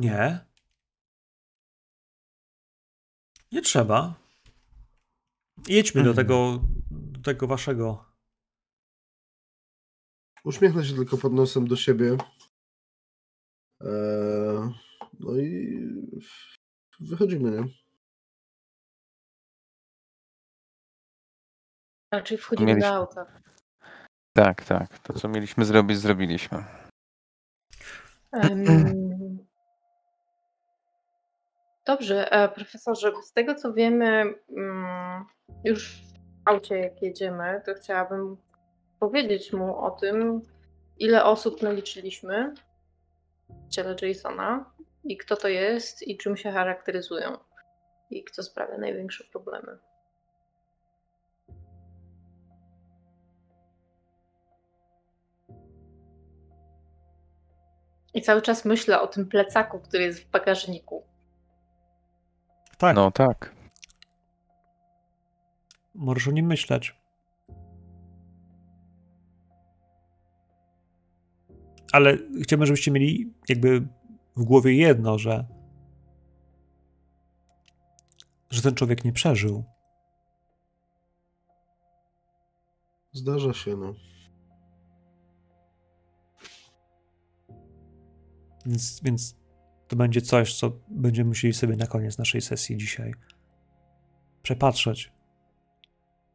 [0.00, 0.46] Nie.
[3.52, 4.14] Nie trzeba.
[5.68, 6.26] Jedźmy do mhm.
[6.26, 6.60] tego,
[6.90, 8.04] do tego waszego.
[10.44, 12.16] Uśmiechnę się tylko pod nosem do siebie.
[13.80, 14.74] Eee,
[15.20, 15.78] no i
[17.00, 17.64] wychodzimy, nie?
[22.12, 22.90] Raczej wchodzimy mieliśmy...
[22.90, 23.40] do auta.
[24.32, 24.98] Tak, tak.
[24.98, 26.64] To, co mieliśmy zrobić, zrobiliśmy.
[28.32, 29.09] Um,
[31.90, 35.24] Dobrze, e, profesorze, z tego co wiemy, mm,
[35.64, 38.36] już w aucie jak jedziemy, to chciałabym
[39.00, 40.42] powiedzieć mu o tym,
[40.98, 42.54] ile osób naliczyliśmy
[43.48, 44.72] w ciele Jasona
[45.04, 47.38] i kto to jest i czym się charakteryzują
[48.10, 49.78] i kto sprawia największe problemy.
[58.14, 61.09] I cały czas myślę o tym plecaku, który jest w bagażniku.
[62.80, 62.96] Tak.
[62.96, 63.56] No tak.
[65.94, 67.00] możesz o nim myśleć.
[71.92, 73.88] Ale chciałbym, żebyście mieli jakby
[74.36, 75.46] w głowie jedno, że
[78.50, 79.64] że ten człowiek nie przeżył.
[83.12, 83.94] Zdarza się, no.
[88.66, 89.39] Więc, więc
[89.90, 93.14] to będzie coś, co będziemy musieli sobie na koniec naszej sesji dzisiaj
[94.42, 95.12] przepatrzeć.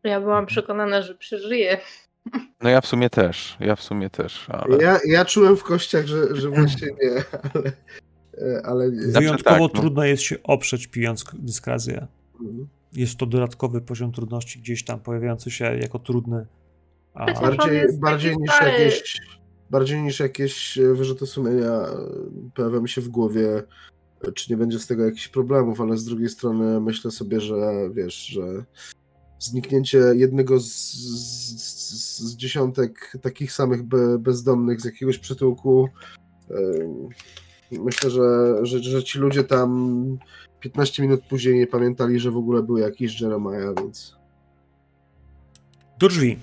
[0.04, 1.78] Ja byłam przekonana, że przeżyje.
[2.62, 4.48] No ja w sumie też, ja w sumie też.
[4.50, 4.84] Ale...
[4.84, 7.24] Ja, ja czułem w kościach, że, że właśnie nie,
[7.54, 7.72] ale...
[8.64, 9.08] ale nie.
[9.08, 9.82] Wyjątkowo tak, no.
[9.82, 12.08] trudno jest się oprzeć pijąc dyskrazję.
[12.34, 12.68] Mhm.
[12.94, 16.46] Jest to dodatkowy poziom trudności gdzieś tam pojawiający się jako trudny.
[17.14, 17.34] A...
[17.34, 19.22] Bardziej, bardziej niż jakieś
[19.70, 21.82] bardziej niż jakieś wyrzuty sumienia
[22.56, 23.64] pojawia mi się w głowie,
[24.34, 28.26] czy nie będzie z tego jakichś problemów, ale z drugiej strony myślę sobie, że wiesz,
[28.26, 28.66] że
[29.40, 35.90] zniknięcie jednego z, z, z dziesiątek takich samych be, bezdomnych z jakiegoś przytułku.
[37.72, 40.18] Myślę, że, że, że ci ludzie tam
[40.60, 44.16] 15 minut później nie pamiętali, że w ogóle był jakiś Jeremiah, więc.
[46.00, 46.40] Do drzwi.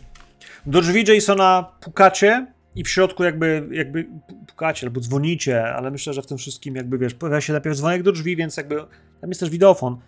[0.66, 4.08] Do drzwi Jasona pukacie i w środku jakby, jakby
[4.48, 8.02] pukacie albo dzwonicie, ale myślę, że w tym wszystkim jakby wiesz, pojawia się najpierw dzwonek
[8.02, 8.76] do drzwi, więc jakby
[9.20, 9.98] tam jest też wideofon.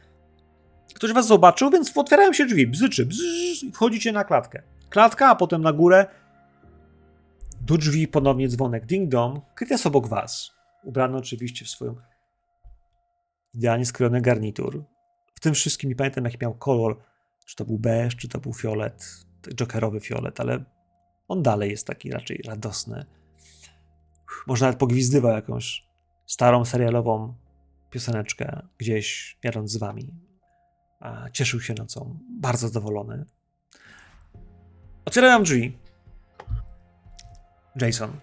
[0.94, 4.62] Ktoś was zobaczył, więc otwierają się drzwi, bzyczy, bzz, i wchodzicie na klatkę.
[4.90, 6.06] Klatka, a potem na górę.
[7.60, 9.40] Do drzwi ponownie dzwonek ding-dong.
[9.54, 10.50] Krytes obok was.
[10.84, 11.96] Ubrany oczywiście w swoją
[13.54, 14.84] idealnie skrojony garnitur.
[15.34, 17.00] W tym wszystkim nie pamiętam, jaki miał kolor.
[17.46, 20.64] Czy to był beż, czy to był fiolet, jokerowy fiolet, ale
[21.28, 23.06] on dalej jest taki raczej radosny.
[24.46, 25.86] Może nawet pogwizdywał jakąś
[26.26, 27.34] starą serialową
[27.90, 30.14] pioseneczkę gdzieś jadąc z wami.
[31.00, 32.18] A cieszył się nocą.
[32.40, 33.24] Bardzo zadowolony.
[35.04, 35.78] Otwierają drzwi.
[37.80, 38.20] Jason.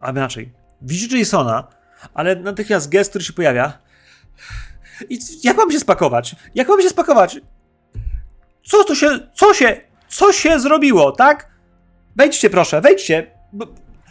[0.00, 0.52] A inaczej.
[0.82, 1.68] Widzi Jasona,
[2.14, 3.78] ale natychmiast gest, który się pojawia.
[5.10, 6.36] I jak mam się spakować?
[6.54, 7.40] Jak mam się spakować?
[8.64, 9.80] Co to się, co się,
[10.14, 11.50] co się zrobiło, tak?
[12.16, 13.26] Wejdźcie proszę, wejdźcie.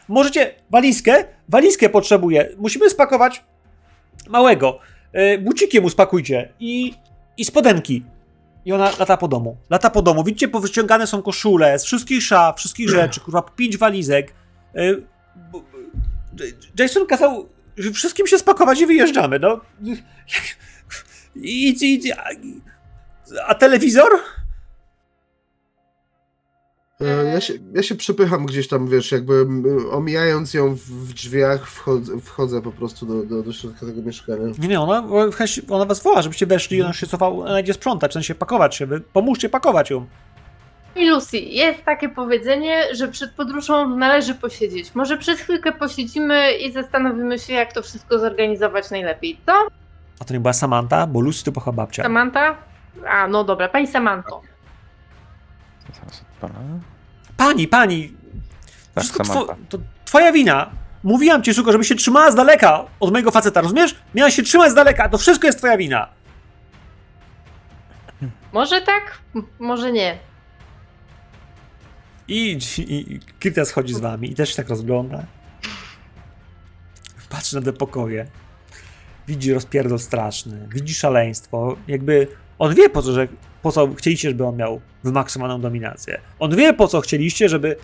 [0.08, 2.50] Możecie, walizkę, walizkę potrzebuję.
[2.58, 3.44] Musimy spakować
[4.30, 4.80] małego.
[5.14, 6.94] Yy, bucikiem uspakujcie i,
[7.38, 8.04] i spodenki.
[8.66, 9.58] I ona lata po domu.
[9.70, 10.24] Lata po domu.
[10.24, 14.34] Widzicie, powyciągane są koszule z wszystkich szaf, wszystkich rzeczy, kurwa, pięć walizek.
[14.74, 15.04] Yy,
[16.80, 17.50] Jason kazał
[17.94, 19.62] wszystkim się spakować i wyjeżdżamy, no.
[21.36, 22.24] I, i, i, a,
[23.48, 24.12] a telewizor?
[27.04, 29.46] E, ja się, ja się przepycham gdzieś tam, wiesz, jakby
[29.92, 34.44] omijając ją w drzwiach, wchodzę, wchodzę po prostu do, do, do środka tego mieszkania.
[34.60, 35.04] Nie, nie, ona,
[35.70, 38.76] ona was woła, żebyście weszli i ona się cofała, ona idzie sprzątać, w sensie pakować
[38.76, 40.06] się, wy pomóżcie pakować ją.
[40.96, 44.96] I Lucy, jest takie powiedzenie, że przed podróżą należy posiedzieć.
[44.96, 49.52] Może przez chwilkę posiedzimy i zastanowimy się, jak to wszystko zorganizować najlepiej, co?
[50.20, 51.08] A to nie była Samanta?
[51.08, 52.04] Bo Lucy to była babcia.
[52.04, 52.58] Samanta?
[53.08, 54.42] A, no dobra, pani Samanto.
[57.44, 58.14] Pani, pani!
[58.94, 60.72] Tak, Wszystko to twoja wina.
[61.03, 63.95] Mówiłam ci, Szuko, żebyś się trzymała z daleka od mojego faceta, rozumiesz?
[64.15, 66.10] Miałaś się trzymać z daleka, to wszystko jest twoja wina.
[68.53, 69.22] Może tak,
[69.60, 70.18] może nie.
[72.28, 75.24] I, i, i schodzi z wami i też się tak rozgląda.
[77.30, 78.28] Patrzy na te pokoje.
[79.28, 81.76] Widzi rozpierdol straszny, widzi szaleństwo.
[81.88, 82.28] Jakby
[82.60, 83.28] on wie po co, że,
[83.64, 86.22] po co chcieliście, żeby on miał wymaksymowaną dominację.
[86.40, 87.76] On wie po co chcieliście, żeby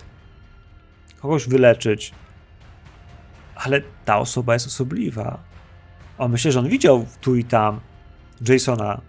[1.20, 2.12] kogoś wyleczyć.
[3.54, 5.38] Ale ta osoba jest osobliwa.
[6.18, 7.80] On myślę, że on widział tu i tam
[8.48, 9.00] Jasona,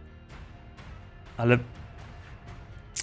[1.38, 1.58] ale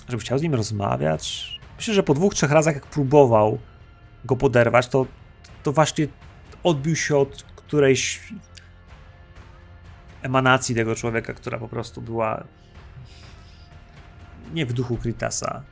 [0.09, 3.59] żeby chciał z nim rozmawiać, Myślę, że po dwóch, trzech razach, jak próbował
[4.25, 5.07] go poderwać, to,
[5.63, 6.09] to właśnie
[6.63, 8.21] odbił się od którejś
[10.23, 12.45] emanacji tego człowieka, która po prostu była
[14.53, 15.63] nie w duchu Kritasa.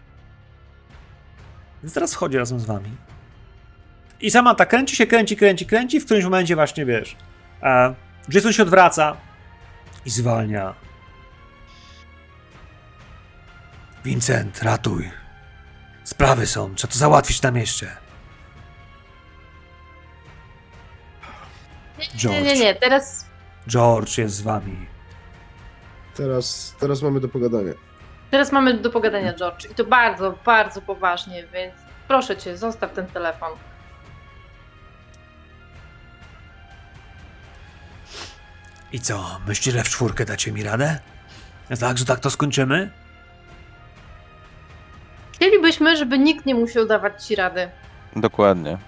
[1.83, 2.91] Więc teraz wchodzi razem z wami.
[4.21, 6.01] I sama ta kręci się, kręci, kręci, kręci.
[6.01, 7.17] W którymś momencie właśnie, wiesz,
[7.63, 7.95] e,
[8.29, 9.17] Jason się odwraca
[10.07, 10.75] i zwalnia.
[14.05, 15.11] Vincent, ratuj.
[16.05, 17.97] Sprawy są, trzeba to załatwić na mieście.
[22.17, 22.35] George.
[22.35, 23.27] Nie, nie, nie, teraz...
[23.69, 24.87] George jest z wami.
[26.15, 27.73] Teraz, teraz mamy do pogadania.
[28.31, 29.71] Teraz mamy do pogadania, George.
[29.71, 31.75] I to bardzo, bardzo poważnie, więc
[32.09, 33.53] proszę cię, zostaw ten telefon.
[38.93, 40.99] I co, myślisz, że w czwórkę dacie mi radę?
[41.81, 42.91] Tak, że tak to skończymy?
[45.33, 47.71] Chcielibyśmy, żeby nikt nie musiał dawać ci rady.
[48.17, 48.79] Dokładnie.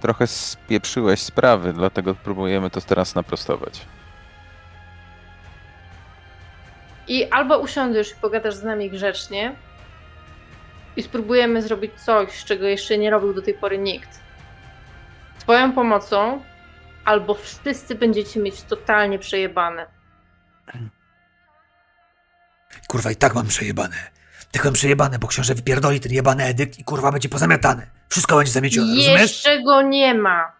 [0.00, 3.80] Trochę spieprzyłeś sprawy, dlatego próbujemy to teraz naprostować.
[7.10, 9.56] I albo usiądziesz i pogadasz z nami grzecznie
[10.96, 14.20] i spróbujemy zrobić coś, czego jeszcze nie robił do tej pory nikt.
[15.38, 16.42] Twoją pomocą,
[17.04, 19.86] albo wszyscy będziecie mieć totalnie przejebane.
[22.88, 23.96] Kurwa, i tak mam przejebane.
[24.52, 27.86] Tak mam przejebane, bo książę wypierdoli ten jebany edykt i kurwa będzie pozamiatane.
[28.08, 29.20] Wszystko będzie zamiecione, rozumiesz?
[29.20, 30.52] Jeszcze go nie ma.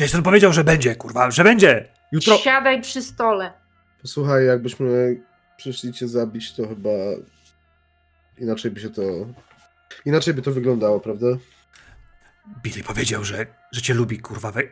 [0.00, 1.88] Jason powiedział, że będzie, kurwa, że będzie.
[2.12, 2.36] Jutro...
[2.36, 3.63] Siadaj przy stole.
[4.04, 5.20] Posłuchaj, jakbyśmy
[5.56, 6.90] przyszli cię zabić, to chyba
[8.38, 9.02] inaczej by się to...
[10.04, 11.26] Inaczej by to wyglądało, prawda?
[12.62, 14.52] Billy powiedział, że, że cię lubi, kurwa.
[14.52, 14.62] We...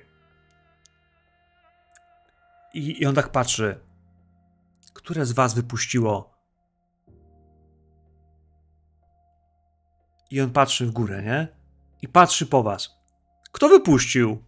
[2.75, 3.81] I, I on tak patrzy.
[4.95, 6.35] Które z was wypuściło?
[10.31, 11.49] I on patrzy w górę, nie?
[12.03, 12.91] I patrzy po was.
[13.53, 14.45] Kto wypuścił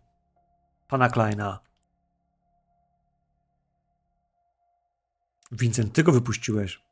[0.89, 1.61] pana Kleina?
[5.55, 6.83] Vincent, ty go wypuściłeś.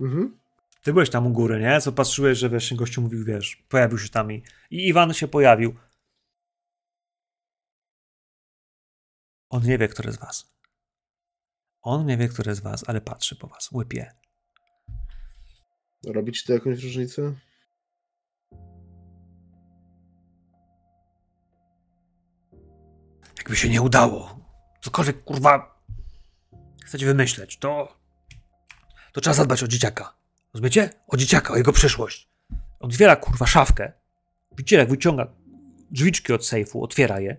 [0.00, 0.38] Mhm.
[0.82, 1.80] Ty byłeś tam u góry, nie?
[1.80, 5.74] Co patrzyłeś, że wiesz, gościu mówił, wiesz, pojawił się tam i, i Iwan się pojawił.
[9.50, 10.52] On nie wie, który z was.
[11.82, 14.14] On nie wie, który z was, ale patrzy po was, łypie.
[16.06, 17.34] Robi ci to jakąś różnicę?
[23.38, 24.38] Jakby się nie udało.
[24.80, 25.77] Cokolwiek, kurwa,
[26.88, 27.98] chcecie wymyśleć, to...
[29.12, 30.14] To trzeba zadbać o dzieciaka.
[30.54, 30.90] Rozumiecie?
[31.08, 32.28] O dzieciaka, o jego przyszłość.
[32.80, 33.92] Otwiera, kurwa, szafkę.
[34.56, 35.26] Widzicie, jak wyciąga
[35.90, 37.36] drzwiczki od sejfu, otwiera je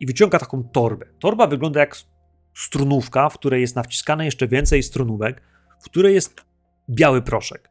[0.00, 1.06] i wyciąga taką torbę.
[1.18, 1.96] Torba wygląda jak
[2.54, 5.42] strunówka, w której jest nawciskane jeszcze więcej strunówek,
[5.80, 6.44] w której jest
[6.90, 7.70] biały proszek.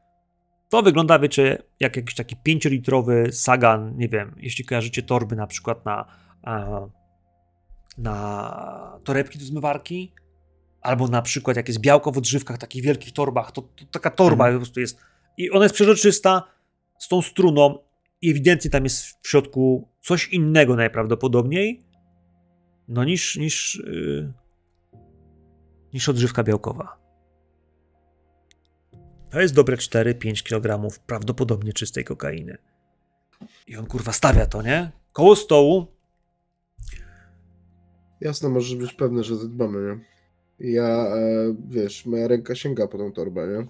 [0.70, 5.86] To wygląda, wiecie, jak jakiś taki 5-litrowy sagan, nie wiem, jeśli kojarzycie torby na przykład
[5.86, 6.06] na,
[7.98, 10.14] na torebki do zmywarki,
[10.82, 14.46] albo na przykład jak jest białko w odżywkach, takich wielkich torbach, to, to taka torba
[14.46, 14.54] mhm.
[14.54, 15.00] po prostu jest.
[15.38, 16.44] I ona jest przeźroczysta,
[17.00, 17.80] z tą struną
[18.22, 21.84] i ewidentnie tam jest w środku coś innego najprawdopodobniej,
[22.88, 24.34] no niż, niż, yy,
[25.94, 27.00] niż odżywka białkowa.
[29.30, 32.58] To jest dobre 4-5 kg prawdopodobnie czystej kokainy.
[33.68, 34.92] I on kurwa stawia to, nie?
[35.14, 35.88] Koło stołu.
[38.22, 40.19] Jasne, możesz być pewny, że zadbamy, nie?
[40.60, 43.68] Ja, e, wiesz, moja ręka sięga po tą torbę, nie?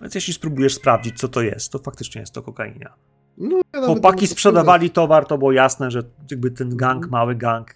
[0.00, 2.94] Więc jeśli spróbujesz sprawdzić, co to jest, to faktycznie jest to kokaina.
[3.38, 7.10] No, ja Chłopaki sprzedawali towar, to było jasne, że jakby ten gang, mhm.
[7.10, 7.74] mały gang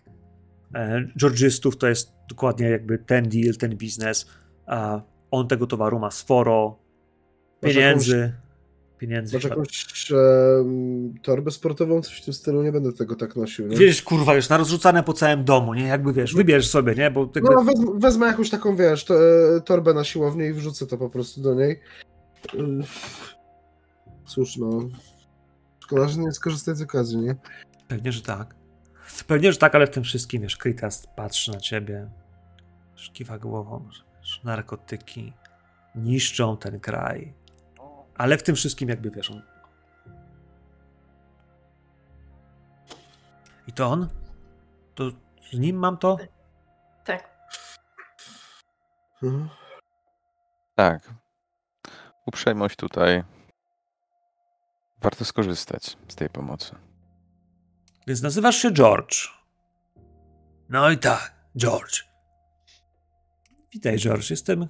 [0.74, 4.30] e, Georgistów to jest dokładnie jakby ten deal, ten biznes.
[5.30, 6.78] On tego towaru ma sporo
[7.60, 8.32] pieniędzy.
[9.02, 9.36] Jakąś, pieniędzy.
[9.36, 10.16] Masz jakąś e,
[11.22, 13.66] torbę sportową, coś w tym stylu, nie będę tego tak nosił.
[13.66, 13.76] Nie?
[13.76, 15.86] Wiesz, kurwa, już na rozrzucane po całym domu, nie?
[15.86, 17.10] Jakby wiesz, wybierz sobie, nie?
[17.10, 17.54] Bo jakby...
[17.54, 19.14] No, wezmę, wezmę jakąś taką, wiesz, to,
[19.56, 21.80] e, torbę na siłownię i wrzucę to po prostu do niej.
[24.26, 24.80] Cóż, no.
[25.80, 27.36] Szkoda, że nie skorzystać z okazji, nie?
[27.88, 28.54] Pewnie, że tak.
[29.26, 32.10] Pewnie, że tak, ale w tym wszystkim, wiesz, Krytas patrzy na ciebie,
[33.12, 35.32] kiwa głową, że wiesz, narkotyki
[35.94, 37.34] niszczą ten kraj.
[38.22, 39.42] Ale w tym wszystkim jakby, wiesz, on...
[43.66, 44.08] I to on?
[44.94, 45.10] To
[45.52, 46.18] z nim mam to?
[47.04, 47.48] Tak.
[49.22, 49.48] Mhm.
[50.74, 51.10] Tak
[52.26, 53.24] uprzejmość tutaj.
[55.00, 56.74] Warto skorzystać z tej pomocy.
[58.06, 59.28] Więc nazywasz się George.
[60.68, 62.02] No i tak, George.
[63.72, 64.30] Witaj, George.
[64.30, 64.68] Jestem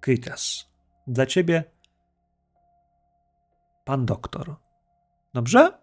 [0.00, 0.66] Kritas.
[1.06, 1.71] Dla ciebie
[3.84, 4.56] pan doktor.
[5.34, 5.78] Dobrze?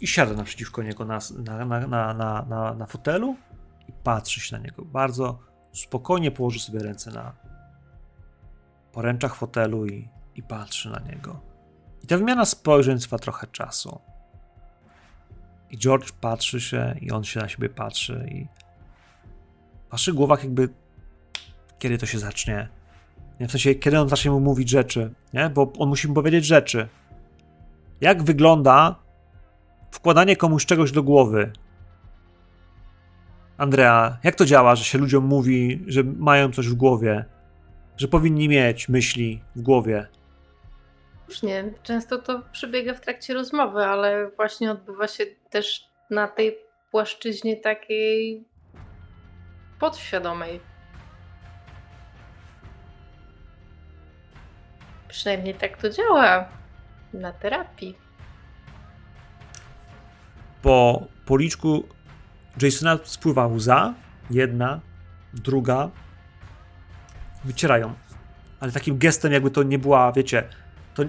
[0.00, 2.14] I siada naprzeciwko niego na, na, na,
[2.44, 3.36] na, na, fotelu
[3.88, 4.84] i patrzy się na niego.
[4.84, 5.38] Bardzo
[5.72, 7.32] spokojnie położy sobie ręce na,
[8.92, 11.40] poręczach fotelu i, i patrzy na niego.
[12.02, 14.00] I ta wymiana spojrzeń trwa trochę czasu.
[15.70, 18.46] I George patrzy się, i on się na siebie patrzy, i
[19.88, 20.68] w waszych głowach jakby
[21.78, 22.68] kiedy to się zacznie.
[23.42, 25.50] Nie, w sensie, kiedy on zacznie mu mówić rzeczy, nie?
[25.50, 26.88] Bo on musi mu powiedzieć rzeczy.
[28.00, 28.96] Jak wygląda
[29.90, 31.52] wkładanie komuś czegoś do głowy?
[33.56, 37.24] Andrea, jak to działa, że się ludziom mówi, że mają coś w głowie?
[37.96, 40.06] że powinni mieć myśli w głowie.
[41.42, 41.72] nie.
[41.82, 46.58] często to przebiega w trakcie rozmowy, ale właśnie odbywa się też na tej
[46.90, 48.44] płaszczyźnie takiej
[49.80, 50.60] podświadomej.
[55.12, 56.48] Przynajmniej tak to działa
[57.14, 57.96] na terapii.
[60.62, 61.88] Po policzku
[62.62, 63.94] Jasona spływa łza.
[64.30, 64.80] Jedna,
[65.34, 65.90] druga.
[67.44, 67.94] Wycierają.
[68.60, 70.48] Ale takim gestem, jakby to nie była, wiecie,
[70.94, 71.02] to.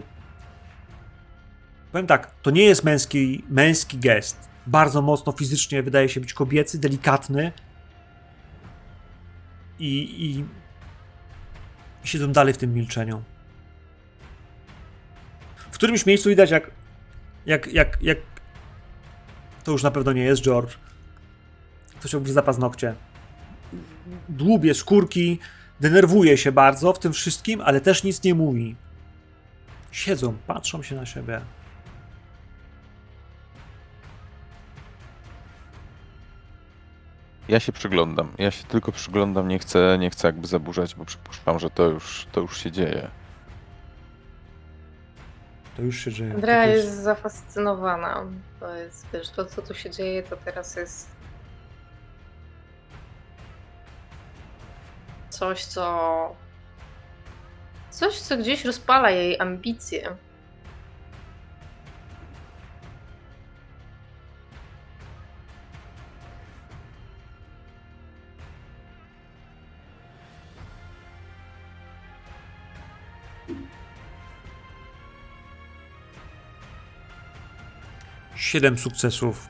[1.92, 4.50] Powiem tak, to nie jest męski, męski gest.
[4.68, 7.52] Bardzo mocno fizycznie wydaje się być kobiecy, delikatny.
[9.80, 10.40] I, i,
[12.04, 13.24] i siedzą dalej w tym milczeniu.
[15.84, 16.72] W którymś miejscu widać, jak,
[17.46, 18.18] jak, jak, jak
[19.64, 20.78] to już na pewno nie jest George.
[22.00, 22.96] Ktoś obryza paznokcie.
[24.30, 25.40] Dłubie skórki,
[25.80, 28.76] denerwuje się bardzo w tym wszystkim, ale też nic nie mówi.
[29.92, 31.42] Siedzą, patrzą się na siebie.
[37.48, 38.32] Ja się przyglądam.
[38.38, 42.28] Ja się tylko przyglądam, nie chcę, nie chcę jakby zaburzać, bo przypuszczam, że to już,
[42.32, 43.23] to już się dzieje.
[45.76, 46.34] To już się dzieje.
[46.34, 48.26] Andrea To jest zafascynowana.
[48.60, 51.10] To jest, wiesz, to co tu się dzieje, to teraz jest
[55.30, 56.36] coś, co.
[57.90, 60.16] Coś, co gdzieś rozpala jej ambicje.
[78.54, 79.48] Siedem sukcesów.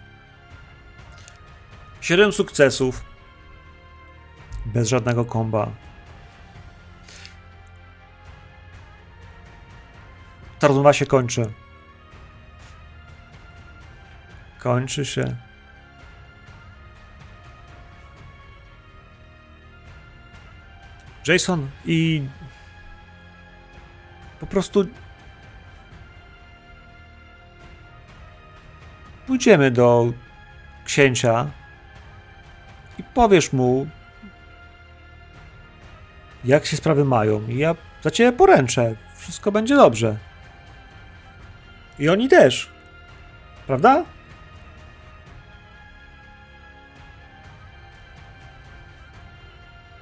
[2.01, 3.03] Siedem sukcesów.
[4.65, 5.71] Bez żadnego komba.
[10.59, 11.53] Ta rozmowa się kończy.
[14.59, 15.35] Kończy się.
[21.27, 22.27] Jason i
[24.39, 24.85] po prostu
[29.33, 30.13] pójdziemy do
[30.85, 31.47] księcia
[32.97, 33.87] i powiesz mu,
[36.45, 37.47] jak się sprawy mają.
[37.47, 38.95] I ja za ciebie poręczę.
[39.15, 40.17] Wszystko będzie dobrze.
[41.99, 42.69] I oni też.
[43.67, 44.03] Prawda?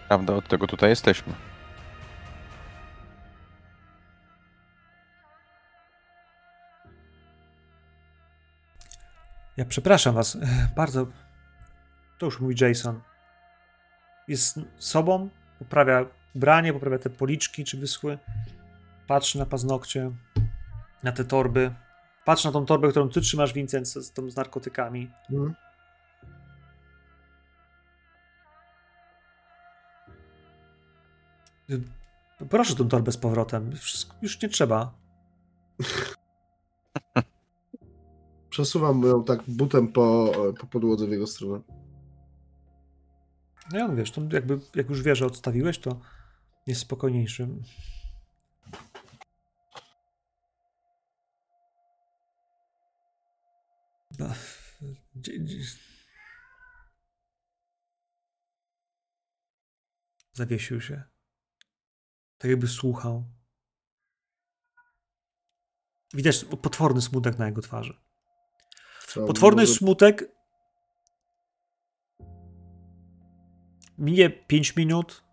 [0.07, 1.33] Prawda, od tego tutaj jesteśmy.
[9.57, 10.37] Ja przepraszam was
[10.75, 11.07] bardzo.
[12.17, 13.01] To już mój Jason.
[14.27, 15.29] Jest sobą,
[15.59, 16.05] poprawia
[16.35, 18.17] ubranie, poprawia te policzki, czy wyschły.
[19.07, 20.11] Patrzy na paznokcie,
[21.03, 21.73] na te torby.
[22.25, 25.11] Patrz na tą torbę, którą ty trzymasz, Vincent, z, z, z narkotykami.
[25.29, 25.55] Mhm.
[32.49, 33.75] Proszę tą torbę z powrotem.
[33.75, 34.93] Wszystko, już nie trzeba.
[38.51, 41.61] Przesuwam ją tak butem po, po podłodze w jego stronę.
[43.71, 46.01] No ja on wiesz, to jakby, jak już wie, że odstawiłeś, to
[46.67, 47.47] jest spokojniejszy.
[54.19, 54.29] No.
[60.33, 61.03] Zawiesił się.
[62.37, 63.23] Tak jakby słuchał.
[66.13, 68.10] Widać potworny smutek na jego twarzy.
[69.15, 70.31] Potworny smutek.
[73.97, 75.23] Minie 5 minut.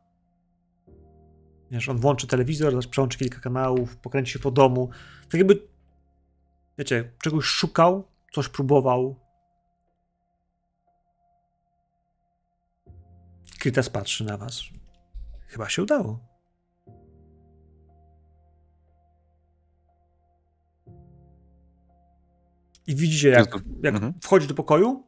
[1.70, 4.90] Wiesz, on włączy telewizor, przełączy kilka kanałów, pokręci się po domu.
[5.22, 5.68] Tak jakby,
[6.78, 9.16] wiecie, czegoś szukał, coś próbował.
[13.58, 14.62] Krytas patrzy na was.
[15.46, 16.37] Chyba się udało.
[22.88, 24.14] I widzicie, jak, jak mhm.
[24.22, 25.04] wchodzi do pokoju,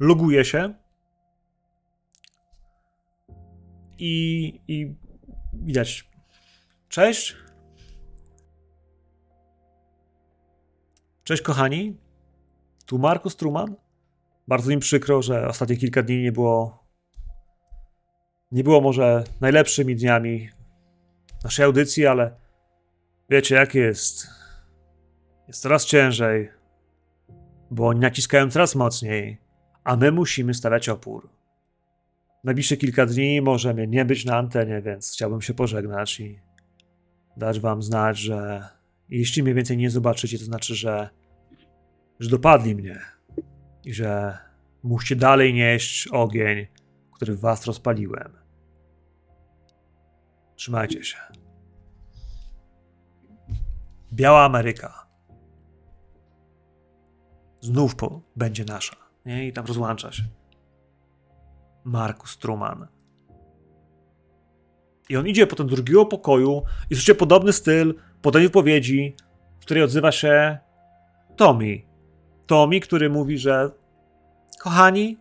[0.00, 0.74] loguje się
[3.98, 4.94] i, i
[5.52, 6.10] widać.
[6.88, 7.36] Cześć.
[11.24, 11.96] Cześć, kochani.
[12.86, 13.74] Tu Markus Truman.
[14.48, 16.84] Bardzo mi przykro, że ostatnie kilka dni nie było.
[18.52, 20.48] Nie było może najlepszymi dniami
[21.44, 22.36] naszej audycji, ale
[23.30, 24.26] wiecie, jak jest.
[25.48, 26.59] Jest coraz ciężej
[27.70, 29.38] bo oni naciskają coraz mocniej,
[29.84, 31.30] a my musimy stawiać opór.
[32.44, 36.40] Najbliższe kilka dni może mnie nie być na antenie, więc chciałbym się pożegnać i
[37.36, 38.68] dać wam znać, że
[39.08, 41.10] jeśli mnie więcej nie zobaczycie, to znaczy, że,
[42.20, 42.98] że dopadli mnie
[43.84, 44.38] i że
[44.82, 46.66] musicie dalej nieść ogień,
[47.12, 48.32] który w was rozpaliłem.
[50.56, 51.18] Trzymajcie się.
[54.12, 55.09] Biała Ameryka
[57.60, 58.96] znów po, będzie nasza.
[59.26, 59.46] Nie?
[59.46, 60.22] I tam rozłącza się.
[61.84, 62.86] Markus Truman.
[65.08, 69.16] I on idzie potem do drugiego pokoju i słyszy podobny styl, podobnej wypowiedzi,
[69.60, 70.58] w której odzywa się
[71.36, 71.82] Tommy.
[72.46, 73.70] Tommy, który mówi, że
[74.60, 75.18] kochani,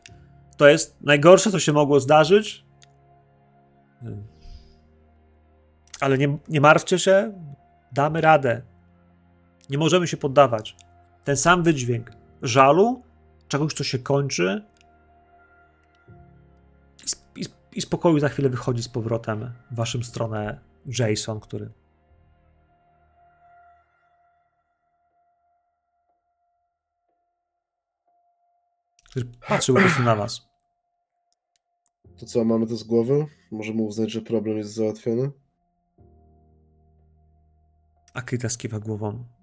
[0.58, 2.66] to jest najgorsze, co się mogło zdarzyć.
[6.00, 7.34] Ale nie, nie martwcie się,
[7.92, 8.62] damy radę.
[9.70, 10.76] Nie możemy się poddawać.
[11.24, 13.04] Ten sam wydźwięk żalu,
[13.48, 14.66] czegoś, co się kończy.
[17.36, 17.46] I,
[17.76, 21.72] i, spokoju za chwilę wychodzi z powrotem w waszym stronę Jason, który
[29.10, 30.50] który patrzył po prostu na was.
[32.18, 33.26] To co, mamy to z głowy?
[33.52, 35.32] Możemy uznać, że problem jest załatwiony?
[38.14, 39.39] Akita skiwa głową.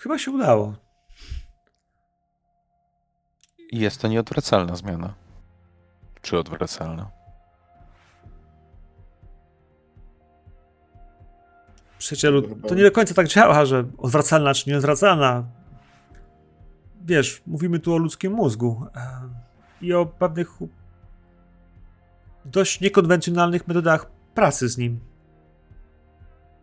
[0.00, 0.74] Chyba się udało.
[3.72, 5.14] Jest to nieodwracalna zmiana.
[6.22, 7.10] Czy odwracalna?
[11.98, 15.44] Przyjacielu, to nie do końca tak działa, że odwracalna czy nieodwracalna.
[17.04, 18.86] Wiesz, mówimy tu o ludzkim mózgu
[19.80, 20.50] i o pewnych
[22.44, 25.00] dość niekonwencjonalnych metodach pracy z nim.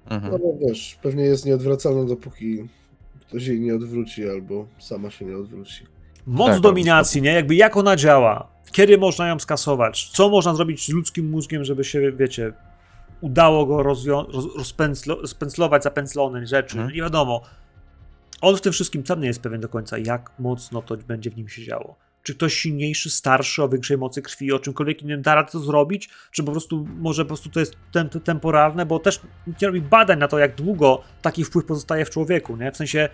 [0.06, 0.32] Mhm.
[0.32, 2.70] No wiesz, pewnie jest nieodwracalna, dopóki
[3.28, 5.86] ktoś jej nie odwróci albo sama się nie odwróci.
[6.26, 7.34] Moc tak, dominacji, nie?
[7.34, 8.48] Jakby jak ona działa?
[8.72, 10.10] Kiedy można ją skasować?
[10.10, 12.54] Co można zrobić z ludzkim mózgiem, żeby się, wiecie,
[13.22, 13.84] udało go
[15.22, 16.76] rozpędzlować zapędzlone rzeczy?
[16.76, 16.94] Hmm.
[16.94, 17.42] Nie wiadomo.
[18.42, 21.38] On w tym wszystkim sam nie jest pewien do końca, jak mocno to będzie w
[21.38, 21.96] nim się działo.
[22.28, 26.10] Czy ktoś silniejszy, starszy, o większej mocy krwi, o czymkolwiek innym da radę to zrobić,
[26.32, 27.78] czy po prostu może po prostu to jest
[28.24, 29.22] temporalne, bo też
[29.62, 32.72] nie robi badań na to, jak długo taki wpływ pozostaje w człowieku, nie?
[32.72, 33.10] W sensie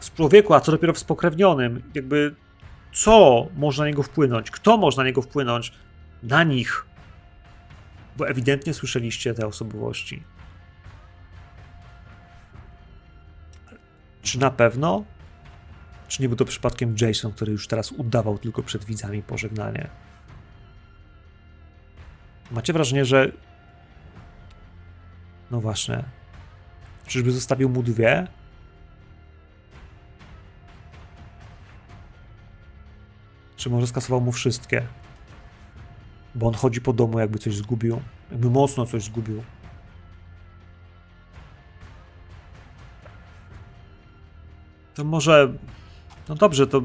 [0.00, 2.34] w człowieku, a co dopiero w spokrewnionym, jakby
[2.92, 5.72] co można na niego wpłynąć, kto można na niego wpłynąć,
[6.22, 6.86] na nich.
[8.16, 10.22] Bo ewidentnie słyszeliście te osobowości.
[14.22, 15.04] Czy na pewno?
[16.10, 19.88] Czy nie był to przypadkiem Jason, który już teraz udawał tylko przed widzami pożegnanie?
[22.50, 23.32] Macie wrażenie, że.
[25.50, 26.04] No właśnie.
[27.06, 28.26] Czyżby zostawił mu dwie?
[33.56, 34.86] Czy może skasował mu wszystkie?
[36.34, 38.00] Bo on chodzi po domu, jakby coś zgubił.
[38.30, 39.42] Jakby mocno coś zgubił.
[44.94, 45.52] To może.
[46.30, 46.82] No dobrze, to.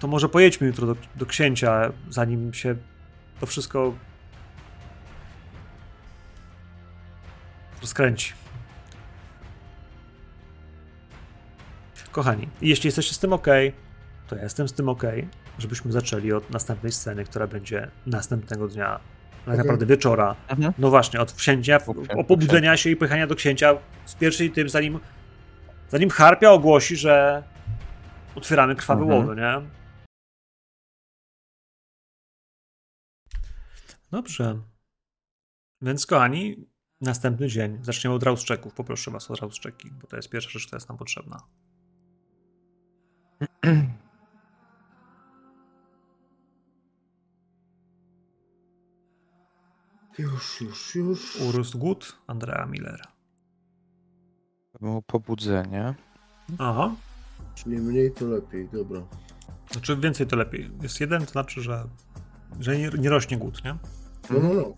[0.00, 2.76] To może pojedźmy jutro do, do księcia, zanim się
[3.40, 3.94] to wszystko
[7.80, 8.32] rozkręci.
[12.12, 13.46] Kochani, jeśli jesteście z tym ok,
[14.28, 15.02] to ja jestem z tym ok,
[15.58, 19.00] żebyśmy zaczęli od następnej sceny, która będzie następnego dnia,
[19.46, 20.36] tak naprawdę wieczora.
[20.48, 20.72] Mhm.
[20.78, 21.78] No właśnie, od wsięcia,
[22.16, 23.74] o pobudzenia się i pojechania do księcia
[24.04, 25.00] z pierwszej tym, zanim,
[25.92, 27.42] zanim Harpia ogłosi, że
[28.34, 29.20] otwieramy krwawy mhm.
[29.20, 29.62] łowy, nie?
[34.10, 34.62] Dobrze.
[35.82, 36.66] Więc kochani,
[37.00, 37.78] następny dzień.
[37.82, 38.74] Zaczniemy od rauszczeków.
[38.74, 41.42] Poproszę was o rauszczeki, bo to jest pierwsza rzecz, która jest nam potrzebna.
[50.18, 51.36] Już, już, już.
[51.36, 53.11] Urósł głód Andrea Miller.
[54.82, 55.94] Było pobudzenie.
[56.58, 56.94] Aha.
[57.54, 59.00] Czyli mniej to lepiej, dobra.
[59.70, 60.70] Znaczy więcej to lepiej.
[60.82, 61.84] Jest jeden, to znaczy, że,
[62.60, 63.76] że nie, nie rośnie głód, nie?
[64.30, 64.72] No, no, no.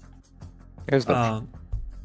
[0.93, 1.23] Jest dobrze.
[1.23, 1.43] A...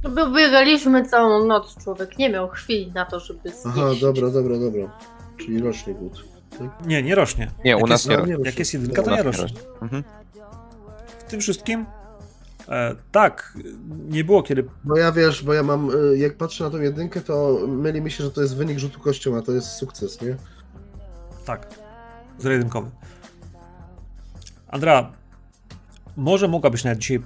[0.04, 3.66] No biegaliśmy całą noc, człowiek nie miał chwili na to, żeby zjeść.
[3.66, 4.98] Aha, dobra, dobra, dobra.
[5.38, 6.26] Czyli rośnie głód.
[6.60, 6.86] Tak?
[6.86, 7.52] Nie, nie rośnie.
[7.66, 8.46] Nie, u nas jest, nie rośnie.
[8.46, 9.48] Jak jest jedynka, to nie rośnie.
[9.82, 10.04] Mhm.
[11.20, 11.86] W tym wszystkim
[12.70, 13.58] E, tak,
[14.10, 14.66] nie było kiedy.
[14.84, 18.12] Bo ja wiesz, bo ja mam, e, jak patrzę na tą jedynkę, to myli mi
[18.12, 20.36] się, że to jest wynik rzutu kością, a to jest sukces, nie?
[21.46, 21.68] Tak,
[22.38, 22.90] zero-jedynkowy.
[24.68, 25.12] Andra,
[26.18, 27.22] może mogłabyś nawet dzisiaj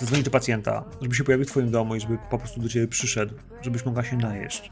[0.00, 2.88] zadzwonić do pacjenta, żeby się pojawił w twoim domu i żeby po prostu do ciebie
[2.88, 4.70] przyszedł, żebyś mogła się najeść.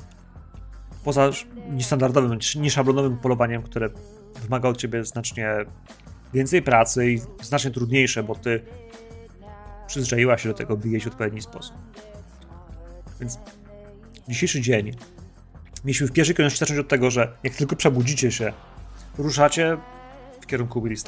[1.05, 1.31] Poza
[1.71, 3.91] niestandardowym, nieszablonowym polowaniem, które
[4.43, 5.55] wymaga od ciebie znacznie
[6.35, 8.65] więcej pracy i znacznie trudniejsze, bo ty
[9.87, 11.77] przyzwyczaiła się do tego, by jeść w odpowiedni sposób.
[13.21, 13.39] Więc
[14.29, 14.93] dzisiejszy dzień
[15.85, 18.53] mieliśmy w pierwszej kolejności zacząć od tego, że jak tylko przebudzicie się,
[19.19, 19.77] ruszacie
[20.41, 21.05] w kierunku Willis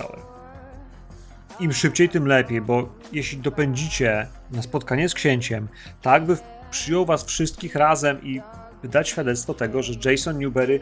[1.60, 5.68] im szybciej, tym lepiej, bo jeśli dopędzicie na spotkanie z księciem,
[6.02, 6.36] tak by
[6.70, 8.40] przyjął was wszystkich razem i
[8.84, 10.80] dać świadectwo tego, że Jason Newberry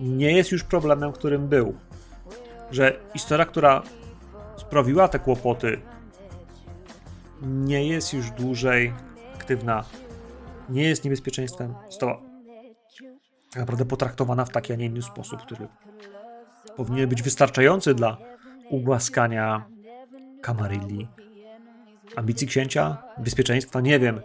[0.00, 1.74] nie jest już problemem, którym był.
[2.70, 3.82] Że historia, która
[4.56, 5.80] sprawiła te kłopoty,
[7.42, 8.92] nie jest już dłużej
[9.34, 9.84] aktywna,
[10.68, 11.74] nie jest niebezpieczeństwem.
[11.86, 12.20] Została
[13.50, 15.68] tak naprawdę potraktowana w taki, a nie inny sposób, który
[16.76, 18.16] powinien być wystarczający dla
[18.70, 19.64] ugłaskania
[20.40, 21.08] Kamarilli.
[22.16, 23.02] Ambicji księcia?
[23.18, 23.80] Bezpieczeństwa?
[23.80, 24.20] Nie wiem.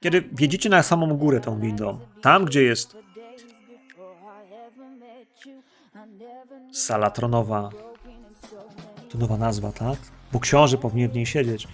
[0.00, 2.96] Kiedy wjedziecie na samą górę tą windą, tam gdzie jest
[6.72, 7.70] sala tronowa,
[9.10, 9.98] to nowa nazwa, tak?
[10.32, 11.68] Bo książę powinien w niej siedzieć.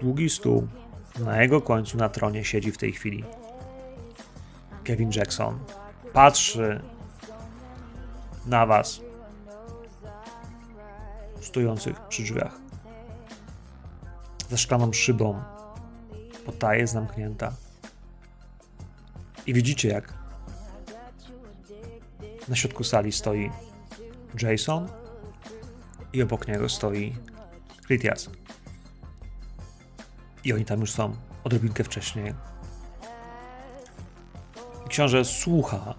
[0.00, 0.68] Długi stół.
[1.18, 3.24] Na jego końcu na tronie siedzi w tej chwili
[4.84, 5.58] Kevin Jackson.
[6.12, 6.82] Patrzy
[8.46, 9.00] na was
[11.40, 12.60] stojących przy drzwiach.
[14.50, 15.42] Ze szklaną szybą.
[16.46, 17.52] Pota jest zamknięta.
[19.46, 20.14] I widzicie, jak
[22.48, 23.50] na środku sali stoi
[24.42, 24.88] Jason
[26.16, 27.14] i obok niego stoi
[27.86, 28.30] Critias.
[30.44, 32.34] I oni tam już są odrobinkę wcześniej.
[34.88, 35.94] Książę słucha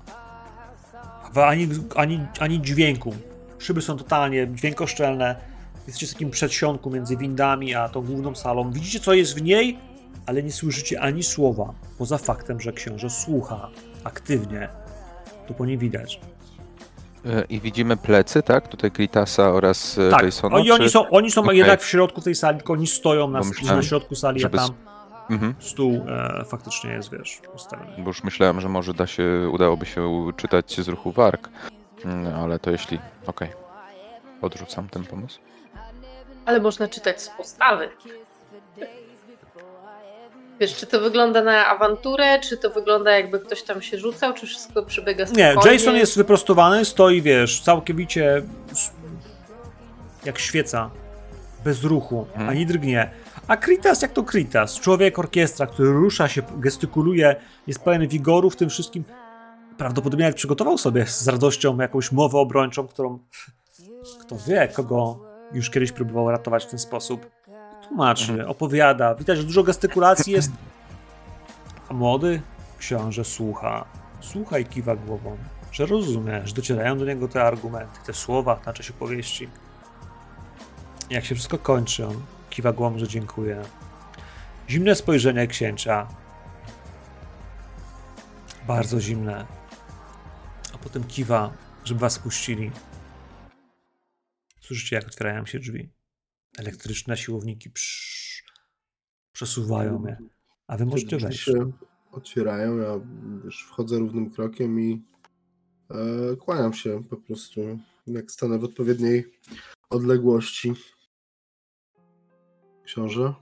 [1.45, 3.13] ani, ani, ani dźwięku.
[3.59, 5.35] Szyby są totalnie dźwiękoszczelne.
[5.75, 8.71] Jesteście w takim przedsionku między windami a tą główną salą.
[8.71, 9.79] Widzicie, co jest w niej,
[10.25, 13.69] ale nie słyszycie ani słowa, poza faktem, że książę słucha
[14.03, 14.69] aktywnie.
[15.47, 16.19] To po nie widać.
[17.25, 18.67] E, I widzimy plecy, tak?
[18.67, 20.23] Tutaj Kritasa oraz e, tak.
[20.23, 20.55] Jasona?
[20.55, 20.73] Oni, czy...
[20.73, 21.55] oni są, oni są okay.
[21.55, 24.69] jednak w środku tej sali, tylko oni stoją na, myślałem, na środku sali, a tam
[25.29, 25.55] mhm.
[25.59, 27.91] stół e, faktycznie jest, wiesz, ustawiony.
[27.97, 31.49] Bo już myślałem, że może da się, udałoby się czytać z ruchu warg,
[32.05, 32.99] mm, ale to jeśli...
[33.27, 33.49] Okej.
[33.49, 33.67] Okay.
[34.41, 35.39] Odrzucam ten pomysł.
[36.45, 37.89] Ale można czytać z postawy.
[40.59, 44.47] Wiesz, czy to wygląda na awanturę, czy to wygląda jakby ktoś tam się rzucał, czy
[44.47, 45.55] wszystko przebiega spokojnie?
[45.65, 48.41] Nie, Jason jest wyprostowany, stoi, wiesz, całkowicie
[50.25, 50.89] jak świeca,
[51.63, 52.49] bez ruchu, hmm.
[52.49, 53.11] ani drgnie.
[53.47, 54.79] A Kritas, jak to Kritas?
[54.79, 57.35] Człowiek orkiestra, który rusza się, gestykuluje,
[57.67, 59.03] jest pełen wigoru w tym wszystkim.
[59.77, 63.19] Prawdopodobnie nawet przygotował sobie z radością jakąś mowę obrończą, którą
[64.21, 65.19] kto wie, kogo
[65.53, 67.36] już kiedyś próbował ratować w ten sposób
[67.87, 69.15] tłumaczy, opowiada.
[69.15, 70.51] Widać, że dużo gestykulacji jest.
[71.89, 72.41] A młody
[72.77, 73.85] książę słucha.
[74.21, 75.37] Słucha i kiwa głową,
[75.71, 79.49] że rozumie, że docierają do niego te argumenty, te słowa w czasie powieści.
[81.09, 83.61] Jak się wszystko kończy, on kiwa głową, że dziękuję.
[84.69, 86.07] Zimne spojrzenie księcia.
[88.67, 89.45] Bardzo zimne.
[90.75, 91.51] A potem kiwa,
[91.83, 92.71] żeby was puścili.
[94.61, 95.96] Słyszycie, jak otwierają się drzwi
[96.57, 98.43] elektryczne siłowniki psz,
[99.31, 100.17] przesuwają je.
[100.67, 101.39] A wy możecie wejść.
[101.39, 101.71] się
[102.11, 102.99] otwierają, ja
[103.45, 105.03] wiesz, wchodzę równym krokiem i
[105.91, 107.61] e, kłaniam się po prostu,
[108.07, 109.25] jak stanę w odpowiedniej
[109.89, 110.73] odległości.
[112.83, 113.33] Książę?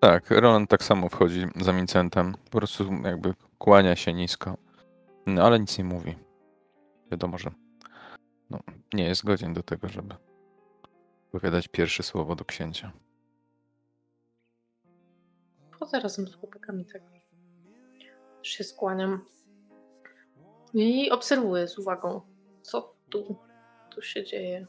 [0.00, 2.34] Tak, Roland tak samo wchodzi za Vincentem.
[2.44, 4.56] Po prostu jakby kłania się nisko.
[5.26, 6.14] No, ale nic nie mówi.
[7.10, 7.50] Wiadomo, że
[8.54, 10.14] no, nie jest godzien do tego, żeby
[11.32, 12.92] powiedzieć pierwsze słowo do księcia.
[15.70, 17.02] Chodzę razem z chłopakami, tak.
[18.38, 19.24] Też się skłaniam.
[20.74, 22.20] I obserwuję z uwagą,
[22.62, 23.36] co tu,
[23.90, 24.66] tu się dzieje.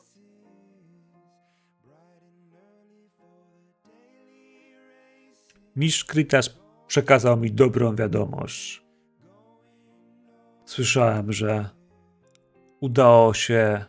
[5.76, 8.86] Mistrz Kritas przekazał mi dobrą wiadomość.
[10.66, 11.70] Słyszałem, że
[12.80, 13.86] udało się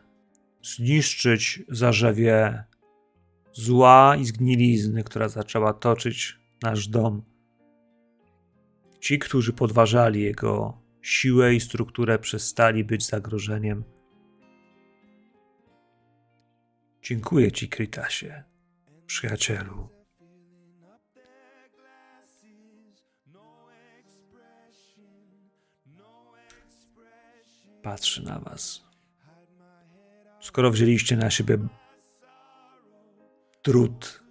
[0.62, 2.64] zniszczyć zarzewie
[3.52, 7.22] zła i zgnilizny, która zaczęła toczyć nasz dom.
[9.00, 13.84] Ci, którzy podważali jego siłę i strukturę, przestali być zagrożeniem.
[17.02, 18.44] Dziękuję ci, Kritasie,
[19.06, 19.95] przyjacielu.
[27.86, 28.84] Patrzy na was
[30.40, 31.58] skoro wzięliście na siebie
[33.62, 34.22] trud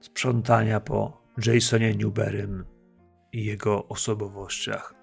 [0.00, 2.64] sprzątania po Jasonie Newberym
[3.32, 4.94] i jego osobowościach.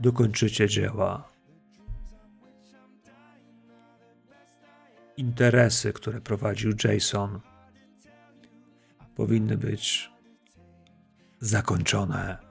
[0.00, 1.28] Dokończycie dzieła.
[5.16, 7.40] Interesy, które prowadził Jason,
[9.14, 10.10] powinny być
[11.40, 12.49] zakończone.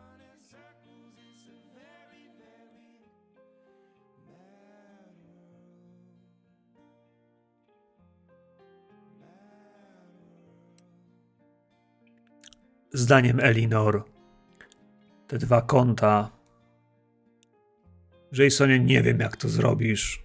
[12.93, 14.03] Zdaniem Elinor,
[15.27, 16.31] te dwa konta.
[18.31, 20.23] Jasonie, nie wiem, jak to zrobisz.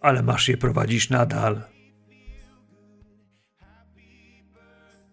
[0.00, 1.62] Ale masz je prowadzić nadal.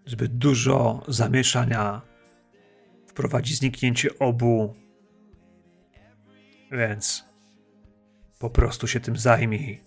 [0.05, 2.01] Zbyt dużo zamieszania
[3.07, 4.75] wprowadzi zniknięcie obu.
[6.71, 7.25] Więc
[8.39, 9.86] po prostu się tym zajmij.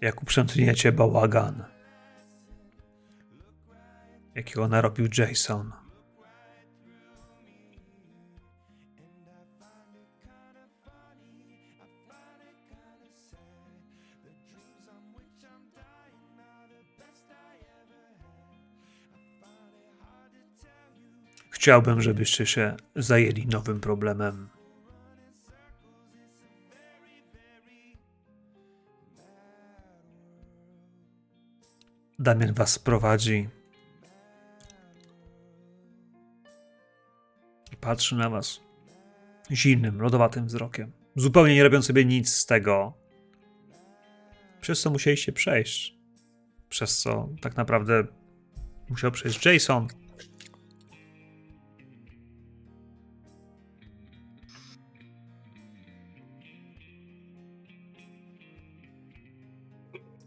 [0.00, 1.64] Jak uprzątniecie bałagan,
[4.34, 5.72] jakiego narobił Jason.
[21.50, 24.53] Chciałbym, żebyście się zajęli nowym problemem.
[32.18, 33.48] Damian was sprowadzi.
[37.72, 38.60] I patrzy na was
[39.50, 40.92] zimnym, lodowatym wzrokiem.
[41.16, 42.92] Zupełnie nie robiąc sobie nic z tego,
[44.60, 45.98] przez co musieliście przejść.
[46.68, 48.04] Przez co tak naprawdę
[48.88, 49.88] musiał przejść Jason.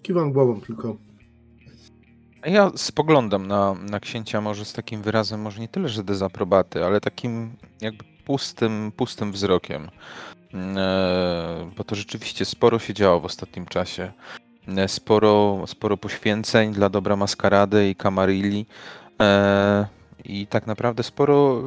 [0.02, 1.07] Kiwam głową tylko.
[2.48, 7.02] Ja spoglądam na, na księcia może z takim wyrazem, może nie tyle, że dezaprobaty, ale
[7.02, 9.90] takim jakby pustym, pustym wzrokiem.
[10.78, 14.12] E, bo to rzeczywiście sporo się działo w ostatnim czasie.
[14.68, 18.66] E, sporo, sporo poświęceń dla dobra Maskarady i Kamarilli.
[19.22, 19.88] E,
[20.26, 21.62] I tak naprawdę sporo,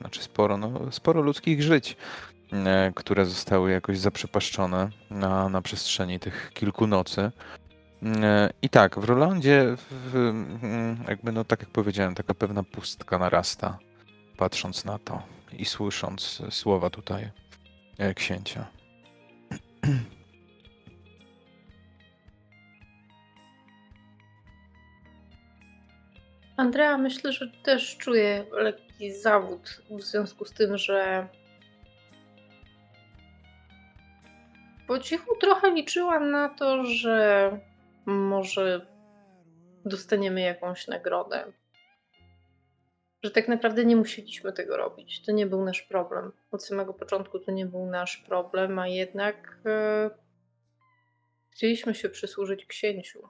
[0.00, 1.96] znaczy sporo, no, sporo ludzkich żyć,
[2.94, 7.30] które zostały jakoś zaprzepaszczone na, na przestrzeni tych kilku nocy.
[8.02, 13.18] E, I tak, w Rolandzie, w, mm, jakby, no tak jak powiedziałem, taka pewna pustka
[13.18, 13.78] narasta,
[14.36, 17.30] patrząc na to i słysząc słowa tutaj
[17.98, 18.66] e, księcia.
[26.56, 31.28] Andrea, myślę, że też czuje lekki zawód w związku z tym, że
[34.86, 37.50] po cichu trochę liczyłam na to, że
[38.06, 38.86] może
[39.84, 41.52] dostaniemy jakąś nagrodę.
[43.22, 45.22] Że tak naprawdę nie musieliśmy tego robić.
[45.24, 46.32] To nie był nasz problem.
[46.50, 50.10] Od samego początku to nie był nasz problem, a jednak e,
[51.50, 53.28] chcieliśmy się przysłużyć księciu.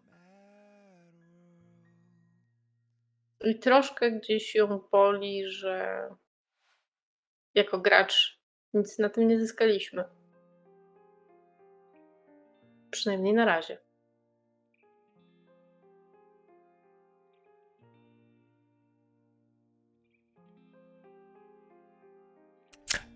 [3.44, 6.08] I troszkę gdzieś ją boli, że
[7.54, 8.40] jako gracz
[8.74, 10.04] nic na tym nie zyskaliśmy.
[12.90, 13.85] Przynajmniej na razie.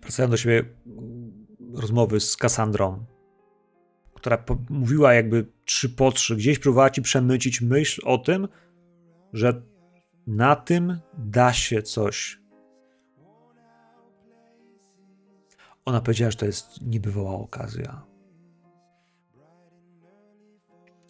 [0.01, 0.63] Wracają do siebie
[1.73, 3.05] rozmowy z Kassandrą,
[4.13, 8.47] która mówiła jakby trzy po trzy, gdzieś próbowała ci przemycić myśl o tym,
[9.33, 9.61] że
[10.27, 12.41] na tym da się coś.
[15.85, 18.05] Ona powiedziała, że to jest niebywała okazja.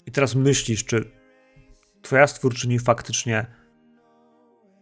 [0.06, 1.12] I teraz myślisz, czy
[2.02, 3.46] twoja stwórczyni faktycznie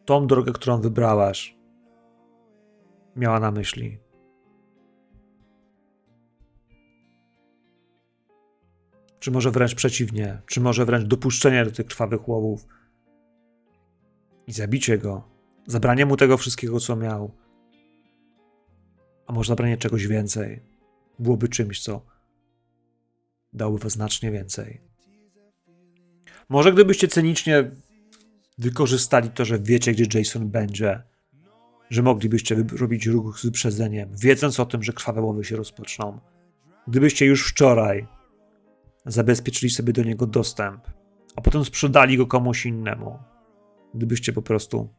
[0.05, 1.58] tą drogę, którą wybrałaś,
[3.15, 3.97] miała na myśli.
[9.19, 12.67] Czy może wręcz przeciwnie, czy może wręcz dopuszczenie do tych krwawych łowów
[14.47, 15.29] i zabicie go,
[15.67, 17.35] zabranie mu tego wszystkiego, co miał,
[19.27, 20.63] a może zabranie czegoś więcej,
[21.19, 22.05] byłoby czymś, co
[23.53, 24.81] dałoby znacznie więcej.
[26.49, 27.71] Może gdybyście cynicznie
[28.57, 31.03] wykorzystali to, że wiecie, gdzie Jason będzie,
[31.89, 36.19] że moglibyście robić ruch z wyprzedzeniem, wiedząc o tym, że krwawe łowy się rozpoczną.
[36.87, 38.07] Gdybyście już wczoraj
[39.05, 40.87] zabezpieczyli sobie do niego dostęp,
[41.35, 43.19] a potem sprzedali go komuś innemu,
[43.93, 44.89] gdybyście po prostu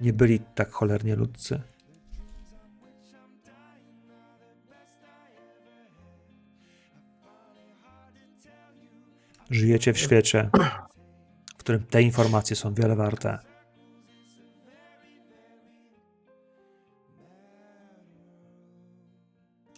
[0.00, 1.62] nie byli tak cholernie ludcy.
[9.50, 10.50] Żyjecie w świecie,
[11.66, 13.38] którym te informacje są wiele warte.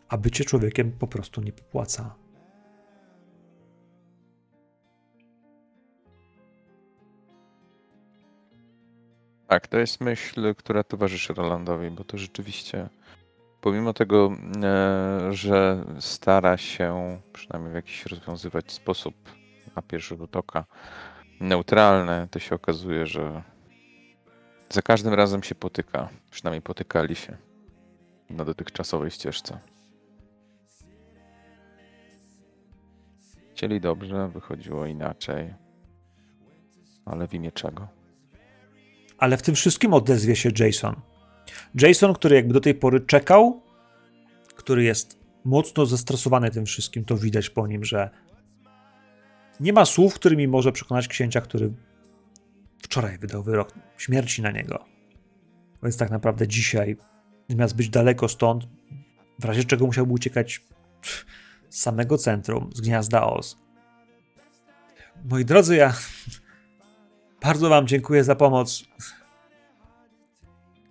[0.09, 2.15] A bycie człowiekiem po prostu nie popłaca.
[9.47, 12.89] Tak, to jest myśl, która towarzyszy Rolandowi, bo to rzeczywiście,
[13.61, 14.33] pomimo tego,
[14.65, 19.15] e, że stara się przynajmniej w jakiś rozwiązywać sposób
[19.77, 20.65] na pierwszy rzut oka,
[21.41, 23.43] neutralny, to się okazuje, że
[24.71, 26.09] za każdym razem się potyka.
[26.31, 27.37] Przynajmniej potykali się
[28.31, 29.59] na dotychczasowej ścieżce.
[33.53, 35.55] Chcieli dobrze, wychodziło inaczej.
[37.05, 37.89] Ale w imię czego?
[39.19, 40.95] Ale w tym wszystkim odezwie się Jason.
[41.75, 43.63] Jason, który jakby do tej pory czekał,
[44.55, 48.11] który jest mocno zestresowany tym wszystkim, to widać po nim, że
[49.61, 51.73] nie ma słów, którymi może przekonać księcia, który
[52.83, 54.85] wczoraj wydał wyrok śmierci na niego.
[55.83, 56.97] Więc tak naprawdę dzisiaj,
[57.49, 58.65] zamiast być daleko stąd,
[59.39, 60.65] w razie czego musiałby uciekać
[61.69, 63.57] z samego centrum, z gniazda Oz.
[65.25, 65.95] Moi drodzy, ja
[67.43, 68.85] bardzo Wam dziękuję za pomoc.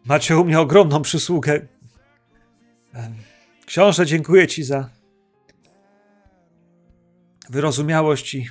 [0.06, 1.68] Macie u mnie ogromną przysługę.
[3.65, 4.89] Książę, dziękuję Ci za
[7.49, 8.49] wyrozumiałość i,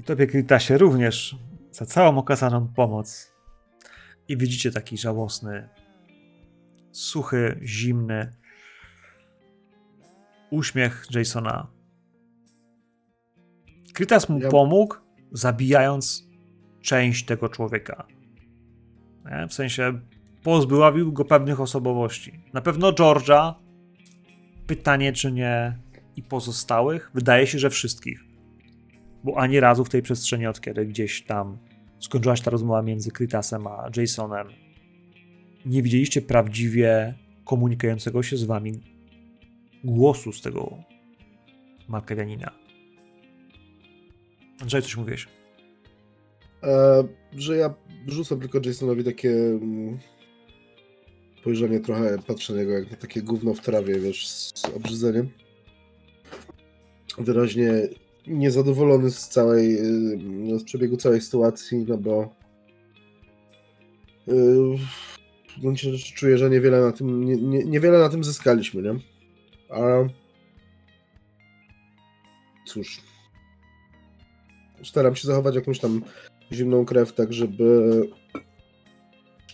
[0.00, 1.36] i Tobie, Kritasie, również
[1.70, 3.32] za całą okazaną pomoc.
[4.28, 5.68] I widzicie taki żałosny,
[6.92, 8.32] suchy, zimny
[10.50, 11.66] uśmiech Jasona.
[13.94, 14.96] Krytas mu pomógł,
[15.32, 16.28] zabijając
[16.82, 18.06] część tego człowieka.
[19.48, 20.00] W sensie
[20.42, 22.40] pozbyławił go pewnych osobowości.
[22.52, 23.54] Na pewno George'a.
[24.66, 25.78] Pytanie, czy nie
[26.16, 27.10] i pozostałych.
[27.14, 28.29] Wydaje się, że wszystkich.
[29.24, 31.58] Bo ani razu w tej przestrzeni, od kiedy gdzieś tam
[32.00, 34.48] skończyła się ta rozmowa między Krytasem a Jasonem,
[35.66, 37.14] nie widzieliście prawdziwie
[37.44, 38.80] komunikującego się z wami
[39.84, 40.78] głosu z tego
[41.88, 42.52] Malkawianina.
[44.60, 45.28] Andrzej, coś mówiłeś?
[46.62, 47.74] E, że ja
[48.06, 49.98] rzucam tylko Jasonowi takie mm,
[51.40, 55.28] spojrzenie trochę, patrzę na niego jak na takie gówno w trawie, wiesz, z obrzydzeniem.
[57.18, 57.72] Wyraźnie
[58.26, 59.78] niezadowolony z całej,
[60.54, 62.34] y, z przebiegu całej sytuacji, no bo
[64.26, 64.76] yy,
[65.56, 68.94] w gruncie rzeczy czuję, że niewiele na tym, nie, nie, niewiele na tym zyskaliśmy, nie?
[69.70, 69.80] A
[72.66, 73.00] cóż,
[74.84, 76.02] staram się zachować jakąś tam
[76.52, 78.02] zimną krew, tak żeby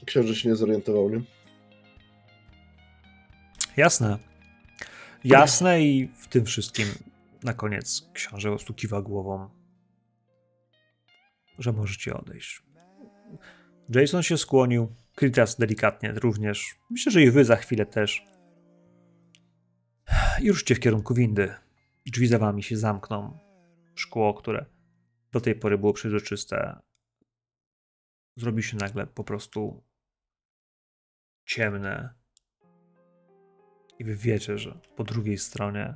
[0.04, 1.20] książę się nie zorientował, nie?
[3.76, 4.18] Jasne.
[5.24, 6.86] Jasne i w tym wszystkim
[7.42, 9.50] na koniec książę ostukiwa głową,
[11.58, 12.62] że możecie odejść.
[13.88, 16.78] Jason się skłonił, Kritas delikatnie również.
[16.90, 18.24] Myślę, że i wy za chwilę też.
[20.42, 21.54] I ruszcie w kierunku windy.
[22.06, 23.38] Drzwi za wami się zamkną.
[23.94, 24.66] Szkło, które
[25.32, 26.78] do tej pory było przezroczyste,
[28.36, 29.84] zrobi się nagle po prostu
[31.46, 32.14] ciemne.
[33.98, 35.94] I wy wiecie, że po drugiej stronie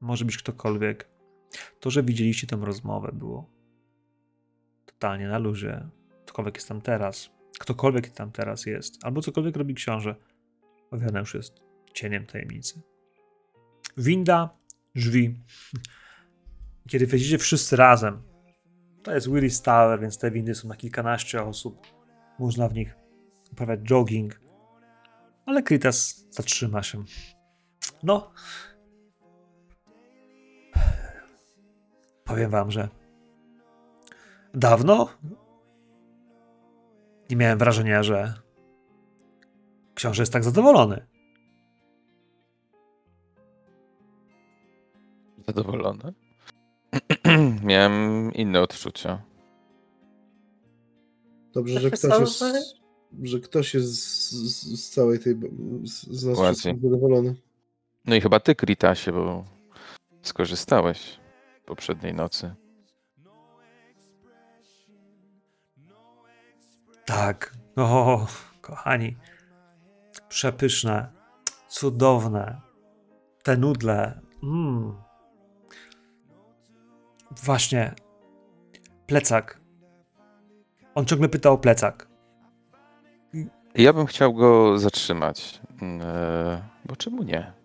[0.00, 1.08] może być ktokolwiek.
[1.80, 3.50] To, że widzieliście tę rozmowę, było
[4.86, 5.88] totalnie na luzie.
[6.24, 10.14] Ktokolwiek jest tam teraz, ktokolwiek tam teraz jest, albo cokolwiek robi książę,
[10.90, 11.60] owiane już jest
[11.94, 12.82] cieniem tajemnicy.
[13.96, 14.58] Winda,
[14.94, 15.40] drzwi.
[16.88, 18.22] Kiedy wejdziecie wszyscy razem,
[19.02, 21.86] to jest Willis Tower, więc te windy są na kilkanaście osób.
[22.38, 22.96] Można w nich
[23.52, 24.40] uprawiać jogging.
[25.46, 27.04] Ale Kritas zatrzyma się.
[28.02, 28.32] No.
[32.30, 32.88] Powiem wam, że
[34.54, 35.08] dawno
[37.30, 38.34] nie miałem wrażenia, że
[39.94, 41.06] książę jest tak zadowolony.
[45.46, 46.14] Zadowolony?
[47.64, 49.22] Miałem inne odczucia.
[51.52, 52.44] Dobrze, że ktoś jest,
[53.22, 55.34] że ktoś jest z, z, z całej tej
[55.84, 57.34] z, z nas zadowolony.
[58.04, 59.44] No i chyba ty, Kritasie, bo
[60.22, 61.20] skorzystałeś
[61.70, 62.54] poprzedniej nocy.
[67.04, 67.54] Tak.
[67.76, 68.26] O,
[68.60, 69.16] kochani.
[70.28, 71.12] Przepyszne.
[71.68, 72.60] Cudowne.
[73.42, 74.20] Te nudle.
[74.42, 74.96] Mm.
[77.44, 77.94] Właśnie.
[79.06, 79.60] Plecak.
[80.94, 82.08] On ciągle pyta o plecak.
[83.74, 85.60] Ja bym chciał go zatrzymać.
[85.82, 87.59] E, bo czemu nie?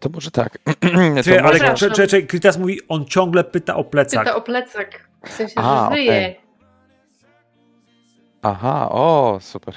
[0.00, 0.58] To może tak.
[1.44, 4.24] Ale czekaj, czekaj, Kritas mówi, on ciągle pyta o plecak.
[4.24, 5.08] Pyta o plecak.
[5.26, 6.10] W sensie, A, że żyje.
[6.10, 6.34] Okay.
[8.42, 9.74] Aha, o, super.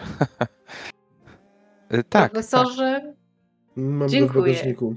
[2.09, 2.31] tak.
[2.31, 3.15] Profesorze, tak.
[3.75, 4.43] Mam Dziękuję.
[4.43, 4.95] w bagażniku.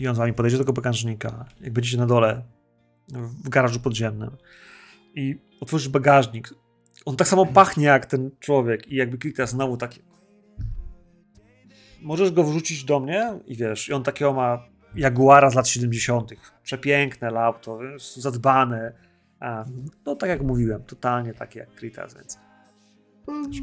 [0.00, 2.42] I on z wami podejdzie do tego bagażnika, jak będziecie na dole,
[3.44, 4.36] w garażu podziemnym.
[5.14, 6.54] I otworzysz bagażnik.
[7.04, 10.00] On tak samo pachnie jak ten człowiek i jakby klika znowu takie
[12.02, 14.64] możesz go wrzucić do mnie i wiesz, i on takiego ma
[14.94, 16.32] Jaguara z lat 70.
[16.62, 17.78] Przepiękne auto,
[18.16, 18.92] zadbane.
[19.40, 19.64] A,
[20.06, 22.38] no tak jak mówiłem, totalnie takie jak Kritas, więc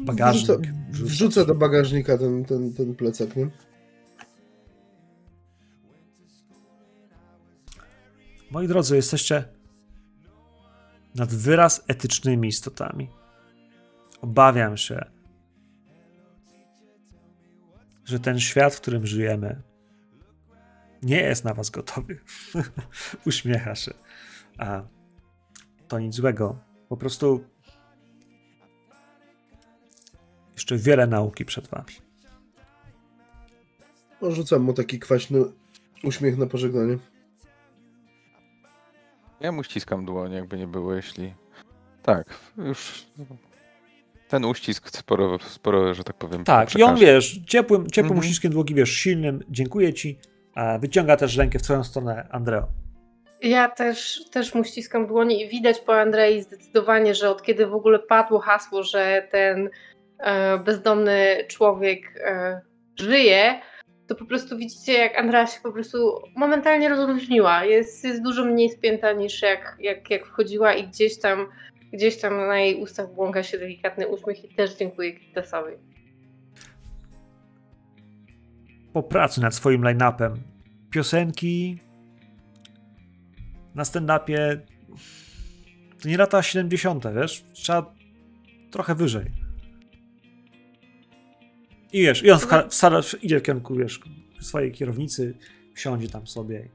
[0.00, 0.60] bagażnik.
[0.90, 3.50] Wrzucę, wrzucę do bagażnika ten, ten, ten plecak, nie?
[8.50, 9.44] Moi drodzy, jesteście
[11.14, 13.17] nad wyraz etycznymi istotami.
[14.20, 15.04] Obawiam się,
[18.04, 19.62] że ten świat, w którym żyjemy,
[21.02, 22.20] nie jest na was gotowy.
[23.26, 23.94] Uśmiecha się.
[24.58, 24.82] A
[25.88, 26.58] to nic złego.
[26.88, 27.44] Po prostu
[30.52, 31.94] jeszcze wiele nauki przed wami.
[34.22, 35.44] Rzucam mu taki kwaśny
[36.04, 36.98] uśmiech na pożegnanie.
[39.40, 41.34] Ja mu ściskam dłoń, jakby nie było, jeśli...
[42.02, 43.06] Tak, już
[44.28, 46.44] ten uścisk sporo, sporo że tak powiem.
[46.44, 48.20] Tak, i on wiesz, ciepłym, ciepłym mm -hmm.
[48.20, 50.18] uściskiem długi, wiesz, silnym, dziękuję ci.
[50.80, 52.66] Wyciąga też rękę w twoją stronę, Andreo.
[53.42, 57.74] Ja też, też mu ściskam dłoni i widać po Andrei zdecydowanie, że od kiedy w
[57.74, 59.70] ogóle padło hasło, że ten
[60.18, 62.60] e, bezdomny człowiek e,
[62.96, 63.60] żyje,
[64.06, 67.64] to po prostu widzicie, jak Andrea się po prostu momentalnie rozluźniła.
[67.64, 71.46] Jest, jest dużo mniej spięta niż jak, jak, jak wchodziła i gdzieś tam
[71.92, 75.72] Gdzieś tam na jej ustach błąka się delikatny uśmiech i też dziękuję Kitasowi.
[78.92, 80.34] Popracuj nad swoim line-upem.
[80.90, 81.78] Piosenki
[83.74, 84.58] na stand-upie
[86.02, 87.44] to nie lata 70., wiesz?
[87.52, 87.94] Trzeba
[88.70, 89.24] trochę wyżej.
[91.92, 92.38] I wiesz, i on
[92.70, 94.00] wcale idzie w kierunku, wiesz,
[94.40, 95.34] swojej kierownicy,
[95.74, 96.68] wsiądzie tam sobie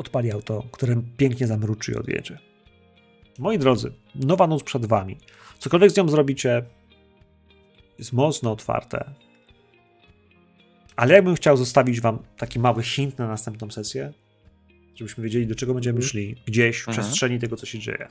[0.00, 2.38] odpali auto, które pięknie zamruczy i odjedzie.
[3.38, 5.16] Moi drodzy, nowa noc przed wami.
[5.58, 6.62] Cokolwiek z nią zrobicie,
[7.98, 9.14] jest mocno otwarte.
[10.96, 14.12] Ale jakbym chciał zostawić wam taki mały hint na następną sesję,
[14.94, 16.08] żebyśmy wiedzieli, do czego będziemy mhm.
[16.08, 17.04] szli, gdzieś w mhm.
[17.04, 18.08] przestrzeni tego, co się dzieje.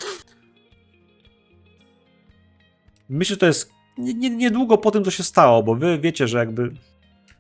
[3.10, 3.72] Myślę, że to jest
[4.18, 6.74] niedługo nie, po tym, co się stało, bo wy wiecie, że jakby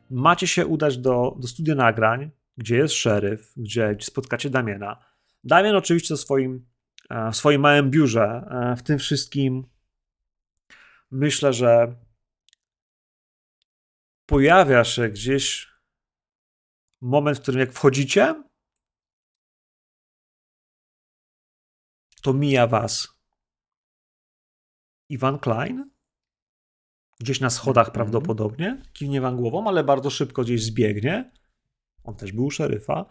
[0.09, 5.05] macie się udać do, do studia nagrań, gdzie jest szeryf, gdzie spotkacie Damiena.
[5.43, 6.65] Damian oczywiście w swoim,
[7.09, 9.63] e, w swoim małym biurze, e, w tym wszystkim
[11.11, 11.95] myślę, że
[14.25, 15.73] pojawia się gdzieś
[17.01, 18.43] moment, w którym jak wchodzicie,
[22.21, 23.07] to mija was
[25.09, 25.91] Iwan Klein,
[27.19, 27.91] gdzieś na schodach -hmm.
[27.91, 31.38] prawdopodobnie, kiwnie wam głową, ale bardzo szybko gdzieś zbiegnie
[32.09, 33.05] on też był szeryfa,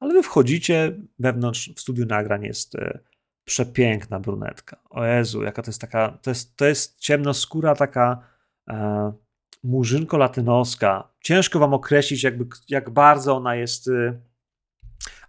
[0.00, 2.98] ale wy wchodzicie, wewnątrz w studiu nagrań jest e,
[3.44, 4.80] przepiękna brunetka.
[4.90, 8.22] O Jezu, jaka to jest taka, to jest, to jest ciemnoskóra taka
[8.68, 9.12] e,
[9.64, 11.08] murzynko latynoska.
[11.20, 14.20] Ciężko wam określić jakby, jak bardzo ona jest e,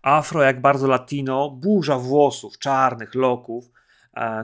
[0.02, 3.72] afro, jak bardzo latino, burza włosów, czarnych loków,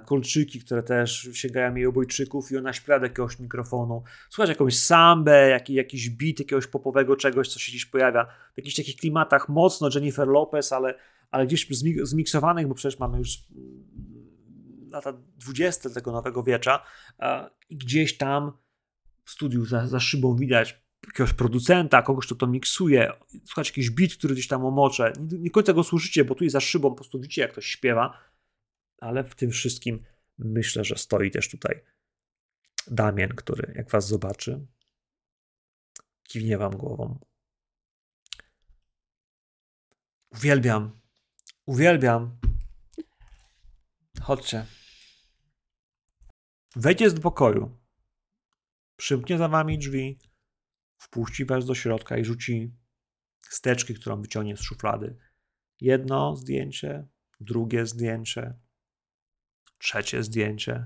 [0.06, 4.03] kolczyki, które też sięgają jej obojczyków i ona śpiewa do jakiegoś mikrofonu.
[4.30, 8.76] Słuchać jakąś sambę, jakiś, jakiś beat jakiegoś popowego czegoś, co się gdzieś pojawia w jakichś
[8.76, 10.95] takich klimatach mocno Jennifer Lopez, ale,
[11.31, 11.68] ale gdzieś
[12.03, 16.84] zmiksowanych, bo przecież mamy już mm, lata 20 tego nowego wiecza
[17.69, 18.52] i gdzieś tam
[19.26, 23.11] w studiu za, za szybą widać jakiegoś producenta, kogoś, kto to miksuje,
[23.45, 25.14] słuchać jakiś beat, który gdzieś tam omocze.
[25.31, 27.65] Nie, nie końca go słyszycie, bo tu jest za szybą, po prostu widzicie, jak ktoś
[27.65, 28.31] śpiewa
[29.02, 30.06] ale w tym wszystkim
[30.38, 31.84] myślę, że stoi też tutaj
[32.88, 34.68] Damien, który jak was zobaczy,
[36.23, 37.19] kiwnie wam głową.
[40.30, 41.02] Uwielbiam,
[41.65, 42.40] uwielbiam.
[44.22, 44.65] Chodźcie.
[46.76, 47.78] Wejdzie do pokoju.
[48.95, 50.19] Przymknie za wami drzwi,
[50.98, 52.76] wpuści was do środka i rzuci
[53.41, 55.18] steczki, którą wyciągnie z szuflady.
[55.82, 57.07] Jedno zdjęcie,
[57.40, 58.60] drugie zdjęcie,
[59.82, 60.86] trzecie zdjęcie.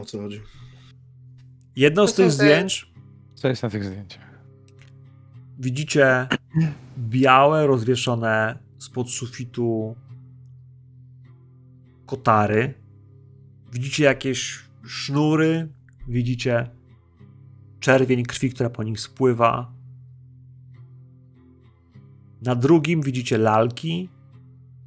[0.00, 0.42] O co chodzi?
[1.76, 2.92] Jedno z tych zdjęć.
[3.34, 4.44] Co jest na tych zdjęciach?
[5.58, 6.28] Widzicie
[6.98, 9.96] białe, rozwieszone spod sufitu
[12.06, 12.74] kotary.
[13.72, 15.72] Widzicie jakieś sznury.
[16.08, 16.70] Widzicie
[17.80, 19.74] czerwień krwi, która po nich spływa.
[22.44, 24.08] Na drugim widzicie lalki.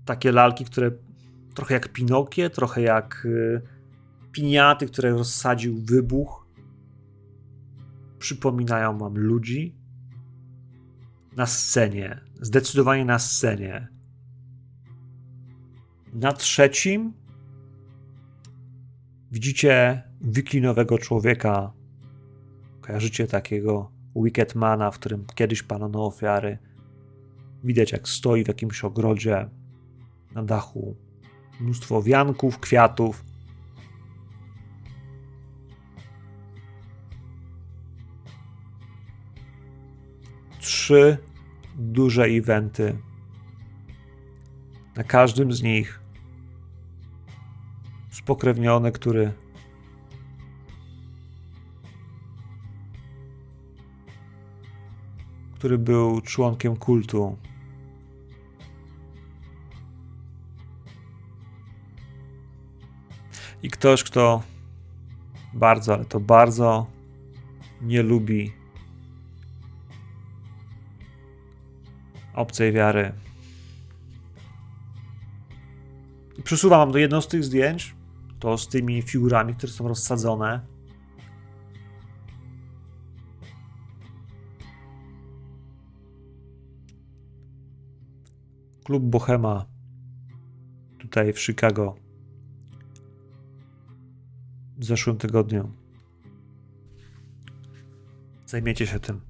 [0.06, 0.92] Takie lalki, które
[1.56, 3.62] trochę jak Pinokie, trochę jak y,
[4.32, 6.48] piniaty, które rozsadził wybuch,
[8.20, 9.76] przypominają wam ludzi
[11.36, 12.20] na scenie.
[12.42, 13.88] Zdecydowanie na scenie.
[16.14, 17.14] Na trzecim
[19.32, 21.74] widzicie wiklinowego człowieka.
[22.82, 26.58] Kojarzycie takiego Wicketmana, w którym kiedyś palono ofiary.
[27.64, 29.50] Widać, jak stoi w jakimś ogrodzie
[30.32, 30.96] na dachu.
[31.60, 33.24] Mnóstwo wianków, kwiatów.
[40.60, 41.18] Trzy
[41.76, 42.98] duże eventy.
[44.96, 46.02] Na każdym z nich
[48.12, 49.34] spokrewniony, który
[55.56, 57.38] który był członkiem kultu.
[63.64, 64.44] I ktoś, kto
[65.54, 66.88] bardzo, ale to bardzo
[67.82, 68.54] nie lubi
[72.34, 73.14] obcej wiary.
[76.44, 77.96] Przesuwam wam do jedno z tych zdjęć,
[78.40, 80.66] to z tymi figurami, które są rozsadzone.
[88.84, 89.66] Klub Bohema
[91.00, 92.07] tutaj w Chicago
[94.78, 95.72] w zeszłym tygodniu.
[98.46, 99.22] Zajmiecie się tym.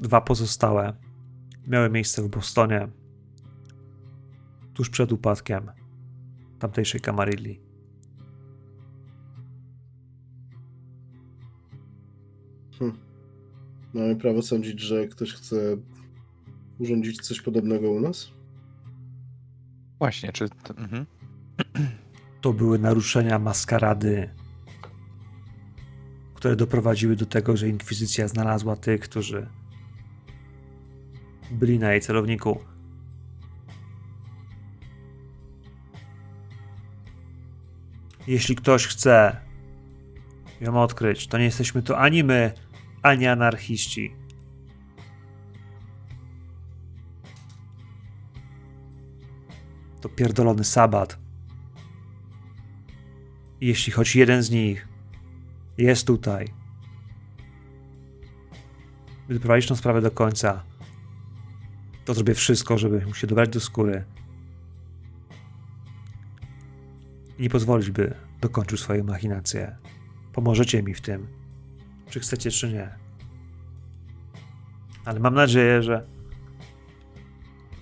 [0.00, 0.96] Dwa pozostałe
[1.66, 2.88] miały miejsce w Bostonie
[4.74, 5.70] tuż przed upadkiem
[6.58, 7.60] tamtejszej Kamarilli.
[12.78, 12.98] Hmm.
[13.94, 15.76] Mamy prawo sądzić, że ktoś chce
[16.78, 18.30] urządzić coś podobnego u nas?
[19.98, 20.48] Właśnie, czy.
[20.48, 21.06] To, mhm.
[22.40, 24.30] to były naruszenia maskarady,
[26.34, 29.48] które doprowadziły do tego, że inkwizycja znalazła tych, którzy
[31.50, 32.58] byli na jej celowniku.
[38.26, 39.36] Jeśli ktoś chce
[40.60, 42.52] ją odkryć, to nie jesteśmy to ani my,
[43.02, 44.14] ani anarchiści.
[50.00, 51.25] To pierdolony sabat.
[53.60, 54.88] Jeśli choć jeden z nich
[55.78, 56.46] jest tutaj,
[59.28, 60.62] by doprowadzić tę sprawę do końca,
[62.04, 64.04] to zrobię wszystko, żeby mu się dobrać do skóry
[67.38, 69.76] i nie pozwolić, by dokończył swoje machinacje.
[70.32, 71.26] Pomożecie mi w tym,
[72.10, 72.94] czy chcecie, czy nie.
[75.04, 76.06] Ale mam nadzieję, że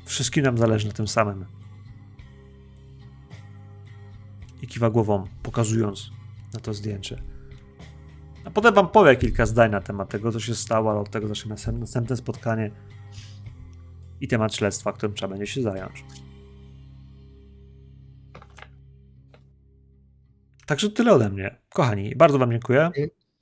[0.05, 1.45] wszystkim nam zależy na tym samym.
[4.65, 6.11] I kiwa głową, pokazując
[6.55, 7.23] na to zdjęcie.
[8.45, 11.29] A potem wam powiem kilka zdań na temat tego, co się stało, ale od tego
[11.29, 12.71] zacznie następne spotkanie
[14.21, 16.05] i temat śledztwa, którym trzeba będzie się zająć.
[20.67, 21.57] Także tyle ode mnie.
[21.69, 22.91] Kochani, bardzo Wam dziękuję.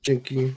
[0.03, 0.55] Dzięki.